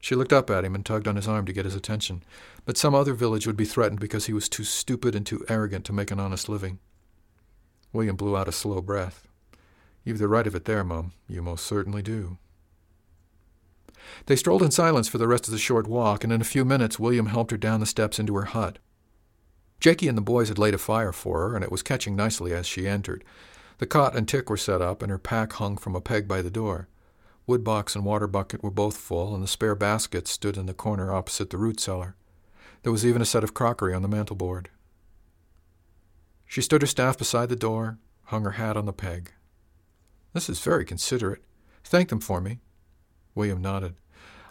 She 0.00 0.14
looked 0.14 0.32
up 0.32 0.48
at 0.48 0.64
him 0.64 0.74
and 0.74 0.84
tugged 0.84 1.06
on 1.06 1.16
his 1.16 1.28
arm 1.28 1.44
to 1.46 1.52
get 1.52 1.66
his 1.66 1.74
attention, 1.74 2.22
but 2.64 2.78
some 2.78 2.94
other 2.94 3.12
village 3.12 3.46
would 3.46 3.56
be 3.56 3.66
threatened 3.66 4.00
because 4.00 4.24
he 4.24 4.32
was 4.32 4.48
too 4.48 4.64
stupid 4.64 5.14
and 5.14 5.26
too 5.26 5.44
arrogant 5.50 5.84
to 5.84 5.92
make 5.92 6.10
an 6.10 6.18
honest 6.18 6.48
living. 6.48 6.78
William 7.92 8.16
blew 8.16 8.36
out 8.36 8.48
a 8.48 8.52
slow 8.52 8.80
breath. 8.80 9.28
You've 10.02 10.18
the 10.18 10.28
right 10.28 10.46
of 10.46 10.54
it 10.54 10.64
there, 10.64 10.82
Mum. 10.82 11.12
You 11.28 11.42
most 11.42 11.66
certainly 11.66 12.02
do. 12.02 12.38
They 14.26 14.34
strolled 14.34 14.62
in 14.62 14.70
silence 14.70 15.08
for 15.08 15.18
the 15.18 15.28
rest 15.28 15.46
of 15.46 15.52
the 15.52 15.58
short 15.58 15.86
walk, 15.86 16.24
and 16.24 16.32
in 16.32 16.40
a 16.40 16.44
few 16.44 16.64
minutes 16.64 16.98
William 16.98 17.26
helped 17.26 17.50
her 17.50 17.58
down 17.58 17.80
the 17.80 17.86
steps 17.86 18.18
into 18.18 18.34
her 18.34 18.46
hut. 18.46 18.78
Jakey 19.82 20.06
and 20.06 20.16
the 20.16 20.22
boys 20.22 20.46
had 20.46 20.60
laid 20.60 20.74
a 20.74 20.78
fire 20.78 21.10
for 21.10 21.40
her, 21.40 21.56
and 21.56 21.64
it 21.64 21.72
was 21.72 21.82
catching 21.82 22.14
nicely 22.14 22.54
as 22.54 22.68
she 22.68 22.86
entered. 22.86 23.24
The 23.78 23.86
cot 23.86 24.14
and 24.14 24.28
tick 24.28 24.48
were 24.48 24.56
set 24.56 24.80
up, 24.80 25.02
and 25.02 25.10
her 25.10 25.18
pack 25.18 25.54
hung 25.54 25.76
from 25.76 25.96
a 25.96 26.00
peg 26.00 26.28
by 26.28 26.40
the 26.40 26.52
door. 26.52 26.86
Wood 27.48 27.64
box 27.64 27.96
and 27.96 28.04
water 28.04 28.28
bucket 28.28 28.62
were 28.62 28.70
both 28.70 28.96
full, 28.96 29.34
and 29.34 29.42
the 29.42 29.48
spare 29.48 29.74
basket 29.74 30.28
stood 30.28 30.56
in 30.56 30.66
the 30.66 30.72
corner 30.72 31.12
opposite 31.12 31.50
the 31.50 31.58
root 31.58 31.80
cellar. 31.80 32.14
There 32.84 32.92
was 32.92 33.04
even 33.04 33.20
a 33.20 33.24
set 33.24 33.42
of 33.42 33.54
crockery 33.54 33.92
on 33.92 34.02
the 34.02 34.08
mantelboard. 34.08 34.70
She 36.46 36.62
stood 36.62 36.82
her 36.82 36.86
staff 36.86 37.18
beside 37.18 37.48
the 37.48 37.56
door, 37.56 37.98
hung 38.26 38.44
her 38.44 38.52
hat 38.52 38.76
on 38.76 38.86
the 38.86 38.92
peg. 38.92 39.32
This 40.32 40.48
is 40.48 40.60
very 40.60 40.84
considerate. 40.84 41.42
Thank 41.82 42.10
them 42.10 42.20
for 42.20 42.40
me. 42.40 42.60
William 43.34 43.60
nodded. 43.60 43.96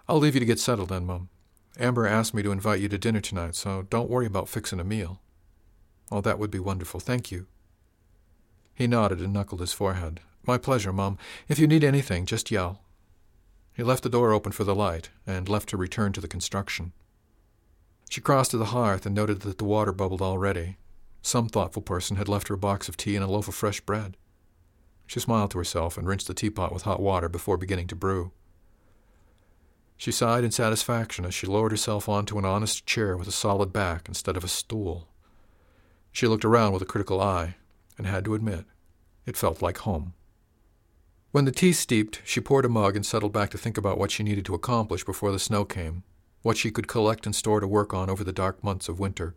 I'll 0.10 0.18
leave 0.18 0.34
you 0.34 0.42
to 0.42 0.46
get 0.46 0.60
settled 0.60 0.90
then, 0.90 1.06
Mum. 1.06 1.30
Amber 1.80 2.06
asked 2.06 2.34
me 2.34 2.44
to 2.44 2.52
invite 2.52 2.82
you 2.82 2.90
to 2.90 2.98
dinner 2.98 3.22
tonight, 3.22 3.56
so 3.56 3.84
don't 3.90 4.10
worry 4.10 4.26
about 4.26 4.50
fixing 4.50 4.80
a 4.80 4.84
meal. 4.84 5.22
Oh, 6.12 6.22
that 6.22 6.38
would 6.38 6.52
be 6.52 6.60
wonderful. 6.60 7.00
Thank 7.00 7.32
you. 7.32 7.48
He 8.74 8.88
nodded 8.88 9.20
and 9.20 9.34
knuckled 9.34 9.62
his 9.62 9.74
forehead. 9.74 10.20
My 10.46 10.58
pleasure, 10.58 10.92
Mum. 10.92 11.18
If 11.48 11.60
you 11.60 11.68
need 11.68 11.84
anything, 11.84 12.26
just 12.26 12.52
yell. 12.52 12.82
He 13.74 13.84
left 13.84 14.04
the 14.04 14.10
door 14.10 14.34
open 14.34 14.52
for 14.52 14.64
the 14.64 14.76
light 14.76 15.10
and 15.26 15.48
left 15.48 15.70
to 15.70 15.78
return 15.78 16.12
to 16.14 16.22
the 16.22 16.28
construction. 16.28 16.92
She 18.10 18.20
crossed 18.20 18.52
to 18.52 18.58
the 18.58 18.66
hearth 18.66 19.06
and 19.06 19.16
noted 19.16 19.42
that 19.42 19.58
the 19.58 19.64
water 19.64 19.94
bubbled 19.94 20.22
already. 20.22 20.78
Some 21.22 21.48
thoughtful 21.48 21.82
person 21.82 22.18
had 22.18 22.28
left 22.28 22.50
her 22.50 22.56
a 22.56 22.58
box 22.58 22.90
of 22.90 22.98
tea 22.98 23.16
and 23.16 23.24
a 23.24 23.28
loaf 23.28 23.48
of 23.48 23.56
fresh 23.56 23.80
bread. 23.80 24.18
She 25.08 25.20
smiled 25.20 25.52
to 25.52 25.58
herself 25.60 25.98
and 25.98 26.08
rinsed 26.08 26.28
the 26.28 26.34
teapot 26.34 26.74
with 26.74 26.84
hot 26.84 27.00
water 27.00 27.30
before 27.30 27.58
beginning 27.58 27.88
to 27.88 27.96
brew. 27.96 28.32
She 30.02 30.12
sighed 30.12 30.44
in 30.44 30.50
satisfaction 30.50 31.26
as 31.26 31.36
she 31.36 31.46
lowered 31.46 31.70
herself 31.70 32.10
onto 32.10 32.40
an 32.40 32.44
honest 32.44 32.88
chair 32.88 33.16
with 33.16 33.28
a 33.28 33.32
solid 33.32 33.72
back 33.72 34.08
instead 34.08 34.36
of 34.36 34.44
a 34.44 34.48
stool. 34.48 35.08
She 36.12 36.26
looked 36.26 36.44
around 36.44 36.74
with 36.74 36.82
a 36.82 36.86
critical 36.86 37.22
eye 37.22 37.58
and 38.00 38.08
had 38.08 38.26
to 38.26 38.34
admit 38.34 38.66
it 39.28 39.38
felt 39.38 39.62
like 39.62 39.78
home. 39.78 40.16
When 41.30 41.46
the 41.46 41.52
tea 41.52 41.72
steeped, 41.72 42.20
she 42.26 42.42
poured 42.42 42.66
a 42.66 42.68
mug 42.68 42.96
and 42.96 43.06
settled 43.06 43.32
back 43.32 43.52
to 43.52 43.60
think 43.60 43.78
about 43.78 44.00
what 44.00 44.10
she 44.10 44.24
needed 44.24 44.44
to 44.46 44.56
accomplish 44.56 45.04
before 45.04 45.32
the 45.32 45.38
snow 45.38 45.66
came, 45.66 46.02
what 46.42 46.58
she 46.58 46.72
could 46.72 46.88
collect 46.88 47.28
and 47.28 47.36
store 47.36 47.60
to 47.60 47.68
work 47.68 47.94
on 47.94 48.10
over 48.10 48.24
the 48.24 48.34
dark 48.34 48.64
months 48.64 48.90
of 48.90 49.00
winter. 49.00 49.36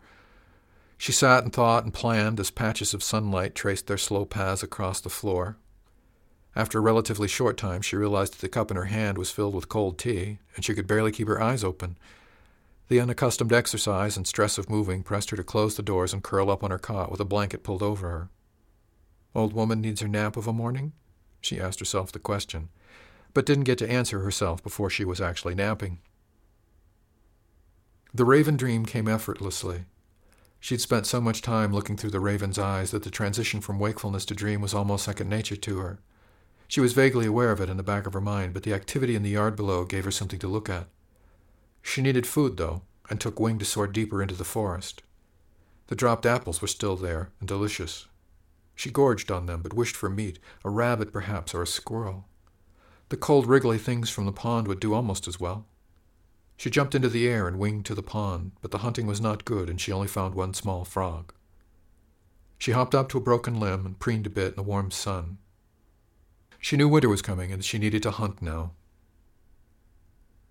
She 0.97 1.13
sat 1.13 1.45
and 1.45 1.53
thought 1.53 1.85
and 1.85 1.93
planned 1.93 2.41
as 2.41 2.51
patches 2.51 2.95
of 2.95 3.03
sunlight 3.03 3.55
traced 3.55 3.87
their 3.87 3.99
slow 3.99 4.25
paths 4.25 4.63
across 4.63 5.03
the 5.03 5.11
floor. 5.11 5.59
After 6.57 6.79
a 6.79 6.83
relatively 6.83 7.27
short 7.27 7.57
time, 7.57 7.83
she 7.83 7.97
realized 7.97 8.35
that 8.35 8.41
the 8.41 8.49
cup 8.49 8.71
in 8.71 8.77
her 8.77 8.85
hand 8.85 9.19
was 9.19 9.31
filled 9.31 9.55
with 9.55 9.69
cold 9.69 9.99
tea, 9.99 10.39
and 10.55 10.65
she 10.65 10.75
could 10.75 10.87
barely 10.87 11.11
keep 11.11 11.27
her 11.27 11.43
eyes 11.43 11.65
open. 11.65 11.97
The 12.89 13.01
unaccustomed 13.01 13.53
exercise 13.53 14.17
and 14.17 14.27
stress 14.27 14.59
of 14.59 14.71
moving 14.71 15.03
pressed 15.03 15.31
her 15.31 15.37
to 15.37 15.43
close 15.43 15.75
the 15.77 15.83
doors 15.83 16.13
and 16.13 16.23
curl 16.23 16.51
up 16.51 16.63
on 16.63 16.71
her 16.71 16.79
cot 16.79 17.11
with 17.11 17.21
a 17.21 17.25
blanket 17.25 17.65
pulled 17.65 17.83
over 17.83 18.09
her. 18.09 18.29
Old 19.35 19.53
woman 19.53 19.81
needs 19.81 20.01
her 20.01 20.09
nap 20.09 20.37
of 20.37 20.47
a 20.47 20.53
morning? 20.53 20.93
She 21.41 21.59
asked 21.59 21.81
herself 21.81 22.13
the 22.13 22.19
question, 22.19 22.69
but 23.33 23.47
didn't 23.47 23.65
get 23.65 23.79
to 23.79 23.91
answer 23.91 24.21
herself 24.21 24.63
before 24.63 24.91
she 24.91 25.05
was 25.05 25.21
actually 25.21 25.55
napping. 25.55 25.99
The 28.13 28.25
raven 28.25 28.57
dream 28.57 28.87
came 28.87 29.09
effortlessly. 29.09 29.87
She'd 30.61 30.81
spent 30.81 31.07
so 31.07 31.21
much 31.21 31.43
time 31.43 31.73
looking 31.73 31.97
through 31.97 32.11
the 32.11 32.21
raven's 32.21 32.61
eyes 32.61 32.93
that 32.93 33.03
the 33.03 33.11
transition 33.11 33.61
from 33.61 33.81
wakefulness 33.81 34.25
to 34.27 34.35
dream 34.35 34.61
was 34.61 34.73
almost 34.73 35.05
second 35.05 35.29
nature 35.29 35.57
to 35.57 35.79
her. 35.79 35.99
She 36.69 36.81
was 36.81 36.93
vaguely 36.93 37.27
aware 37.27 37.51
of 37.51 37.61
it 37.61 37.69
in 37.69 37.77
the 37.77 37.83
back 37.83 38.07
of 38.07 38.13
her 38.13 38.21
mind, 38.21 38.55
but 38.55 38.63
the 38.63 38.75
activity 38.75 39.15
in 39.15 39.23
the 39.23 39.31
yard 39.31 39.57
below 39.57 39.85
gave 39.85 40.05
her 40.05 40.11
something 40.11 40.39
to 40.41 40.49
look 40.49 40.69
at. 40.69 40.89
She 41.83 42.03
needed 42.03 42.27
food, 42.27 42.57
though, 42.57 42.83
and 43.11 43.21
took 43.21 43.39
wing 43.39 43.59
to 43.59 43.65
soar 43.65 43.87
deeper 43.87 44.23
into 44.23 44.35
the 44.35 44.45
forest. 44.45 45.03
The 45.89 45.95
dropped 45.95 46.25
apples 46.25 46.63
were 46.63 46.69
still 46.69 46.97
there 46.97 47.31
and 47.39 47.49
delicious. 47.49 48.07
She 48.75 48.91
gorged 48.91 49.31
on 49.31 49.47
them, 49.47 49.63
but 49.63 49.75
wished 49.75 49.95
for 49.95 50.09
meat, 50.09 50.39
a 50.65 50.71
rabbit 50.71 51.13
perhaps, 51.13 51.55
or 51.55 51.63
a 51.63 51.67
squirrel. 51.67 52.27
The 53.11 53.17
cold, 53.17 53.47
wriggly 53.47 53.79
things 53.79 54.09
from 54.11 54.25
the 54.25 54.33
pond 54.33 54.67
would 54.67 54.81
do 54.81 54.95
almost 54.95 55.29
as 55.29 55.39
well. 55.39 55.67
She 56.57 56.71
jumped 56.71 56.95
into 56.95 57.09
the 57.09 57.29
air 57.29 57.47
and 57.47 57.59
winged 57.59 57.85
to 57.87 57.95
the 57.95 58.03
pond, 58.03 58.53
but 58.63 58.71
the 58.71 58.79
hunting 58.79 59.07
was 59.07 59.21
not 59.21 59.45
good, 59.45 59.69
and 59.69 59.81
she 59.81 59.93
only 59.93 60.09
found 60.09 60.35
one 60.35 60.55
small 60.55 60.85
frog. 60.85 61.33
She 62.59 62.73
hopped 62.73 62.95
up 62.95 63.09
to 63.11 63.19
a 63.19 63.21
broken 63.21 63.61
limb 63.61 63.85
and 63.85 63.99
preened 63.99 64.27
a 64.27 64.31
bit 64.31 64.51
in 64.51 64.57
the 64.57 64.63
warm 64.63 64.91
sun. 64.91 65.39
She 66.65 66.79
knew 66.79 66.89
winter 66.89 67.11
was 67.11 67.21
coming 67.21 67.53
and 67.53 67.63
she 67.63 67.79
needed 67.79 68.03
to 68.05 68.11
hunt 68.11 68.41
now. 68.41 68.73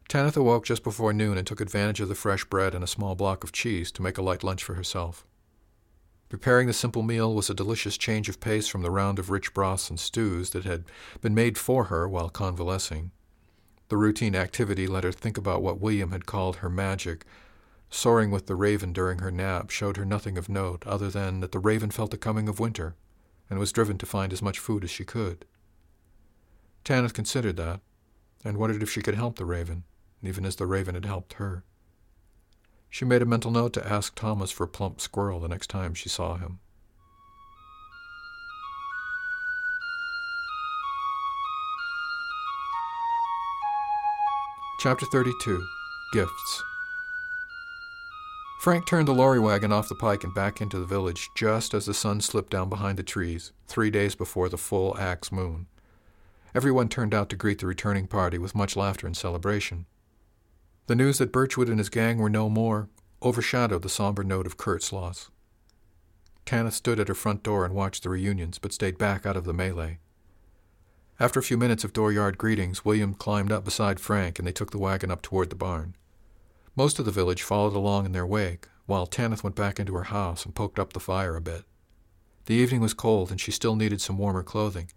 Tanyth 0.07 0.37
awoke 0.37 0.63
just 0.63 0.83
before 0.83 1.11
noon 1.11 1.39
and 1.39 1.47
took 1.47 1.59
advantage 1.59 1.99
of 2.01 2.07
the 2.07 2.13
fresh 2.13 2.45
bread 2.45 2.75
and 2.75 2.83
a 2.83 2.87
small 2.87 3.15
block 3.15 3.43
of 3.43 3.51
cheese 3.51 3.91
to 3.93 4.03
make 4.03 4.19
a 4.19 4.21
light 4.21 4.43
lunch 4.43 4.63
for 4.63 4.75
herself. 4.75 5.25
Preparing 6.29 6.67
the 6.67 6.71
simple 6.73 7.01
meal 7.01 7.33
was 7.33 7.49
a 7.49 7.55
delicious 7.55 7.97
change 7.97 8.29
of 8.29 8.39
pace 8.39 8.67
from 8.67 8.83
the 8.83 8.91
round 8.91 9.17
of 9.17 9.31
rich 9.31 9.55
broths 9.55 9.89
and 9.89 9.99
stews 9.99 10.51
that 10.51 10.65
had 10.65 10.83
been 11.21 11.33
made 11.33 11.57
for 11.57 11.85
her 11.85 12.07
while 12.07 12.29
convalescing. 12.29 13.09
The 13.89 13.97
routine 13.97 14.35
activity 14.35 14.85
let 14.85 15.03
her 15.03 15.11
think 15.11 15.39
about 15.39 15.63
what 15.63 15.81
William 15.81 16.11
had 16.11 16.27
called 16.27 16.57
her 16.57 16.69
magic. 16.69 17.25
Soaring 17.89 18.29
with 18.29 18.45
the 18.45 18.55
raven 18.55 18.93
during 18.93 19.17
her 19.17 19.31
nap 19.31 19.71
showed 19.71 19.97
her 19.97 20.05
nothing 20.05 20.37
of 20.37 20.47
note 20.47 20.85
other 20.85 21.09
than 21.09 21.39
that 21.39 21.51
the 21.51 21.57
raven 21.57 21.89
felt 21.89 22.11
the 22.11 22.17
coming 22.17 22.47
of 22.47 22.59
winter 22.59 22.93
and 23.49 23.57
was 23.57 23.71
driven 23.71 23.97
to 23.97 24.05
find 24.05 24.31
as 24.31 24.43
much 24.43 24.59
food 24.59 24.83
as 24.83 24.91
she 24.91 25.03
could. 25.03 25.45
Tanyth 26.83 27.13
considered 27.13 27.57
that 27.57 27.79
and 28.43 28.57
wondered 28.57 28.83
if 28.83 28.89
she 28.89 29.01
could 29.01 29.15
help 29.15 29.37
the 29.37 29.45
raven, 29.45 29.83
even 30.21 30.45
as 30.45 30.57
the 30.57 30.65
raven 30.65 30.95
had 30.95 31.05
helped 31.05 31.33
her. 31.33 31.63
She 32.89 33.05
made 33.05 33.21
a 33.21 33.25
mental 33.25 33.51
note 33.51 33.73
to 33.73 33.87
ask 33.87 34.13
Thomas 34.13 34.51
for 34.51 34.67
Plump 34.67 34.99
Squirrel 34.99 35.39
the 35.39 35.47
next 35.47 35.69
time 35.69 35.93
she 35.93 36.09
saw 36.09 36.35
him. 36.35 36.59
Chapter 44.79 45.05
32 45.05 45.65
Gifts 46.11 46.63
Frank 48.59 48.85
turned 48.85 49.07
the 49.07 49.13
lorry 49.13 49.39
wagon 49.39 49.71
off 49.71 49.87
the 49.87 49.95
pike 49.95 50.25
and 50.25 50.33
back 50.33 50.59
into 50.59 50.77
the 50.77 50.85
village 50.85 51.29
just 51.35 51.73
as 51.73 51.85
the 51.85 51.93
sun 51.93 52.19
slipped 52.19 52.49
down 52.49 52.67
behind 52.67 52.97
the 52.97 53.03
trees, 53.03 53.53
three 53.67 53.89
days 53.89 54.13
before 54.13 54.49
the 54.49 54.57
full 54.57 54.97
axe 54.97 55.31
moon. 55.31 55.67
Everyone 56.55 56.87
turned 56.87 57.15
out 57.15 57.29
to 57.29 57.35
greet 57.35 57.59
the 57.59 57.65
returning 57.65 58.05
party 58.05 58.37
with 58.37 58.53
much 58.53 58.75
laughter 58.75 59.07
and 59.07 59.17
celebration. 59.17 59.85
The 60.85 60.95
news 60.95 61.17
that 61.17 61.31
Birchwood 61.31 61.69
and 61.69 61.79
his 61.79 61.89
gang 61.89 62.19
were 62.19 62.29
no 62.29 62.47
more 62.49 62.89
overshadowed 63.23 63.81
the 63.81 63.89
somber 63.89 64.23
note 64.23 64.45
of 64.45 64.57
Kurt's 64.57 64.93
loss. 64.93 65.31
Tanyth 66.45 66.73
stood 66.73 66.99
at 66.99 67.07
her 67.07 67.15
front 67.15 67.41
door 67.41 67.65
and 67.65 67.73
watched 67.73 68.03
the 68.03 68.09
reunions, 68.09 68.59
but 68.59 68.73
stayed 68.73 68.97
back 68.97 69.25
out 69.25 69.37
of 69.37 69.45
the 69.45 69.53
melee. 69.53 69.97
After 71.19 71.39
a 71.39 71.43
few 71.43 71.57
minutes 71.57 71.83
of 71.83 71.93
dooryard 71.93 72.37
greetings, 72.37 72.83
William 72.83 73.13
climbed 73.13 73.51
up 73.51 73.63
beside 73.63 73.99
Frank 73.99 74.37
and 74.37 74.47
they 74.47 74.51
took 74.51 74.71
the 74.71 74.77
wagon 74.77 75.09
up 75.09 75.21
toward 75.21 75.49
the 75.49 75.55
barn. 75.55 75.95
Most 76.75 76.99
of 76.99 77.05
the 77.05 77.11
village 77.11 77.41
followed 77.41 77.75
along 77.75 78.05
in 78.05 78.11
their 78.11 78.25
wake, 78.25 78.67
while 78.85 79.07
Tanyth 79.07 79.43
went 79.43 79.55
back 79.55 79.79
into 79.79 79.95
her 79.95 80.03
house 80.03 80.43
and 80.45 80.53
poked 80.53 80.77
up 80.77 80.93
the 80.93 80.99
fire 80.99 81.35
a 81.35 81.41
bit. 81.41 81.63
The 82.45 82.55
evening 82.55 82.81
was 82.81 82.93
cold 82.93 83.31
and 83.31 83.39
she 83.39 83.51
still 83.51 83.75
needed 83.75 84.01
some 84.01 84.17
warmer 84.17 84.43
clothing. 84.43 84.89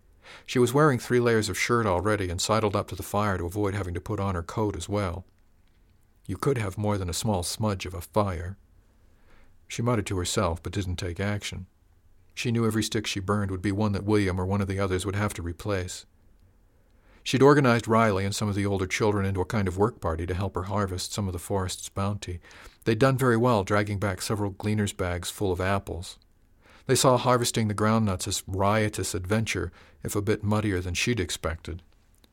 She 0.44 0.58
was 0.58 0.74
wearing 0.74 0.98
three 0.98 1.20
layers 1.20 1.48
of 1.48 1.58
shirt 1.58 1.86
already 1.86 2.28
and 2.30 2.40
sidled 2.40 2.76
up 2.76 2.88
to 2.88 2.94
the 2.94 3.02
fire 3.02 3.38
to 3.38 3.46
avoid 3.46 3.74
having 3.74 3.94
to 3.94 4.00
put 4.00 4.20
on 4.20 4.34
her 4.34 4.42
coat 4.42 4.76
as 4.76 4.88
well. 4.88 5.24
You 6.26 6.36
could 6.36 6.58
have 6.58 6.76
more 6.76 6.98
than 6.98 7.08
a 7.08 7.14
small 7.14 7.42
smudge 7.42 7.86
of 7.86 7.94
a 7.94 8.00
fire. 8.00 8.56
She 9.68 9.82
muttered 9.82 10.06
to 10.06 10.18
herself, 10.18 10.62
but 10.62 10.72
didn't 10.72 10.96
take 10.96 11.20
action. 11.20 11.66
She 12.34 12.52
knew 12.52 12.66
every 12.66 12.82
stick 12.82 13.06
she 13.06 13.20
burned 13.20 13.50
would 13.50 13.62
be 13.62 13.72
one 13.72 13.92
that 13.92 14.04
William 14.04 14.40
or 14.40 14.46
one 14.46 14.60
of 14.60 14.68
the 14.68 14.78
others 14.78 15.06
would 15.06 15.16
have 15.16 15.32
to 15.34 15.42
replace. 15.42 16.04
She'd 17.22 17.42
organized 17.42 17.88
Riley 17.88 18.24
and 18.24 18.34
some 18.34 18.48
of 18.48 18.54
the 18.54 18.66
older 18.66 18.86
children 18.86 19.26
into 19.26 19.40
a 19.40 19.46
kind 19.46 19.66
of 19.66 19.78
work 19.78 20.00
party 20.00 20.26
to 20.26 20.34
help 20.34 20.54
her 20.54 20.64
harvest 20.64 21.12
some 21.12 21.26
of 21.26 21.32
the 21.32 21.40
forest's 21.40 21.88
bounty. 21.88 22.38
They'd 22.84 23.00
done 23.00 23.18
very 23.18 23.36
well, 23.36 23.64
dragging 23.64 23.98
back 23.98 24.22
several 24.22 24.50
gleaners' 24.50 24.92
bags 24.92 25.28
full 25.28 25.50
of 25.50 25.60
apples. 25.60 26.18
They 26.86 26.94
saw 26.94 27.16
harvesting 27.16 27.66
the 27.66 27.74
groundnuts 27.74 28.28
as 28.28 28.44
riotous 28.46 29.12
adventure, 29.12 29.72
if 30.06 30.16
a 30.16 30.22
bit 30.22 30.42
muddier 30.42 30.80
than 30.80 30.94
she'd 30.94 31.20
expected. 31.20 31.82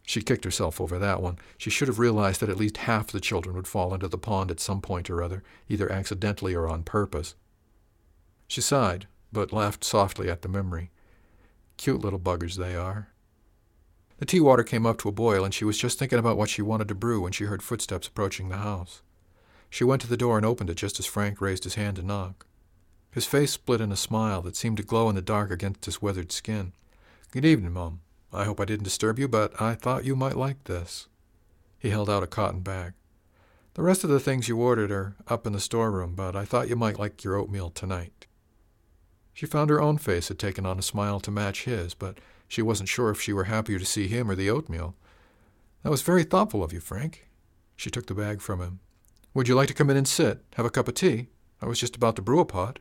She 0.06 0.22
kicked 0.22 0.46
herself 0.46 0.80
over 0.80 1.00
that 1.00 1.22
one. 1.22 1.40
She 1.58 1.70
should 1.70 1.88
have 1.88 2.00
realized 2.00 2.42
that 2.42 2.50
at 2.50 2.58
least 2.58 2.78
half 2.78 3.08
the 3.08 3.20
children 3.20 3.56
would 3.56 3.68
fall 3.68 3.94
into 3.94 4.08
the 4.08 4.18
pond 4.18 4.52
at 4.52 4.60
some 4.60 4.82
point 4.82 5.10
or 5.10 5.24
other, 5.24 5.44
either 5.68 5.92
accidentally 5.92 6.54
or 6.54 6.68
on 6.68 6.84
purpose. 6.84 7.36
She 8.48 8.62
sighed, 8.62 9.08
but 9.32 9.54
laughed 9.54 9.84
softly 9.84 10.30
at 10.30 10.42
the 10.42 10.50
memory. 10.50 10.92
Cute 11.78 12.02
little 12.02 12.20
buggers 12.20 12.56
they 12.56 12.76
are. 12.76 13.10
The 14.18 14.26
tea 14.26 14.40
water 14.40 14.64
came 14.64 14.86
up 14.86 15.00
to 15.00 15.10
a 15.10 15.14
boil, 15.14 15.44
and 15.44 15.54
she 15.54 15.66
was 15.66 15.78
just 15.78 15.98
thinking 15.98 16.20
about 16.20 16.38
what 16.38 16.50
she 16.50 16.62
wanted 16.62 16.88
to 16.90 16.96
brew 16.96 17.22
when 17.22 17.32
she 17.32 17.46
heard 17.46 17.64
footsteps 17.64 18.08
approaching 18.08 18.50
the 18.50 18.58
house. 18.58 19.02
She 19.70 19.84
went 19.84 20.02
to 20.04 20.08
the 20.08 20.18
door 20.18 20.38
and 20.38 20.46
opened 20.46 20.70
it 20.70 20.76
just 20.76 21.00
as 21.00 21.08
Frank 21.08 21.42
raised 21.42 21.64
his 21.64 21.76
hand 21.76 21.96
to 21.96 22.04
knock. 22.04 22.46
His 23.10 23.26
face 23.26 23.52
split 23.52 23.82
in 23.82 23.92
a 23.92 23.96
smile 23.96 24.42
that 24.44 24.56
seemed 24.56 24.78
to 24.78 24.84
glow 24.84 25.10
in 25.10 25.16
the 25.16 25.22
dark 25.22 25.50
against 25.50 25.86
his 25.86 26.02
weathered 26.02 26.32
skin. 26.32 26.74
Good 27.34 27.46
evening, 27.46 27.74
Mum. 27.74 28.02
I 28.32 28.44
hope 28.44 28.60
I 28.60 28.66
didn't 28.66 28.84
disturb 28.84 29.18
you, 29.18 29.28
but 29.28 29.60
I 29.60 29.74
thought 29.74 30.06
you 30.06 30.16
might 30.16 30.38
like 30.38 30.66
this. 30.66 31.08
He 31.80 31.90
held 31.90 32.08
out 32.08 32.22
a 32.22 32.28
cotton 32.28 32.60
bag. 32.60 32.94
The 33.74 33.82
rest 33.82 34.04
of 34.04 34.12
the 34.12 34.20
things 34.20 34.48
you 34.48 34.60
ordered 34.60 34.92
are 34.92 35.16
up 35.28 35.48
in 35.48 35.54
the 35.54 35.60
storeroom, 35.60 36.14
but 36.14 36.36
I 36.36 36.46
thought 36.46 36.70
you 36.70 36.76
might 36.76 37.00
like 37.00 37.24
your 37.24 37.36
oatmeal 37.36 37.72
tonight. 37.72 38.28
She 39.34 39.48
found 39.48 39.72
her 39.72 39.82
own 39.82 39.98
face 39.98 40.28
had 40.28 40.38
taken 40.38 40.64
on 40.68 40.78
a 40.78 40.84
smile 40.84 41.20
to 41.22 41.32
match 41.32 41.64
his, 41.64 41.96
but 41.96 42.20
she 42.48 42.62
wasn't 42.62 42.90
sure 42.90 43.10
if 43.10 43.20
she 43.20 43.34
were 43.34 43.46
happier 43.46 43.80
to 43.80 43.86
see 43.86 44.08
him 44.08 44.30
or 44.30 44.36
the 44.36 44.52
oatmeal. 44.52 44.96
That 45.82 45.90
was 45.90 46.04
very 46.04 46.24
thoughtful 46.24 46.64
of 46.64 46.72
you, 46.72 46.80
Frank. 46.80 47.28
She 47.76 47.90
took 47.90 48.06
the 48.06 48.14
bag 48.14 48.42
from 48.42 48.62
him. 48.62 48.80
Would 49.34 49.48
you 49.48 49.56
like 49.56 49.70
to 49.70 49.74
come 49.74 49.90
in 49.90 49.98
and 49.98 50.08
sit? 50.08 50.44
Have 50.54 50.68
a 50.68 50.70
cup 50.70 50.88
of 50.88 50.94
tea? 50.94 51.30
I 51.64 51.66
was 51.66 51.80
just 51.80 51.96
about 51.96 52.16
to 52.18 52.22
brew 52.22 52.42
a 52.42 52.46
pot. 52.46 52.78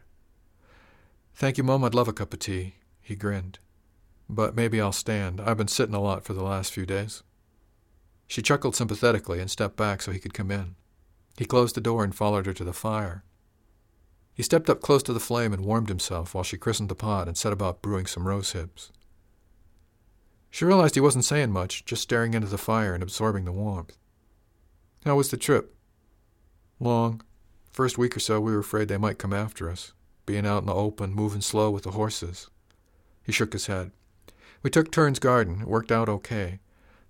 Thank 1.35 1.57
you, 1.57 1.65
Mum. 1.65 1.85
I'd 1.85 1.95
love 1.95 2.09
a 2.09 2.12
cup 2.12 2.35
of 2.35 2.41
tea. 2.41 2.75
He 3.01 3.17
grinned 3.17 3.59
but 4.35 4.57
maybe 4.57 4.81
I'll 4.81 4.92
stand. 4.92 5.40
I've 5.40 5.59
been 5.59 5.68
sitting 5.68 5.95
a 5.95 6.01
lot 6.01 6.25
for 6.25 6.33
the 6.33 6.42
last 6.42 6.73
few 6.73 6.87
days. 6.87 7.23
She 8.27 8.40
chuckled 8.40 8.75
sympathetically 8.75 9.40
and 9.40 9.51
stepped 9.51 9.77
back 9.77 10.01
so 10.01 10.11
he 10.11 10.18
could 10.18 10.33
come 10.33 10.51
in. 10.51 10.75
He 11.37 11.45
closed 11.45 11.75
the 11.75 11.81
door 11.81 12.03
and 12.03 12.14
followed 12.14 12.47
her 12.47 12.55
to 12.55 12.64
the 12.64 12.73
fire. 12.73 13.25
He 14.35 14.42
stepped 14.42 14.71
up 14.71 14.81
close 14.81 15.03
to 15.05 15.12
the 15.12 15.21
flame 15.21 15.53
and 15.53 15.64
warmed 15.64 15.90
himself 15.90 16.35
while 16.35 16.45
she 16.45 16.57
christened 16.57 16.88
the 16.88 16.95
pot 16.95 17.29
and 17.29 17.37
set 17.37 17.53
about 17.53 17.83
brewing 17.83 18.07
some 18.07 18.27
rose 18.27 18.53
hips. 18.53 18.90
She 20.51 20.64
realized 20.64 20.95
he 20.95 21.01
wasn't 21.01 21.27
saying 21.27 21.53
much, 21.53 21.85
just 21.85 22.03
staring 22.03 22.33
into 22.33 22.49
the 22.49 22.59
fire 22.59 22.95
and 22.95 23.03
absorbing 23.03 23.45
the 23.45 23.53
warmth. 23.53 23.97
How 25.05 25.16
was 25.16 25.31
the 25.31 25.37
trip? 25.37 25.75
Long. 26.81 27.23
First 27.71 27.99
week 27.99 28.16
or 28.16 28.21
so, 28.21 28.40
we 28.40 28.53
were 28.53 28.61
afraid 28.61 28.88
they 28.88 28.99
might 28.99 29.18
come 29.18 29.33
after 29.33 29.71
us, 29.71 29.92
being 30.25 30.47
out 30.47 30.62
in 30.62 30.66
the 30.66 30.75
open, 30.75 31.14
moving 31.14 31.40
slow 31.40 31.71
with 31.71 31.85
the 31.85 31.92
horses. 31.92 32.49
He 33.23 33.33
shook 33.33 33.53
his 33.53 33.66
head. 33.66 33.92
We 34.62 34.70
took 34.70 34.90
turns 34.90 35.18
guarding. 35.18 35.61
It 35.61 35.68
worked 35.68 35.92
out 35.92 36.09
okay. 36.09 36.61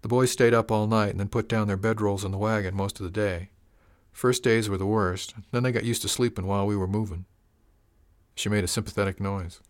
The 0.02 0.08
boys 0.08 0.30
stayed 0.30 0.54
up 0.54 0.70
all 0.70 0.86
night 0.86 1.10
and 1.10 1.20
then 1.20 1.28
put 1.28 1.48
down 1.48 1.68
their 1.68 1.78
bedrolls 1.78 2.24
in 2.24 2.32
the 2.32 2.38
wagon 2.38 2.74
most 2.74 2.98
of 2.98 3.04
the 3.04 3.10
day. 3.10 3.50
First 4.10 4.42
days 4.42 4.68
were 4.68 4.78
the 4.78 4.86
worst. 4.86 5.34
Then 5.52 5.62
they 5.62 5.72
got 5.72 5.84
used 5.84 6.02
to 6.02 6.08
sleeping 6.08 6.46
while 6.46 6.66
we 6.66 6.76
were 6.76 6.86
moving. 6.86 7.24
She 8.34 8.48
made 8.48 8.64
a 8.64 8.68
sympathetic 8.68 9.20
noise. 9.20 9.60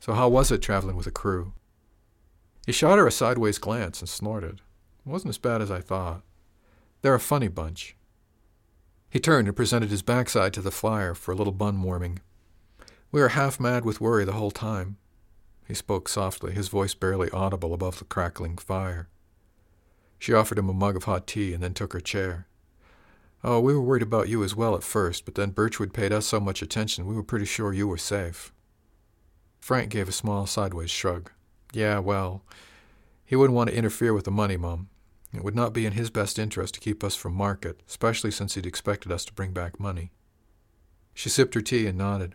So 0.00 0.12
how 0.12 0.28
was 0.28 0.50
it 0.50 0.62
traveling 0.62 0.96
with 0.96 1.06
a 1.06 1.12
crew? 1.12 1.52
He 2.66 2.72
shot 2.72 2.98
her 2.98 3.06
a 3.06 3.12
sideways 3.12 3.58
glance 3.58 4.00
and 4.00 4.08
snorted. 4.08 4.60
It 5.06 5.10
wasn't 5.10 5.30
as 5.30 5.38
bad 5.38 5.62
as 5.62 5.70
I 5.70 5.80
thought. 5.80 6.22
They're 7.00 7.14
a 7.14 7.20
funny 7.20 7.48
bunch. 7.48 7.96
He 9.08 9.20
turned 9.20 9.48
and 9.48 9.56
presented 9.56 9.90
his 9.90 10.02
backside 10.02 10.52
to 10.52 10.60
the 10.60 10.70
fire 10.70 11.14
for 11.14 11.32
a 11.32 11.34
little 11.34 11.52
bun 11.52 11.82
warming. 11.82 12.20
We 13.10 13.22
were 13.22 13.30
half 13.30 13.58
mad 13.58 13.84
with 13.84 14.02
worry 14.02 14.24
the 14.24 14.32
whole 14.32 14.50
time. 14.50 14.98
He 15.68 15.74
spoke 15.74 16.08
softly, 16.08 16.52
his 16.52 16.68
voice 16.68 16.94
barely 16.94 17.30
audible 17.30 17.74
above 17.74 17.98
the 17.98 18.06
crackling 18.06 18.56
fire. 18.56 19.08
She 20.18 20.32
offered 20.32 20.58
him 20.58 20.70
a 20.70 20.74
mug 20.74 20.96
of 20.96 21.04
hot 21.04 21.26
tea 21.26 21.52
and 21.52 21.62
then 21.62 21.74
took 21.74 21.92
her 21.92 22.00
chair. 22.00 22.46
Oh, 23.44 23.60
we 23.60 23.74
were 23.74 23.82
worried 23.82 24.02
about 24.02 24.30
you 24.30 24.42
as 24.42 24.56
well 24.56 24.74
at 24.74 24.82
first, 24.82 25.26
but 25.26 25.34
then 25.34 25.50
Birchwood 25.50 25.92
paid 25.92 26.10
us 26.10 26.26
so 26.26 26.40
much 26.40 26.62
attention 26.62 27.06
we 27.06 27.14
were 27.14 27.22
pretty 27.22 27.44
sure 27.44 27.74
you 27.74 27.86
were 27.86 27.98
safe. 27.98 28.50
Frank 29.60 29.90
gave 29.90 30.08
a 30.08 30.12
small 30.12 30.46
sideways 30.46 30.90
shrug. 30.90 31.30
Yeah, 31.74 31.98
well, 31.98 32.42
he 33.26 33.36
wouldn't 33.36 33.54
want 33.54 33.68
to 33.68 33.76
interfere 33.76 34.14
with 34.14 34.24
the 34.24 34.30
money, 34.30 34.56
Mum. 34.56 34.88
It 35.34 35.44
would 35.44 35.54
not 35.54 35.74
be 35.74 35.84
in 35.84 35.92
his 35.92 36.08
best 36.08 36.38
interest 36.38 36.74
to 36.74 36.80
keep 36.80 37.04
us 37.04 37.14
from 37.14 37.34
market, 37.34 37.82
especially 37.86 38.30
since 38.30 38.54
he'd 38.54 38.64
expected 38.64 39.12
us 39.12 39.26
to 39.26 39.34
bring 39.34 39.52
back 39.52 39.78
money. 39.78 40.12
She 41.12 41.28
sipped 41.28 41.54
her 41.54 41.60
tea 41.60 41.86
and 41.86 41.98
nodded. 41.98 42.34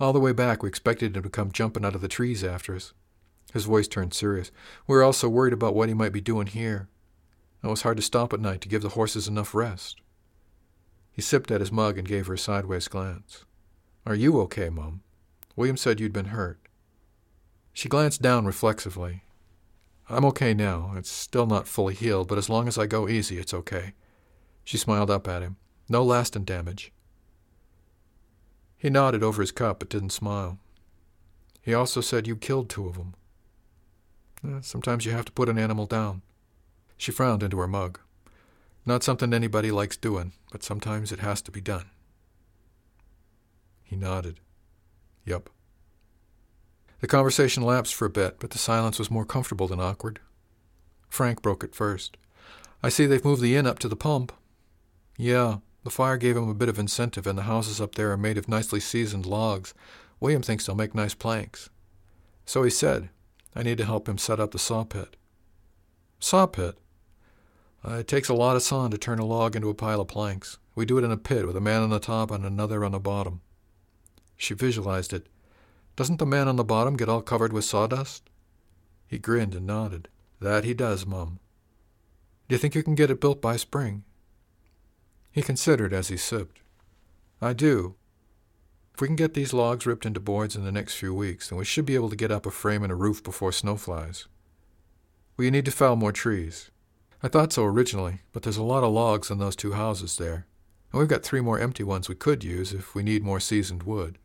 All 0.00 0.12
the 0.12 0.20
way 0.20 0.32
back, 0.32 0.62
we 0.62 0.68
expected 0.68 1.16
him 1.16 1.22
to 1.22 1.30
come 1.30 1.52
jumping 1.52 1.84
out 1.84 1.94
of 1.94 2.00
the 2.00 2.08
trees 2.08 2.42
after 2.42 2.74
us. 2.74 2.92
His 3.52 3.64
voice 3.64 3.86
turned 3.86 4.14
serious. 4.14 4.50
We 4.86 4.96
were 4.96 5.04
also 5.04 5.28
worried 5.28 5.52
about 5.52 5.74
what 5.74 5.88
he 5.88 5.94
might 5.94 6.12
be 6.12 6.20
doing 6.20 6.48
here. 6.48 6.88
It 7.62 7.68
was 7.68 7.82
hard 7.82 7.96
to 7.98 8.02
stop 8.02 8.32
at 8.32 8.40
night 8.40 8.60
to 8.62 8.68
give 8.68 8.82
the 8.82 8.90
horses 8.90 9.28
enough 9.28 9.54
rest. 9.54 10.00
He 11.12 11.22
sipped 11.22 11.50
at 11.52 11.60
his 11.60 11.70
mug 11.70 11.96
and 11.96 12.08
gave 12.08 12.26
her 12.26 12.34
a 12.34 12.38
sideways 12.38 12.88
glance. 12.88 13.44
Are 14.04 14.16
you 14.16 14.40
okay, 14.42 14.68
Mum? 14.68 15.02
William 15.54 15.76
said 15.76 16.00
you'd 16.00 16.12
been 16.12 16.26
hurt. 16.26 16.58
She 17.72 17.88
glanced 17.88 18.20
down 18.20 18.44
reflexively. 18.44 19.22
I'm 20.08 20.24
okay 20.26 20.52
now. 20.52 20.92
It's 20.96 21.10
still 21.10 21.46
not 21.46 21.68
fully 21.68 21.94
healed, 21.94 22.28
but 22.28 22.38
as 22.38 22.50
long 22.50 22.66
as 22.68 22.76
I 22.76 22.86
go 22.86 23.08
easy, 23.08 23.38
it's 23.38 23.54
okay. 23.54 23.94
She 24.64 24.76
smiled 24.76 25.10
up 25.10 25.28
at 25.28 25.42
him. 25.42 25.56
No 25.88 26.02
lasting 26.02 26.44
damage. 26.44 26.92
He 28.84 28.90
nodded 28.90 29.22
over 29.22 29.40
his 29.40 29.50
cup 29.50 29.78
but 29.78 29.88
didn't 29.88 30.10
smile. 30.10 30.58
He 31.62 31.72
also 31.72 32.02
said 32.02 32.26
you 32.26 32.36
killed 32.36 32.68
two 32.68 32.86
of 32.86 32.98
them. 32.98 33.14
Eh, 34.46 34.60
sometimes 34.60 35.06
you 35.06 35.12
have 35.12 35.24
to 35.24 35.32
put 35.32 35.48
an 35.48 35.56
animal 35.56 35.86
down. 35.86 36.20
She 36.98 37.10
frowned 37.10 37.42
into 37.42 37.58
her 37.60 37.66
mug. 37.66 37.98
Not 38.84 39.02
something 39.02 39.32
anybody 39.32 39.70
likes 39.70 39.96
doing, 39.96 40.34
but 40.52 40.62
sometimes 40.62 41.12
it 41.12 41.20
has 41.20 41.40
to 41.40 41.50
be 41.50 41.62
done. 41.62 41.86
He 43.82 43.96
nodded. 43.96 44.38
Yup. 45.24 45.48
The 47.00 47.06
conversation 47.06 47.62
lapsed 47.62 47.94
for 47.94 48.04
a 48.04 48.10
bit, 48.10 48.38
but 48.38 48.50
the 48.50 48.58
silence 48.58 48.98
was 48.98 49.10
more 49.10 49.24
comfortable 49.24 49.66
than 49.66 49.80
awkward. 49.80 50.20
Frank 51.08 51.40
broke 51.40 51.64
it 51.64 51.74
first. 51.74 52.18
I 52.82 52.90
see 52.90 53.06
they've 53.06 53.24
moved 53.24 53.40
the 53.40 53.56
inn 53.56 53.66
up 53.66 53.78
to 53.78 53.88
the 53.88 53.96
pump. 53.96 54.30
Yeah, 55.16 55.60
the 55.84 55.90
fire 55.90 56.16
gave 56.16 56.36
him 56.36 56.48
a 56.48 56.54
bit 56.54 56.68
of 56.68 56.78
incentive, 56.78 57.26
and 57.26 57.38
the 57.38 57.42
houses 57.42 57.80
up 57.80 57.94
there 57.94 58.10
are 58.10 58.16
made 58.16 58.38
of 58.38 58.48
nicely 58.48 58.80
seasoned 58.80 59.26
logs. 59.26 59.74
William 60.18 60.42
thinks 60.42 60.66
they'll 60.66 60.74
make 60.74 60.94
nice 60.94 61.14
planks. 61.14 61.68
So 62.46 62.62
he 62.62 62.70
said, 62.70 63.10
I 63.54 63.62
need 63.62 63.78
to 63.78 63.84
help 63.84 64.08
him 64.08 64.18
set 64.18 64.40
up 64.40 64.50
the 64.50 64.58
saw 64.58 64.84
pit. 64.84 65.16
Saw 66.18 66.46
pit? 66.46 66.78
Uh, 67.86 67.98
it 67.98 68.08
takes 68.08 68.30
a 68.30 68.34
lot 68.34 68.56
of 68.56 68.62
sawn 68.62 68.90
to 68.90 68.98
turn 68.98 69.18
a 69.18 69.26
log 69.26 69.54
into 69.54 69.68
a 69.68 69.74
pile 69.74 70.00
of 70.00 70.08
planks. 70.08 70.58
We 70.74 70.86
do 70.86 70.96
it 70.96 71.04
in 71.04 71.12
a 71.12 71.18
pit 71.18 71.46
with 71.46 71.56
a 71.56 71.60
man 71.60 71.82
on 71.82 71.90
the 71.90 72.00
top 72.00 72.30
and 72.30 72.44
another 72.44 72.82
on 72.82 72.92
the 72.92 72.98
bottom. 72.98 73.42
She 74.36 74.54
visualized 74.54 75.12
it. 75.12 75.28
Doesn't 75.96 76.18
the 76.18 76.26
man 76.26 76.48
on 76.48 76.56
the 76.56 76.64
bottom 76.64 76.96
get 76.96 77.08
all 77.10 77.22
covered 77.22 77.52
with 77.52 77.64
sawdust? 77.64 78.30
He 79.06 79.18
grinned 79.18 79.54
and 79.54 79.66
nodded. 79.66 80.08
That 80.40 80.64
he 80.64 80.74
does, 80.74 81.06
Mum. 81.06 81.38
Do 82.48 82.54
you 82.54 82.58
think 82.58 82.74
you 82.74 82.82
can 82.82 82.94
get 82.94 83.10
it 83.10 83.20
built 83.20 83.40
by 83.40 83.56
spring? 83.56 84.04
He 85.34 85.42
considered 85.42 85.92
as 85.92 86.06
he 86.08 86.16
sipped. 86.16 86.60
I 87.42 87.54
do. 87.54 87.96
If 88.94 89.00
we 89.00 89.08
can 89.08 89.16
get 89.16 89.34
these 89.34 89.52
logs 89.52 89.84
ripped 89.84 90.06
into 90.06 90.20
boards 90.20 90.54
in 90.54 90.64
the 90.64 90.70
next 90.70 90.94
few 90.94 91.12
weeks, 91.12 91.48
then 91.48 91.58
we 91.58 91.64
should 91.64 91.84
be 91.84 91.96
able 91.96 92.08
to 92.10 92.14
get 92.14 92.30
up 92.30 92.46
a 92.46 92.52
frame 92.52 92.84
and 92.84 92.92
a 92.92 92.94
roof 92.94 93.20
before 93.20 93.50
snow 93.50 93.76
flies. 93.76 94.28
We 95.36 95.50
need 95.50 95.64
to 95.64 95.72
fell 95.72 95.96
more 95.96 96.12
trees? 96.12 96.70
I 97.20 97.26
thought 97.26 97.52
so 97.52 97.64
originally, 97.64 98.20
but 98.30 98.44
there's 98.44 98.56
a 98.56 98.62
lot 98.62 98.84
of 98.84 98.92
logs 98.92 99.28
in 99.28 99.38
those 99.38 99.56
two 99.56 99.72
houses 99.72 100.18
there, 100.18 100.46
and 100.92 101.00
we've 101.00 101.08
got 101.08 101.24
three 101.24 101.40
more 101.40 101.58
empty 101.58 101.82
ones 101.82 102.08
we 102.08 102.14
could 102.14 102.44
use 102.44 102.72
if 102.72 102.94
we 102.94 103.02
need 103.02 103.24
more 103.24 103.40
seasoned 103.40 103.82
wood. 103.82 104.18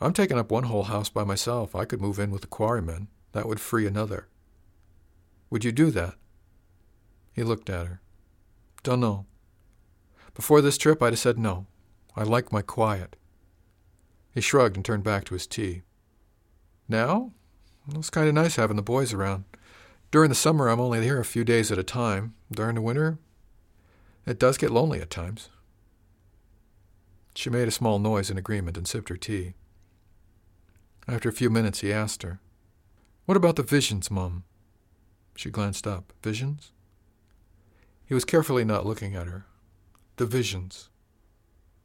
I'm 0.00 0.14
taking 0.14 0.38
up 0.38 0.50
one 0.50 0.64
whole 0.64 0.84
house 0.84 1.10
by 1.10 1.24
myself. 1.24 1.76
I 1.76 1.84
could 1.84 2.00
move 2.00 2.18
in 2.18 2.30
with 2.30 2.40
the 2.40 2.46
quarrymen. 2.46 3.08
That 3.32 3.46
would 3.46 3.60
free 3.60 3.86
another. 3.86 4.28
Would 5.50 5.62
you 5.62 5.72
do 5.72 5.90
that? 5.90 6.14
He 7.34 7.42
looked 7.42 7.68
at 7.68 7.86
her. 7.86 8.00
Dunno. 8.82 9.26
Before 10.38 10.60
this 10.60 10.78
trip, 10.78 11.02
I'd 11.02 11.14
have 11.14 11.18
said 11.18 11.36
no. 11.36 11.66
I 12.14 12.22
like 12.22 12.52
my 12.52 12.62
quiet. 12.62 13.16
He 14.32 14.40
shrugged 14.40 14.76
and 14.76 14.84
turned 14.84 15.02
back 15.02 15.24
to 15.24 15.34
his 15.34 15.48
tea. 15.48 15.82
Now? 16.88 17.32
Well, 17.88 17.98
it's 17.98 18.08
kind 18.08 18.28
of 18.28 18.34
nice 18.34 18.54
having 18.54 18.76
the 18.76 18.82
boys 18.82 19.12
around. 19.12 19.46
During 20.12 20.28
the 20.28 20.36
summer, 20.36 20.68
I'm 20.68 20.78
only 20.78 21.02
here 21.02 21.18
a 21.18 21.24
few 21.24 21.42
days 21.42 21.72
at 21.72 21.78
a 21.78 21.82
time. 21.82 22.34
During 22.52 22.76
the 22.76 22.80
winter, 22.80 23.18
it 24.26 24.38
does 24.38 24.58
get 24.58 24.70
lonely 24.70 25.00
at 25.00 25.10
times. 25.10 25.48
She 27.34 27.50
made 27.50 27.66
a 27.66 27.72
small 27.72 27.98
noise 27.98 28.30
in 28.30 28.38
agreement 28.38 28.76
and 28.76 28.86
sipped 28.86 29.08
her 29.08 29.16
tea. 29.16 29.54
After 31.08 31.28
a 31.28 31.32
few 31.32 31.50
minutes, 31.50 31.80
he 31.80 31.92
asked 31.92 32.22
her, 32.22 32.38
What 33.26 33.36
about 33.36 33.56
the 33.56 33.64
visions, 33.64 34.08
Mum? 34.08 34.44
She 35.34 35.50
glanced 35.50 35.88
up. 35.88 36.12
Visions? 36.22 36.70
He 38.06 38.14
was 38.14 38.24
carefully 38.24 38.64
not 38.64 38.86
looking 38.86 39.16
at 39.16 39.26
her. 39.26 39.47
The 40.18 40.26
visions. 40.26 40.88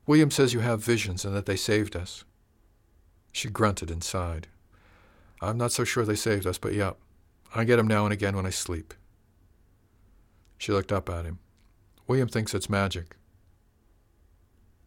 William 0.08 0.32
says 0.32 0.54
you 0.54 0.62
have 0.62 0.84
visions 0.84 1.24
and 1.24 1.36
that 1.36 1.46
they 1.46 1.56
saved 1.56 1.96
us. 1.96 2.24
She 3.32 3.48
grunted 3.48 3.92
and 3.92 4.04
sighed. 4.04 4.48
I'm 5.40 5.56
not 5.56 5.72
so 5.72 5.84
sure 5.84 6.04
they 6.04 6.16
saved 6.16 6.48
us, 6.48 6.58
but 6.58 6.74
yep, 6.74 6.98
I 7.54 7.64
get 7.64 7.78
'em 7.78 7.88
now 7.88 8.06
and 8.06 8.12
again 8.12 8.36
when 8.36 8.48
I 8.48 8.50
sleep. 8.50 8.96
She 10.58 10.72
looked 10.72 10.92
up 10.92 11.10
at 11.10 11.26
him. 11.26 11.38
William 12.08 12.28
thinks 12.28 12.56
it's 12.56 12.72
magic. 12.72 13.18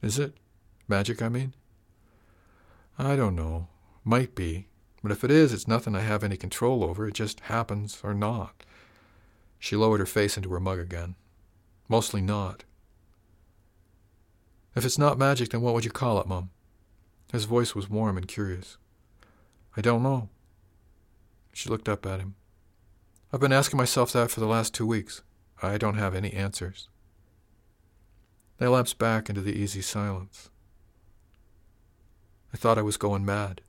Is 0.02 0.18
it? 0.18 0.37
Magic, 0.88 1.22
I 1.22 1.28
mean? 1.28 1.54
I 2.98 3.14
don't 3.14 3.37
know. 3.37 3.68
Might 4.02 4.35
be. 4.35 4.66
But 5.04 5.12
if 5.12 5.22
it 5.22 5.30
is, 5.30 5.52
it's 5.52 5.68
nothing 5.68 5.94
I 5.94 6.00
have 6.00 6.24
any 6.24 6.37
control 6.37 6.82
over. 6.82 7.06
It 7.06 7.14
just 7.14 7.40
happens 7.40 8.00
or 8.02 8.12
not. 8.12 8.66
She 9.61 9.76
lowered 9.76 10.00
her 10.00 10.06
face 10.06 10.37
into 10.37 10.50
her 10.50 10.59
mug 10.59 10.80
again. 10.80 11.14
Mostly 11.88 12.20
not. 12.20 12.64
If 14.76 14.84
it's 14.84 14.98
not 14.98 15.18
magic, 15.18 15.48
then 15.48 15.62
what 15.62 15.72
would 15.72 15.86
you 15.86 15.90
call 15.90 16.20
it, 16.20 16.26
Mum? 16.26 16.50
His 17.32 17.46
voice 17.46 17.74
was 17.74 17.88
warm 17.88 18.18
and 18.18 18.28
curious. 18.28 18.76
I 19.74 19.80
don't 19.80 20.02
know. 20.02 20.28
She 21.52 21.70
looked 21.70 21.88
up 21.88 22.04
at 22.04 22.20
him. 22.20 22.34
I've 23.32 23.40
been 23.40 23.52
asking 23.52 23.78
myself 23.78 24.12
that 24.12 24.30
for 24.30 24.40
the 24.40 24.46
last 24.46 24.74
two 24.74 24.86
weeks. 24.86 25.22
I 25.62 25.78
don't 25.78 25.96
have 25.96 26.14
any 26.14 26.32
answers. 26.34 26.90
They 28.58 28.66
lapsed 28.66 28.98
back 28.98 29.30
into 29.30 29.40
the 29.40 29.54
easy 29.54 29.80
silence. 29.80 30.50
I 32.52 32.58
thought 32.58 32.78
I 32.78 32.82
was 32.82 32.98
going 32.98 33.24
mad. 33.24 33.62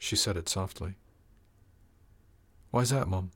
She 0.00 0.16
said 0.16 0.36
it 0.36 0.48
softly. 0.48 0.96
Why's 2.72 2.90
that, 2.90 3.08
Mum? 3.08 3.30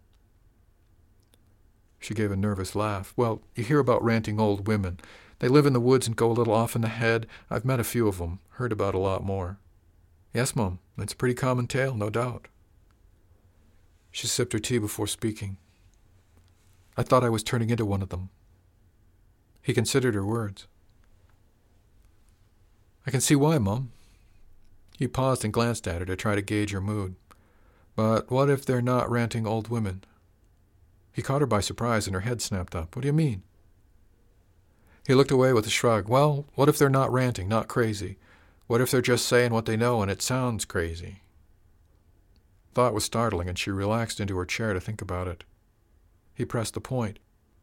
She 2.00 2.14
gave 2.14 2.32
a 2.32 2.36
nervous 2.36 2.74
laugh. 2.74 3.12
Well, 3.16 3.42
you 3.54 3.62
hear 3.62 3.78
about 3.78 4.04
ranting 4.04 4.40
old 4.40 4.66
women. 4.66 4.98
They 5.38 5.48
live 5.48 5.66
in 5.66 5.72
the 5.72 5.80
woods 5.80 6.06
and 6.06 6.16
go 6.16 6.30
a 6.30 6.32
little 6.32 6.54
off 6.54 6.74
in 6.74 6.82
the 6.82 6.88
head. 6.88 7.26
I've 7.50 7.64
met 7.64 7.80
a 7.80 7.84
few 7.84 8.08
of 8.08 8.18
them, 8.18 8.40
heard 8.50 8.72
about 8.72 8.94
a 8.94 8.98
lot 8.98 9.24
more. 9.24 9.58
Yes, 10.32 10.56
Mum, 10.56 10.78
it's 10.98 11.12
a 11.12 11.16
pretty 11.16 11.34
common 11.34 11.66
tale, 11.66 11.94
no 11.94 12.10
doubt. 12.10 12.48
She 14.10 14.26
sipped 14.26 14.54
her 14.54 14.58
tea 14.58 14.78
before 14.78 15.06
speaking. 15.06 15.58
I 16.96 17.02
thought 17.02 17.24
I 17.24 17.28
was 17.28 17.42
turning 17.42 17.68
into 17.68 17.84
one 17.84 18.00
of 18.00 18.08
them. 18.08 18.30
He 19.62 19.74
considered 19.74 20.14
her 20.14 20.24
words. 20.24 20.66
I 23.06 23.10
can 23.10 23.20
see 23.20 23.36
why, 23.36 23.58
Mum. 23.58 23.92
He 24.98 25.06
paused 25.06 25.44
and 25.44 25.52
glanced 25.52 25.86
at 25.86 26.00
her 26.00 26.06
to 26.06 26.16
try 26.16 26.34
to 26.34 26.42
gauge 26.42 26.70
her 26.70 26.80
mood. 26.80 27.16
But 27.94 28.30
what 28.30 28.48
if 28.48 28.64
they're 28.64 28.80
not 28.80 29.10
ranting 29.10 29.46
old 29.46 29.68
women? 29.68 30.04
He 31.12 31.22
caught 31.22 31.40
her 31.40 31.46
by 31.46 31.60
surprise 31.60 32.06
and 32.06 32.14
her 32.14 32.20
head 32.20 32.40
snapped 32.40 32.74
up. 32.74 32.96
What 32.96 33.02
do 33.02 33.08
you 33.08 33.12
mean? 33.12 33.42
He 35.06 35.14
looked 35.14 35.30
away 35.30 35.52
with 35.52 35.66
a 35.66 35.70
shrug. 35.70 36.08
Well, 36.08 36.46
what 36.54 36.68
if 36.68 36.78
they're 36.78 36.90
not 36.90 37.12
ranting, 37.12 37.48
not 37.48 37.68
crazy? 37.68 38.18
What 38.66 38.80
if 38.80 38.90
they're 38.90 39.00
just 39.00 39.26
saying 39.26 39.52
what 39.52 39.64
they 39.64 39.76
know 39.76 40.02
and 40.02 40.10
it 40.10 40.20
sounds 40.20 40.64
crazy? 40.64 41.20
Thought 42.74 42.92
was 42.92 43.04
startling, 43.04 43.48
and 43.48 43.56
she 43.56 43.70
relaxed 43.70 44.18
into 44.18 44.36
her 44.36 44.44
chair 44.44 44.74
to 44.74 44.80
think 44.80 45.00
about 45.00 45.28
it. 45.28 45.44
He 46.34 46.44
pressed 46.44 46.74
the 46.74 46.80
point. 46.80 47.20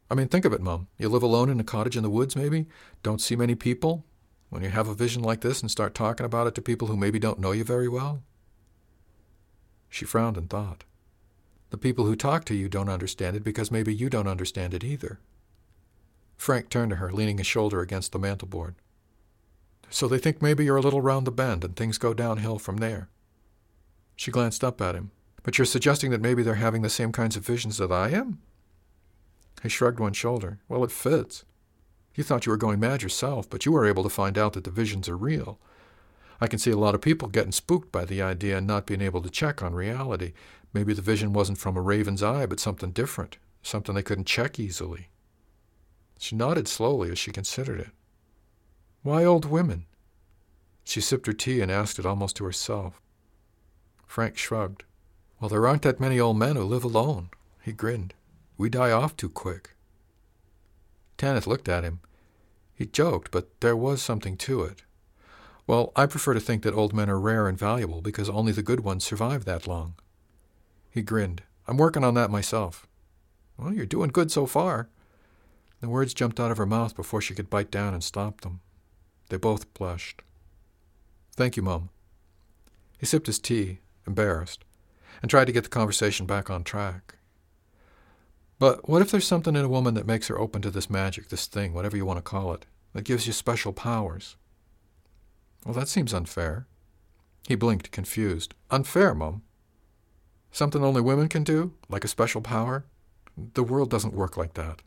I 0.10 0.16
mean, 0.16 0.30
think 0.30 0.46
of 0.46 0.54
it, 0.54 0.62
Mum. 0.62 0.88
You 0.98 1.10
live 1.10 1.22
alone 1.22 1.50
in 1.50 1.60
a 1.60 1.66
cottage 1.66 1.98
in 1.98 2.04
the 2.04 2.10
woods, 2.10 2.36
maybe? 2.36 2.68
Don't 3.04 3.22
see 3.22 3.36
many 3.36 3.56
people? 3.56 4.06
When 4.50 4.64
you 4.64 4.70
have 4.70 4.88
a 4.88 4.94
vision 4.94 5.22
like 5.22 5.42
this 5.42 5.62
and 5.62 5.70
start 5.70 5.94
talking 5.94 6.26
about 6.26 6.48
it 6.48 6.56
to 6.56 6.62
people 6.62 6.88
who 6.88 6.96
maybe 6.96 7.20
don't 7.20 7.40
know 7.40 7.52
you 7.52 7.64
very 7.64 7.90
well? 7.90 8.24
She 9.90 10.06
frowned 10.06 10.38
and 10.38 10.50
thought. 10.50 10.86
The 11.72 11.78
people 11.78 12.06
who 12.06 12.16
talk 12.16 12.46
to 12.46 12.56
you 12.56 12.70
don't 12.70 12.90
understand 12.90 13.36
it 13.36 13.44
because 13.44 13.70
maybe 13.72 13.94
you 13.94 14.10
don't 14.10 14.28
understand 14.28 14.74
it 14.74 14.84
either. 14.84 15.20
Frank 16.44 16.68
turned 16.68 16.90
to 16.90 16.98
her, 16.98 17.10
leaning 17.10 17.38
his 17.38 17.48
shoulder 17.48 17.80
against 17.80 18.12
the 18.12 18.20
mantelboard. 18.20 18.76
So 19.90 20.10
they 20.10 20.18
think 20.18 20.42
maybe 20.42 20.66
you're 20.66 20.76
a 20.76 20.82
little 20.82 21.00
round 21.00 21.26
the 21.26 21.32
bend 21.32 21.64
and 21.64 21.74
things 21.74 21.98
go 21.98 22.14
downhill 22.14 22.60
from 22.60 22.78
there. 22.78 23.08
She 24.18 24.30
glanced 24.30 24.62
up 24.62 24.82
at 24.82 24.94
him. 24.94 25.12
But 25.44 25.58
you're 25.58 25.64
suggesting 25.64 26.12
that 26.12 26.20
maybe 26.20 26.44
they're 26.44 26.56
having 26.56 26.82
the 26.82 26.90
same 26.90 27.14
kinds 27.14 27.38
of 27.38 27.46
visions 27.46 27.78
that 27.78 27.94
I 27.94 28.10
am? 28.10 28.40
He 29.62 29.70
shrugged 29.70 30.02
one 30.02 30.12
shoulder. 30.12 30.60
Well, 30.68 30.84
it 30.84 30.92
fits. 30.92 31.46
You 32.14 32.26
thought 32.26 32.46
you 32.46 32.52
were 32.52 32.58
going 32.58 32.82
mad 32.82 33.04
yourself, 33.04 33.50
but 33.50 33.66
you 33.66 33.72
were 33.72 33.86
able 33.86 34.04
to 34.04 34.10
find 34.10 34.38
out 34.38 34.52
that 34.52 34.66
the 34.66 34.70
visions 34.70 35.08
are 35.08 35.16
real. 35.16 35.60
I 36.42 36.48
can 36.48 36.60
see 36.60 36.72
a 36.72 36.78
lot 36.78 36.94
of 36.94 37.00
people 37.00 37.30
getting 37.30 37.54
spooked 37.54 37.90
by 37.90 38.04
the 38.04 38.22
idea 38.22 38.58
and 38.58 38.68
not 38.68 38.86
being 38.86 39.02
able 39.02 39.22
to 39.22 39.30
check 39.30 39.64
on 39.64 39.74
reality. 39.74 40.34
Maybe 40.74 40.94
the 40.94 41.02
vision 41.02 41.32
wasn't 41.32 41.58
from 41.58 41.78
a 41.78 41.82
raven's 41.82 42.22
eye, 42.22 42.48
but 42.48 42.60
something 42.60 42.92
different, 42.92 43.38
something 43.62 43.96
they 43.96 44.04
couldn't 44.04 44.28
check 44.28 44.60
easily. 44.60 45.08
She 46.18 46.36
nodded 46.36 46.68
slowly 46.68 47.12
as 47.12 47.20
she 47.20 47.32
considered 47.32 47.80
it. 47.80 47.92
Why 49.02 49.26
old 49.26 49.46
women? 49.46 49.86
She 50.84 51.02
sipped 51.02 51.28
her 51.28 51.34
tea 51.34 51.62
and 51.62 51.72
asked 51.72 52.00
it 52.00 52.06
almost 52.06 52.36
to 52.38 52.46
herself. 52.46 53.02
Frank 54.06 54.38
shrugged. 54.38 54.84
Well, 55.40 55.50
there 55.50 55.68
aren't 55.68 55.82
that 55.82 56.00
many 56.00 56.20
old 56.20 56.38
men 56.38 56.56
who 56.56 56.64
live 56.64 56.84
alone. 56.84 57.30
He 57.62 57.72
grinned. 57.72 58.14
We 58.58 58.70
die 58.70 58.92
off 58.92 59.18
too 59.18 59.30
quick. 59.30 59.72
Tanyth 61.18 61.48
looked 61.48 61.68
at 61.68 61.84
him. 61.84 62.00
He 62.74 62.86
joked, 62.86 63.32
but 63.32 63.60
there 63.62 63.76
was 63.76 64.02
something 64.02 64.38
to 64.38 64.64
it. 64.64 64.84
Well, 65.66 65.92
I 65.96 66.06
prefer 66.06 66.34
to 66.34 66.40
think 66.40 66.64
that 66.64 66.74
old 66.74 66.94
men 66.94 67.10
are 67.10 67.20
rare 67.20 67.48
and 67.48 67.58
valuable 67.58 68.02
because 68.02 68.30
only 68.30 68.52
the 68.52 68.64
good 68.64 68.82
ones 68.82 69.04
survive 69.04 69.46
that 69.46 69.68
long. 69.68 69.96
He 70.90 71.02
grinned. 71.02 71.44
I'm 71.68 71.78
working 71.78 72.04
on 72.04 72.14
that 72.16 72.30
myself. 72.30 72.88
Well, 73.58 73.74
you're 73.74 73.86
doing 73.86 74.10
good 74.10 74.32
so 74.32 74.46
far. 74.46 74.90
The 75.84 75.90
words 75.90 76.14
jumped 76.14 76.40
out 76.40 76.50
of 76.50 76.56
her 76.56 76.66
mouth 76.66 76.96
before 76.96 77.20
she 77.20 77.34
could 77.34 77.50
bite 77.50 77.70
down 77.70 77.94
and 77.94 78.02
stop 78.02 78.40
them. 78.40 78.62
They 79.28 79.36
both 79.36 79.74
blushed. 79.74 80.22
Thank 81.36 81.58
you, 81.58 81.62
Mum. 81.62 81.90
He 82.98 83.06
sipped 83.06 83.28
his 83.28 83.38
tea, 83.38 83.80
embarrassed, 84.08 84.64
and 85.22 85.30
tried 85.30 85.44
to 85.48 85.52
get 85.52 85.66
the 85.66 85.70
conversation 85.70 86.26
back 86.26 86.50
on 86.50 86.64
track. 86.64 87.16
But 88.60 88.88
what 88.88 89.02
if 89.02 89.12
there's 89.12 89.28
something 89.28 89.58
in 89.58 89.66
a 89.66 89.68
woman 89.68 89.94
that 89.96 90.08
makes 90.08 90.30
her 90.30 90.40
open 90.40 90.62
to 90.62 90.72
this 90.72 90.90
magic, 90.90 91.28
this 91.28 91.48
thing, 91.48 91.74
whatever 91.74 91.98
you 91.98 92.06
want 92.06 92.18
to 92.18 92.22
call 92.22 92.54
it, 92.54 92.66
that 92.94 93.04
gives 93.04 93.28
you 93.28 93.34
special 93.34 93.74
powers? 93.74 94.38
Well, 95.66 95.76
that 95.76 95.90
seems 95.90 96.14
unfair. 96.14 96.66
He 97.46 97.56
blinked, 97.56 97.92
confused. 97.92 98.54
Unfair, 98.72 99.14
Mum? 99.14 99.42
Something 100.50 100.82
only 100.82 101.02
women 101.02 101.28
can 101.28 101.44
do? 101.44 101.74
Like 101.90 102.06
a 102.06 102.08
special 102.08 102.40
power? 102.40 102.86
The 103.36 103.64
world 103.64 103.90
doesn't 103.90 104.14
work 104.14 104.38
like 104.38 104.54
that. 104.54 104.82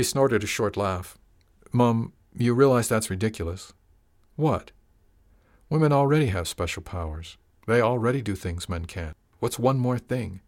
He 0.00 0.04
snorted 0.04 0.42
a 0.42 0.46
short 0.46 0.78
laugh. 0.78 1.18
Mum, 1.72 2.14
you 2.34 2.54
realize 2.54 2.88
that's 2.88 3.10
ridiculous. 3.10 3.74
What? 4.34 4.70
Women 5.68 5.92
already 5.92 6.28
have 6.28 6.48
special 6.48 6.82
powers. 6.82 7.36
They 7.66 7.82
already 7.82 8.22
do 8.22 8.34
things 8.34 8.66
men 8.66 8.86
can't. 8.86 9.14
What's 9.40 9.58
one 9.58 9.76
more 9.76 9.98
thing? 9.98 10.40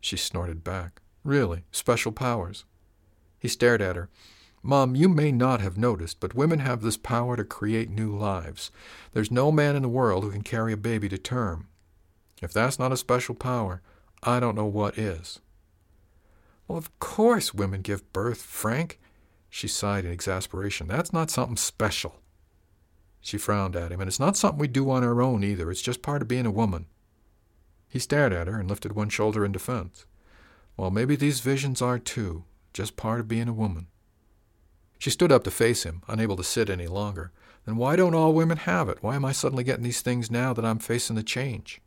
She 0.00 0.16
snorted 0.16 0.62
back. 0.62 1.02
Really, 1.24 1.64
special 1.72 2.12
powers. 2.12 2.64
He 3.36 3.48
stared 3.48 3.82
at 3.82 3.96
her. 3.96 4.08
Mom, 4.62 4.94
you 4.94 5.08
may 5.08 5.32
not 5.32 5.60
have 5.60 5.76
noticed, 5.76 6.20
but 6.20 6.36
women 6.36 6.60
have 6.60 6.82
this 6.82 6.96
power 6.96 7.34
to 7.36 7.42
create 7.42 7.90
new 7.90 8.16
lives. 8.16 8.70
There's 9.12 9.32
no 9.32 9.50
man 9.50 9.74
in 9.74 9.82
the 9.82 9.88
world 9.88 10.22
who 10.22 10.30
can 10.30 10.42
carry 10.42 10.72
a 10.72 10.76
baby 10.76 11.08
to 11.08 11.18
term. 11.18 11.66
If 12.40 12.52
that's 12.52 12.78
not 12.78 12.92
a 12.92 12.96
special 12.96 13.34
power, 13.34 13.82
I 14.22 14.38
don't 14.38 14.54
know 14.54 14.66
what 14.66 14.96
is. 14.96 15.40
Well, 16.72 16.78
of 16.78 16.98
course 17.00 17.52
women 17.52 17.82
give 17.82 18.14
birth, 18.14 18.40
Frank. 18.40 18.98
She 19.50 19.68
sighed 19.68 20.06
in 20.06 20.10
exasperation. 20.10 20.88
That's 20.88 21.12
not 21.12 21.30
something 21.30 21.58
special. 21.58 22.22
She 23.20 23.36
frowned 23.36 23.76
at 23.76 23.92
him, 23.92 24.00
and 24.00 24.08
it's 24.08 24.18
not 24.18 24.38
something 24.38 24.58
we 24.58 24.68
do 24.68 24.90
on 24.90 25.04
our 25.04 25.20
own 25.20 25.44
either. 25.44 25.70
It's 25.70 25.82
just 25.82 26.00
part 26.00 26.22
of 26.22 26.28
being 26.28 26.46
a 26.46 26.50
woman. 26.50 26.86
He 27.90 27.98
stared 27.98 28.32
at 28.32 28.46
her 28.46 28.58
and 28.58 28.70
lifted 28.70 28.92
one 28.92 29.10
shoulder 29.10 29.44
in 29.44 29.52
defense. 29.52 30.06
Well, 30.78 30.90
maybe 30.90 31.14
these 31.14 31.40
visions 31.40 31.82
are 31.82 31.98
too, 31.98 32.44
just 32.72 32.96
part 32.96 33.20
of 33.20 33.28
being 33.28 33.48
a 33.48 33.52
woman. 33.52 33.88
She 34.98 35.10
stood 35.10 35.30
up 35.30 35.44
to 35.44 35.50
face 35.50 35.82
him, 35.82 36.00
unable 36.08 36.36
to 36.36 36.42
sit 36.42 36.70
any 36.70 36.86
longer. 36.86 37.32
Then 37.66 37.76
why 37.76 37.96
don't 37.96 38.14
all 38.14 38.32
women 38.32 38.56
have 38.56 38.88
it? 38.88 39.02
Why 39.02 39.16
am 39.16 39.26
I 39.26 39.32
suddenly 39.32 39.62
getting 39.62 39.84
these 39.84 40.00
things 40.00 40.30
now 40.30 40.54
that 40.54 40.64
I'm 40.64 40.78
facing 40.78 41.16
the 41.16 41.22
change? 41.22 41.82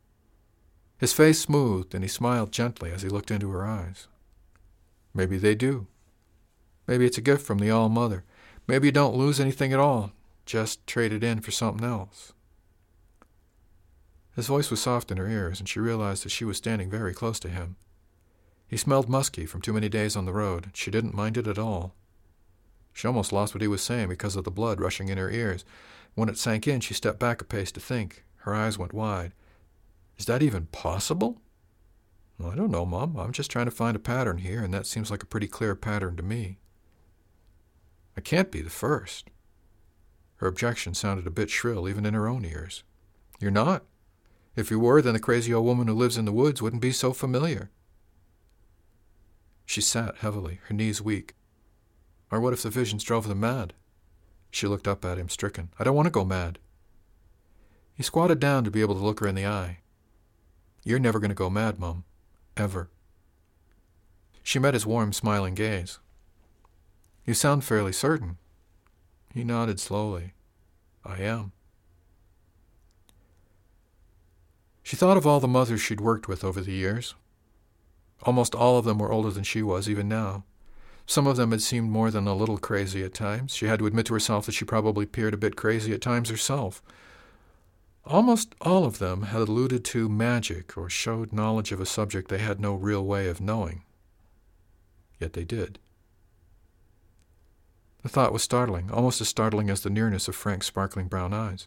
His 0.96 1.12
face 1.12 1.40
smoothed, 1.40 1.92
and 1.92 2.04
he 2.04 2.08
smiled 2.08 2.52
gently 2.52 2.92
as 2.92 3.02
he 3.02 3.08
looked 3.08 3.32
into 3.32 3.50
her 3.50 3.66
eyes. 3.66 4.06
Maybe 5.16 5.38
they 5.38 5.54
do. 5.54 5.86
Maybe 6.86 7.06
it's 7.06 7.16
a 7.16 7.22
gift 7.22 7.46
from 7.46 7.58
the 7.58 7.70
All 7.70 7.88
Mother. 7.88 8.22
Maybe 8.68 8.88
you 8.88 8.92
don't 8.92 9.16
lose 9.16 9.40
anything 9.40 9.72
at 9.72 9.80
all, 9.80 10.12
just 10.44 10.86
trade 10.86 11.10
it 11.10 11.24
in 11.24 11.40
for 11.40 11.50
something 11.50 11.86
else. 11.86 12.34
His 14.34 14.46
voice 14.46 14.70
was 14.70 14.82
soft 14.82 15.10
in 15.10 15.16
her 15.16 15.26
ears, 15.26 15.58
and 15.58 15.66
she 15.66 15.80
realized 15.80 16.24
that 16.24 16.32
she 16.32 16.44
was 16.44 16.58
standing 16.58 16.90
very 16.90 17.14
close 17.14 17.40
to 17.40 17.48
him. 17.48 17.76
He 18.68 18.76
smelled 18.76 19.08
musky 19.08 19.46
from 19.46 19.62
too 19.62 19.72
many 19.72 19.88
days 19.88 20.16
on 20.16 20.26
the 20.26 20.34
road. 20.34 20.70
She 20.74 20.90
didn't 20.90 21.14
mind 21.14 21.38
it 21.38 21.46
at 21.46 21.58
all. 21.58 21.94
She 22.92 23.06
almost 23.08 23.32
lost 23.32 23.54
what 23.54 23.62
he 23.62 23.68
was 23.68 23.80
saying 23.80 24.10
because 24.10 24.36
of 24.36 24.44
the 24.44 24.50
blood 24.50 24.80
rushing 24.80 25.08
in 25.08 25.16
her 25.16 25.30
ears. 25.30 25.64
When 26.14 26.28
it 26.28 26.36
sank 26.36 26.68
in, 26.68 26.80
she 26.80 26.92
stepped 26.92 27.18
back 27.18 27.40
a 27.40 27.44
pace 27.44 27.72
to 27.72 27.80
think. 27.80 28.24
Her 28.38 28.54
eyes 28.54 28.76
went 28.76 28.92
wide. 28.92 29.32
Is 30.18 30.26
that 30.26 30.42
even 30.42 30.66
possible? 30.66 31.40
Well, 32.38 32.50
I 32.50 32.54
don't 32.54 32.70
know, 32.70 32.84
Mom. 32.84 33.16
I'm 33.16 33.32
just 33.32 33.50
trying 33.50 33.64
to 33.64 33.70
find 33.70 33.96
a 33.96 34.00
pattern 34.00 34.38
here, 34.38 34.62
and 34.62 34.72
that 34.74 34.86
seems 34.86 35.10
like 35.10 35.22
a 35.22 35.26
pretty 35.26 35.46
clear 35.46 35.74
pattern 35.74 36.16
to 36.16 36.22
me. 36.22 36.58
I 38.16 38.20
can't 38.20 38.50
be 38.50 38.60
the 38.60 38.70
first. 38.70 39.30
Her 40.36 40.46
objection 40.46 40.94
sounded 40.94 41.26
a 41.26 41.30
bit 41.30 41.50
shrill 41.50 41.88
even 41.88 42.04
in 42.04 42.14
her 42.14 42.28
own 42.28 42.44
ears. 42.44 42.84
You're 43.40 43.50
not? 43.50 43.84
If 44.54 44.70
you 44.70 44.78
were, 44.78 45.00
then 45.02 45.14
the 45.14 45.20
crazy 45.20 45.52
old 45.52 45.66
woman 45.66 45.86
who 45.86 45.94
lives 45.94 46.16
in 46.16 46.24
the 46.24 46.32
woods 46.32 46.60
wouldn't 46.60 46.82
be 46.82 46.92
so 46.92 47.12
familiar. 47.12 47.70
She 49.64 49.80
sat 49.80 50.16
heavily, 50.18 50.60
her 50.68 50.74
knees 50.74 51.02
weak. 51.02 51.34
Or 52.30 52.40
what 52.40 52.52
if 52.52 52.62
the 52.62 52.70
visions 52.70 53.04
drove 53.04 53.28
them 53.28 53.40
mad? 53.40 53.74
She 54.50 54.66
looked 54.66 54.88
up 54.88 55.04
at 55.04 55.18
him, 55.18 55.28
stricken. 55.28 55.70
I 55.78 55.84
don't 55.84 55.96
want 55.96 56.06
to 56.06 56.10
go 56.10 56.24
mad. 56.24 56.58
He 57.94 58.02
squatted 58.02 58.40
down 58.40 58.64
to 58.64 58.70
be 58.70 58.80
able 58.80 58.94
to 58.94 59.04
look 59.04 59.20
her 59.20 59.26
in 59.26 59.34
the 59.34 59.46
eye. 59.46 59.78
You're 60.84 60.98
never 60.98 61.18
going 61.18 61.30
to 61.30 61.34
go 61.34 61.50
mad, 61.50 61.78
Mum. 61.78 62.04
Ever. 62.56 62.88
She 64.42 64.58
met 64.58 64.74
his 64.74 64.86
warm, 64.86 65.12
smiling 65.12 65.54
gaze. 65.54 65.98
You 67.24 67.34
sound 67.34 67.64
fairly 67.64 67.92
certain. 67.92 68.38
He 69.34 69.44
nodded 69.44 69.80
slowly. 69.80 70.32
I 71.04 71.18
am. 71.18 71.52
She 74.82 74.96
thought 74.96 75.16
of 75.16 75.26
all 75.26 75.40
the 75.40 75.48
mothers 75.48 75.80
she'd 75.80 76.00
worked 76.00 76.28
with 76.28 76.44
over 76.44 76.60
the 76.60 76.72
years. 76.72 77.14
Almost 78.22 78.54
all 78.54 78.78
of 78.78 78.84
them 78.84 78.98
were 78.98 79.12
older 79.12 79.30
than 79.30 79.44
she 79.44 79.62
was, 79.62 79.88
even 79.88 80.08
now. 80.08 80.44
Some 81.06 81.26
of 81.26 81.36
them 81.36 81.50
had 81.50 81.62
seemed 81.62 81.90
more 81.90 82.10
than 82.10 82.26
a 82.26 82.34
little 82.34 82.58
crazy 82.58 83.04
at 83.04 83.12
times. 83.12 83.54
She 83.54 83.66
had 83.66 83.80
to 83.80 83.86
admit 83.86 84.06
to 84.06 84.14
herself 84.14 84.46
that 84.46 84.52
she 84.52 84.64
probably 84.64 85.04
appeared 85.04 85.34
a 85.34 85.38
bit 85.38 85.56
crazy 85.56 85.92
at 85.92 86.00
times 86.00 86.30
herself. 86.30 86.82
Almost 88.06 88.54
all 88.60 88.84
of 88.84 89.00
them 89.00 89.24
had 89.24 89.42
alluded 89.42 89.84
to 89.86 90.08
magic 90.08 90.78
or 90.78 90.88
showed 90.88 91.32
knowledge 91.32 91.72
of 91.72 91.80
a 91.80 91.86
subject 91.86 92.28
they 92.28 92.38
had 92.38 92.60
no 92.60 92.74
real 92.74 93.04
way 93.04 93.26
of 93.26 93.40
knowing. 93.40 93.82
Yet 95.18 95.32
they 95.32 95.44
did. 95.44 95.80
The 98.02 98.08
thought 98.08 98.32
was 98.32 98.44
startling, 98.44 98.92
almost 98.92 99.20
as 99.20 99.28
startling 99.28 99.70
as 99.70 99.80
the 99.80 99.90
nearness 99.90 100.28
of 100.28 100.36
Frank's 100.36 100.68
sparkling 100.68 101.08
brown 101.08 101.34
eyes. 101.34 101.66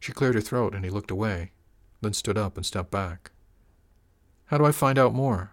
She 0.00 0.12
cleared 0.12 0.34
her 0.34 0.40
throat 0.40 0.74
and 0.74 0.84
he 0.84 0.90
looked 0.90 1.12
away, 1.12 1.52
then 2.00 2.12
stood 2.14 2.36
up 2.36 2.56
and 2.56 2.66
stepped 2.66 2.90
back. 2.90 3.30
How 4.46 4.58
do 4.58 4.64
I 4.64 4.72
find 4.72 4.98
out 4.98 5.14
more? 5.14 5.52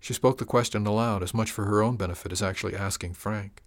She 0.00 0.12
spoke 0.14 0.38
the 0.38 0.44
question 0.44 0.84
aloud, 0.84 1.22
as 1.22 1.34
much 1.34 1.52
for 1.52 1.66
her 1.66 1.80
own 1.80 1.96
benefit 1.96 2.32
as 2.32 2.42
actually 2.42 2.74
asking 2.74 3.14
Frank. 3.14 3.62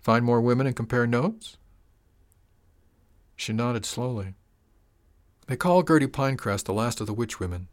Find 0.00 0.24
more 0.24 0.40
women 0.40 0.66
and 0.66 0.74
compare 0.74 1.06
notes? 1.06 1.58
She 3.38 3.52
nodded 3.52 3.86
slowly. 3.86 4.34
They 5.46 5.56
call 5.56 5.84
Gertie 5.84 6.08
Pinecrest 6.08 6.64
the 6.64 6.74
last 6.74 7.00
of 7.00 7.06
the 7.06 7.14
witch 7.14 7.38
women. 7.38 7.68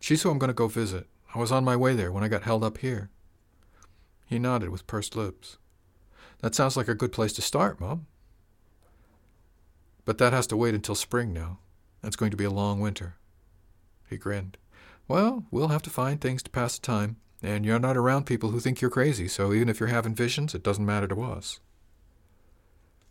She's 0.00 0.22
who 0.22 0.30
I'm 0.30 0.38
going 0.38 0.48
to 0.48 0.54
go 0.54 0.68
visit. 0.68 1.06
I 1.34 1.38
was 1.38 1.52
on 1.52 1.64
my 1.64 1.76
way 1.76 1.94
there 1.94 2.10
when 2.10 2.24
I 2.24 2.28
got 2.28 2.44
held 2.44 2.64
up 2.64 2.78
here. 2.78 3.10
He 4.24 4.38
nodded 4.38 4.70
with 4.70 4.86
pursed 4.86 5.14
lips. 5.14 5.58
That 6.40 6.54
sounds 6.54 6.78
like 6.78 6.88
a 6.88 6.94
good 6.94 7.12
place 7.12 7.34
to 7.34 7.42
start, 7.42 7.78
Mom. 7.78 8.06
But 10.06 10.16
that 10.16 10.32
has 10.32 10.46
to 10.46 10.56
wait 10.56 10.74
until 10.74 10.94
spring 10.94 11.34
now. 11.34 11.58
That's 12.00 12.16
going 12.16 12.30
to 12.30 12.36
be 12.36 12.44
a 12.44 12.50
long 12.50 12.80
winter. 12.80 13.16
He 14.08 14.16
grinned. 14.16 14.56
Well, 15.06 15.44
we'll 15.50 15.68
have 15.68 15.82
to 15.82 15.90
find 15.90 16.20
things 16.20 16.42
to 16.44 16.50
pass 16.50 16.78
the 16.78 16.86
time, 16.86 17.16
and 17.42 17.66
you're 17.66 17.78
not 17.78 17.98
around 17.98 18.24
people 18.24 18.50
who 18.50 18.60
think 18.60 18.80
you're 18.80 18.90
crazy, 18.90 19.28
so 19.28 19.52
even 19.52 19.68
if 19.68 19.78
you're 19.78 19.90
having 19.90 20.14
visions, 20.14 20.54
it 20.54 20.62
doesn't 20.62 20.86
matter 20.86 21.06
to 21.06 21.22
us. 21.22 21.60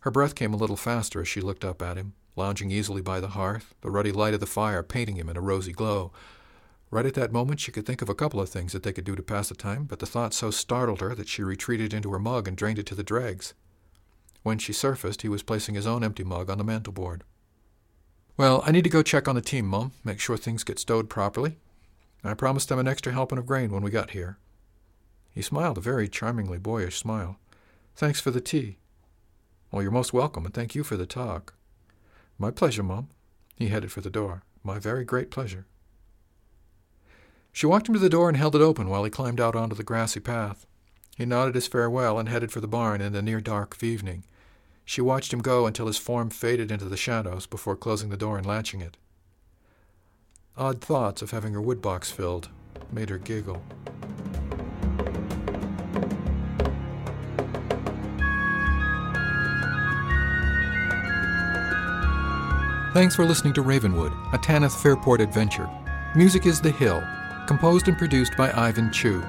Her 0.02 0.10
breath 0.10 0.34
came 0.34 0.52
a 0.52 0.56
little 0.56 0.76
faster 0.76 1.20
as 1.20 1.28
she 1.28 1.40
looked 1.40 1.64
up 1.64 1.80
at 1.80 1.96
him, 1.96 2.14
lounging 2.34 2.70
easily 2.70 3.02
by 3.02 3.20
the 3.20 3.28
hearth, 3.28 3.72
the 3.82 3.90
ruddy 3.90 4.10
light 4.10 4.34
of 4.34 4.40
the 4.40 4.46
fire 4.46 4.82
painting 4.82 5.16
him 5.16 5.28
in 5.28 5.36
a 5.36 5.40
rosy 5.40 5.72
glow. 5.72 6.12
Right 6.90 7.06
at 7.06 7.14
that 7.14 7.32
moment, 7.32 7.60
she 7.60 7.70
could 7.70 7.86
think 7.86 8.02
of 8.02 8.08
a 8.08 8.14
couple 8.14 8.40
of 8.40 8.48
things 8.48 8.72
that 8.72 8.82
they 8.82 8.92
could 8.92 9.04
do 9.04 9.14
to 9.14 9.22
pass 9.22 9.48
the 9.48 9.54
time, 9.54 9.84
but 9.84 10.00
the 10.00 10.06
thought 10.06 10.34
so 10.34 10.50
startled 10.50 11.00
her 11.00 11.14
that 11.14 11.28
she 11.28 11.42
retreated 11.42 11.94
into 11.94 12.12
her 12.12 12.18
mug 12.18 12.48
and 12.48 12.56
drained 12.56 12.80
it 12.80 12.86
to 12.86 12.94
the 12.96 13.04
dregs. 13.04 13.54
When 14.42 14.58
she 14.58 14.72
surfaced, 14.72 15.22
he 15.22 15.28
was 15.28 15.44
placing 15.44 15.76
his 15.76 15.86
own 15.86 16.02
empty 16.02 16.24
mug 16.24 16.50
on 16.50 16.58
the 16.58 16.64
mantelboard. 16.64 17.22
Well, 18.36 18.62
I 18.66 18.72
need 18.72 18.84
to 18.84 18.90
go 18.90 19.02
check 19.02 19.28
on 19.28 19.36
the 19.36 19.40
team, 19.40 19.66
Mum, 19.66 19.92
make 20.02 20.18
sure 20.18 20.36
things 20.36 20.64
get 20.64 20.80
stowed 20.80 21.08
properly. 21.08 21.58
I 22.24 22.34
promised 22.34 22.68
them 22.68 22.78
an 22.80 22.88
extra 22.88 23.12
helping 23.12 23.38
of 23.38 23.46
grain 23.46 23.70
when 23.70 23.82
we 23.82 23.90
got 23.90 24.10
here. 24.10 24.38
He 25.30 25.42
smiled 25.42 25.78
a 25.78 25.82
very 25.82 26.08
charmingly 26.08 26.58
boyish 26.58 26.98
smile. 26.98 27.38
Thanks 27.94 28.20
for 28.20 28.32
the 28.32 28.40
tea. 28.40 28.78
Well, 29.72 29.82
you're 29.82 29.90
most 29.90 30.12
welcome, 30.12 30.44
and 30.44 30.52
thank 30.52 30.74
you 30.74 30.84
for 30.84 30.98
the 30.98 31.06
talk. 31.06 31.54
My 32.38 32.50
pleasure, 32.50 32.82
Mum. 32.82 33.08
He 33.56 33.68
headed 33.68 33.90
for 33.90 34.02
the 34.02 34.10
door. 34.10 34.42
My 34.62 34.78
very 34.78 35.02
great 35.02 35.30
pleasure. 35.30 35.64
She 37.52 37.64
walked 37.66 37.88
him 37.88 37.94
to 37.94 38.00
the 38.00 38.10
door 38.10 38.28
and 38.28 38.36
held 38.36 38.54
it 38.54 38.60
open 38.60 38.90
while 38.90 39.02
he 39.02 39.10
climbed 39.10 39.40
out 39.40 39.56
onto 39.56 39.74
the 39.74 39.82
grassy 39.82 40.20
path. 40.20 40.66
He 41.16 41.24
nodded 41.24 41.54
his 41.54 41.66
farewell 41.66 42.18
and 42.18 42.28
headed 42.28 42.52
for 42.52 42.60
the 42.60 42.68
barn 42.68 43.00
in 43.00 43.14
the 43.14 43.22
near 43.22 43.40
dark 43.40 43.74
of 43.74 43.82
evening. 43.82 44.24
She 44.84 45.00
watched 45.00 45.32
him 45.32 45.40
go 45.40 45.66
until 45.66 45.86
his 45.86 45.98
form 45.98 46.28
faded 46.28 46.70
into 46.70 46.86
the 46.86 46.96
shadows 46.96 47.46
before 47.46 47.76
closing 47.76 48.10
the 48.10 48.16
door 48.18 48.36
and 48.36 48.46
latching 48.46 48.82
it. 48.82 48.98
Odd 50.54 50.82
thoughts 50.82 51.22
of 51.22 51.30
having 51.30 51.54
her 51.54 51.62
woodbox 51.62 52.12
filled 52.12 52.50
made 52.90 53.08
her 53.08 53.18
giggle. 53.18 53.62
Thanks 62.92 63.16
for 63.16 63.24
listening 63.24 63.54
to 63.54 63.62
Ravenwood, 63.62 64.12
a 64.34 64.38
Tanyth 64.38 64.78
Fairport 64.82 65.22
adventure. 65.22 65.66
Music 66.14 66.44
is 66.44 66.60
The 66.60 66.70
Hill, 66.70 67.02
composed 67.46 67.88
and 67.88 67.96
produced 67.96 68.36
by 68.36 68.52
Ivan 68.52 68.92
Chew. 68.92 69.24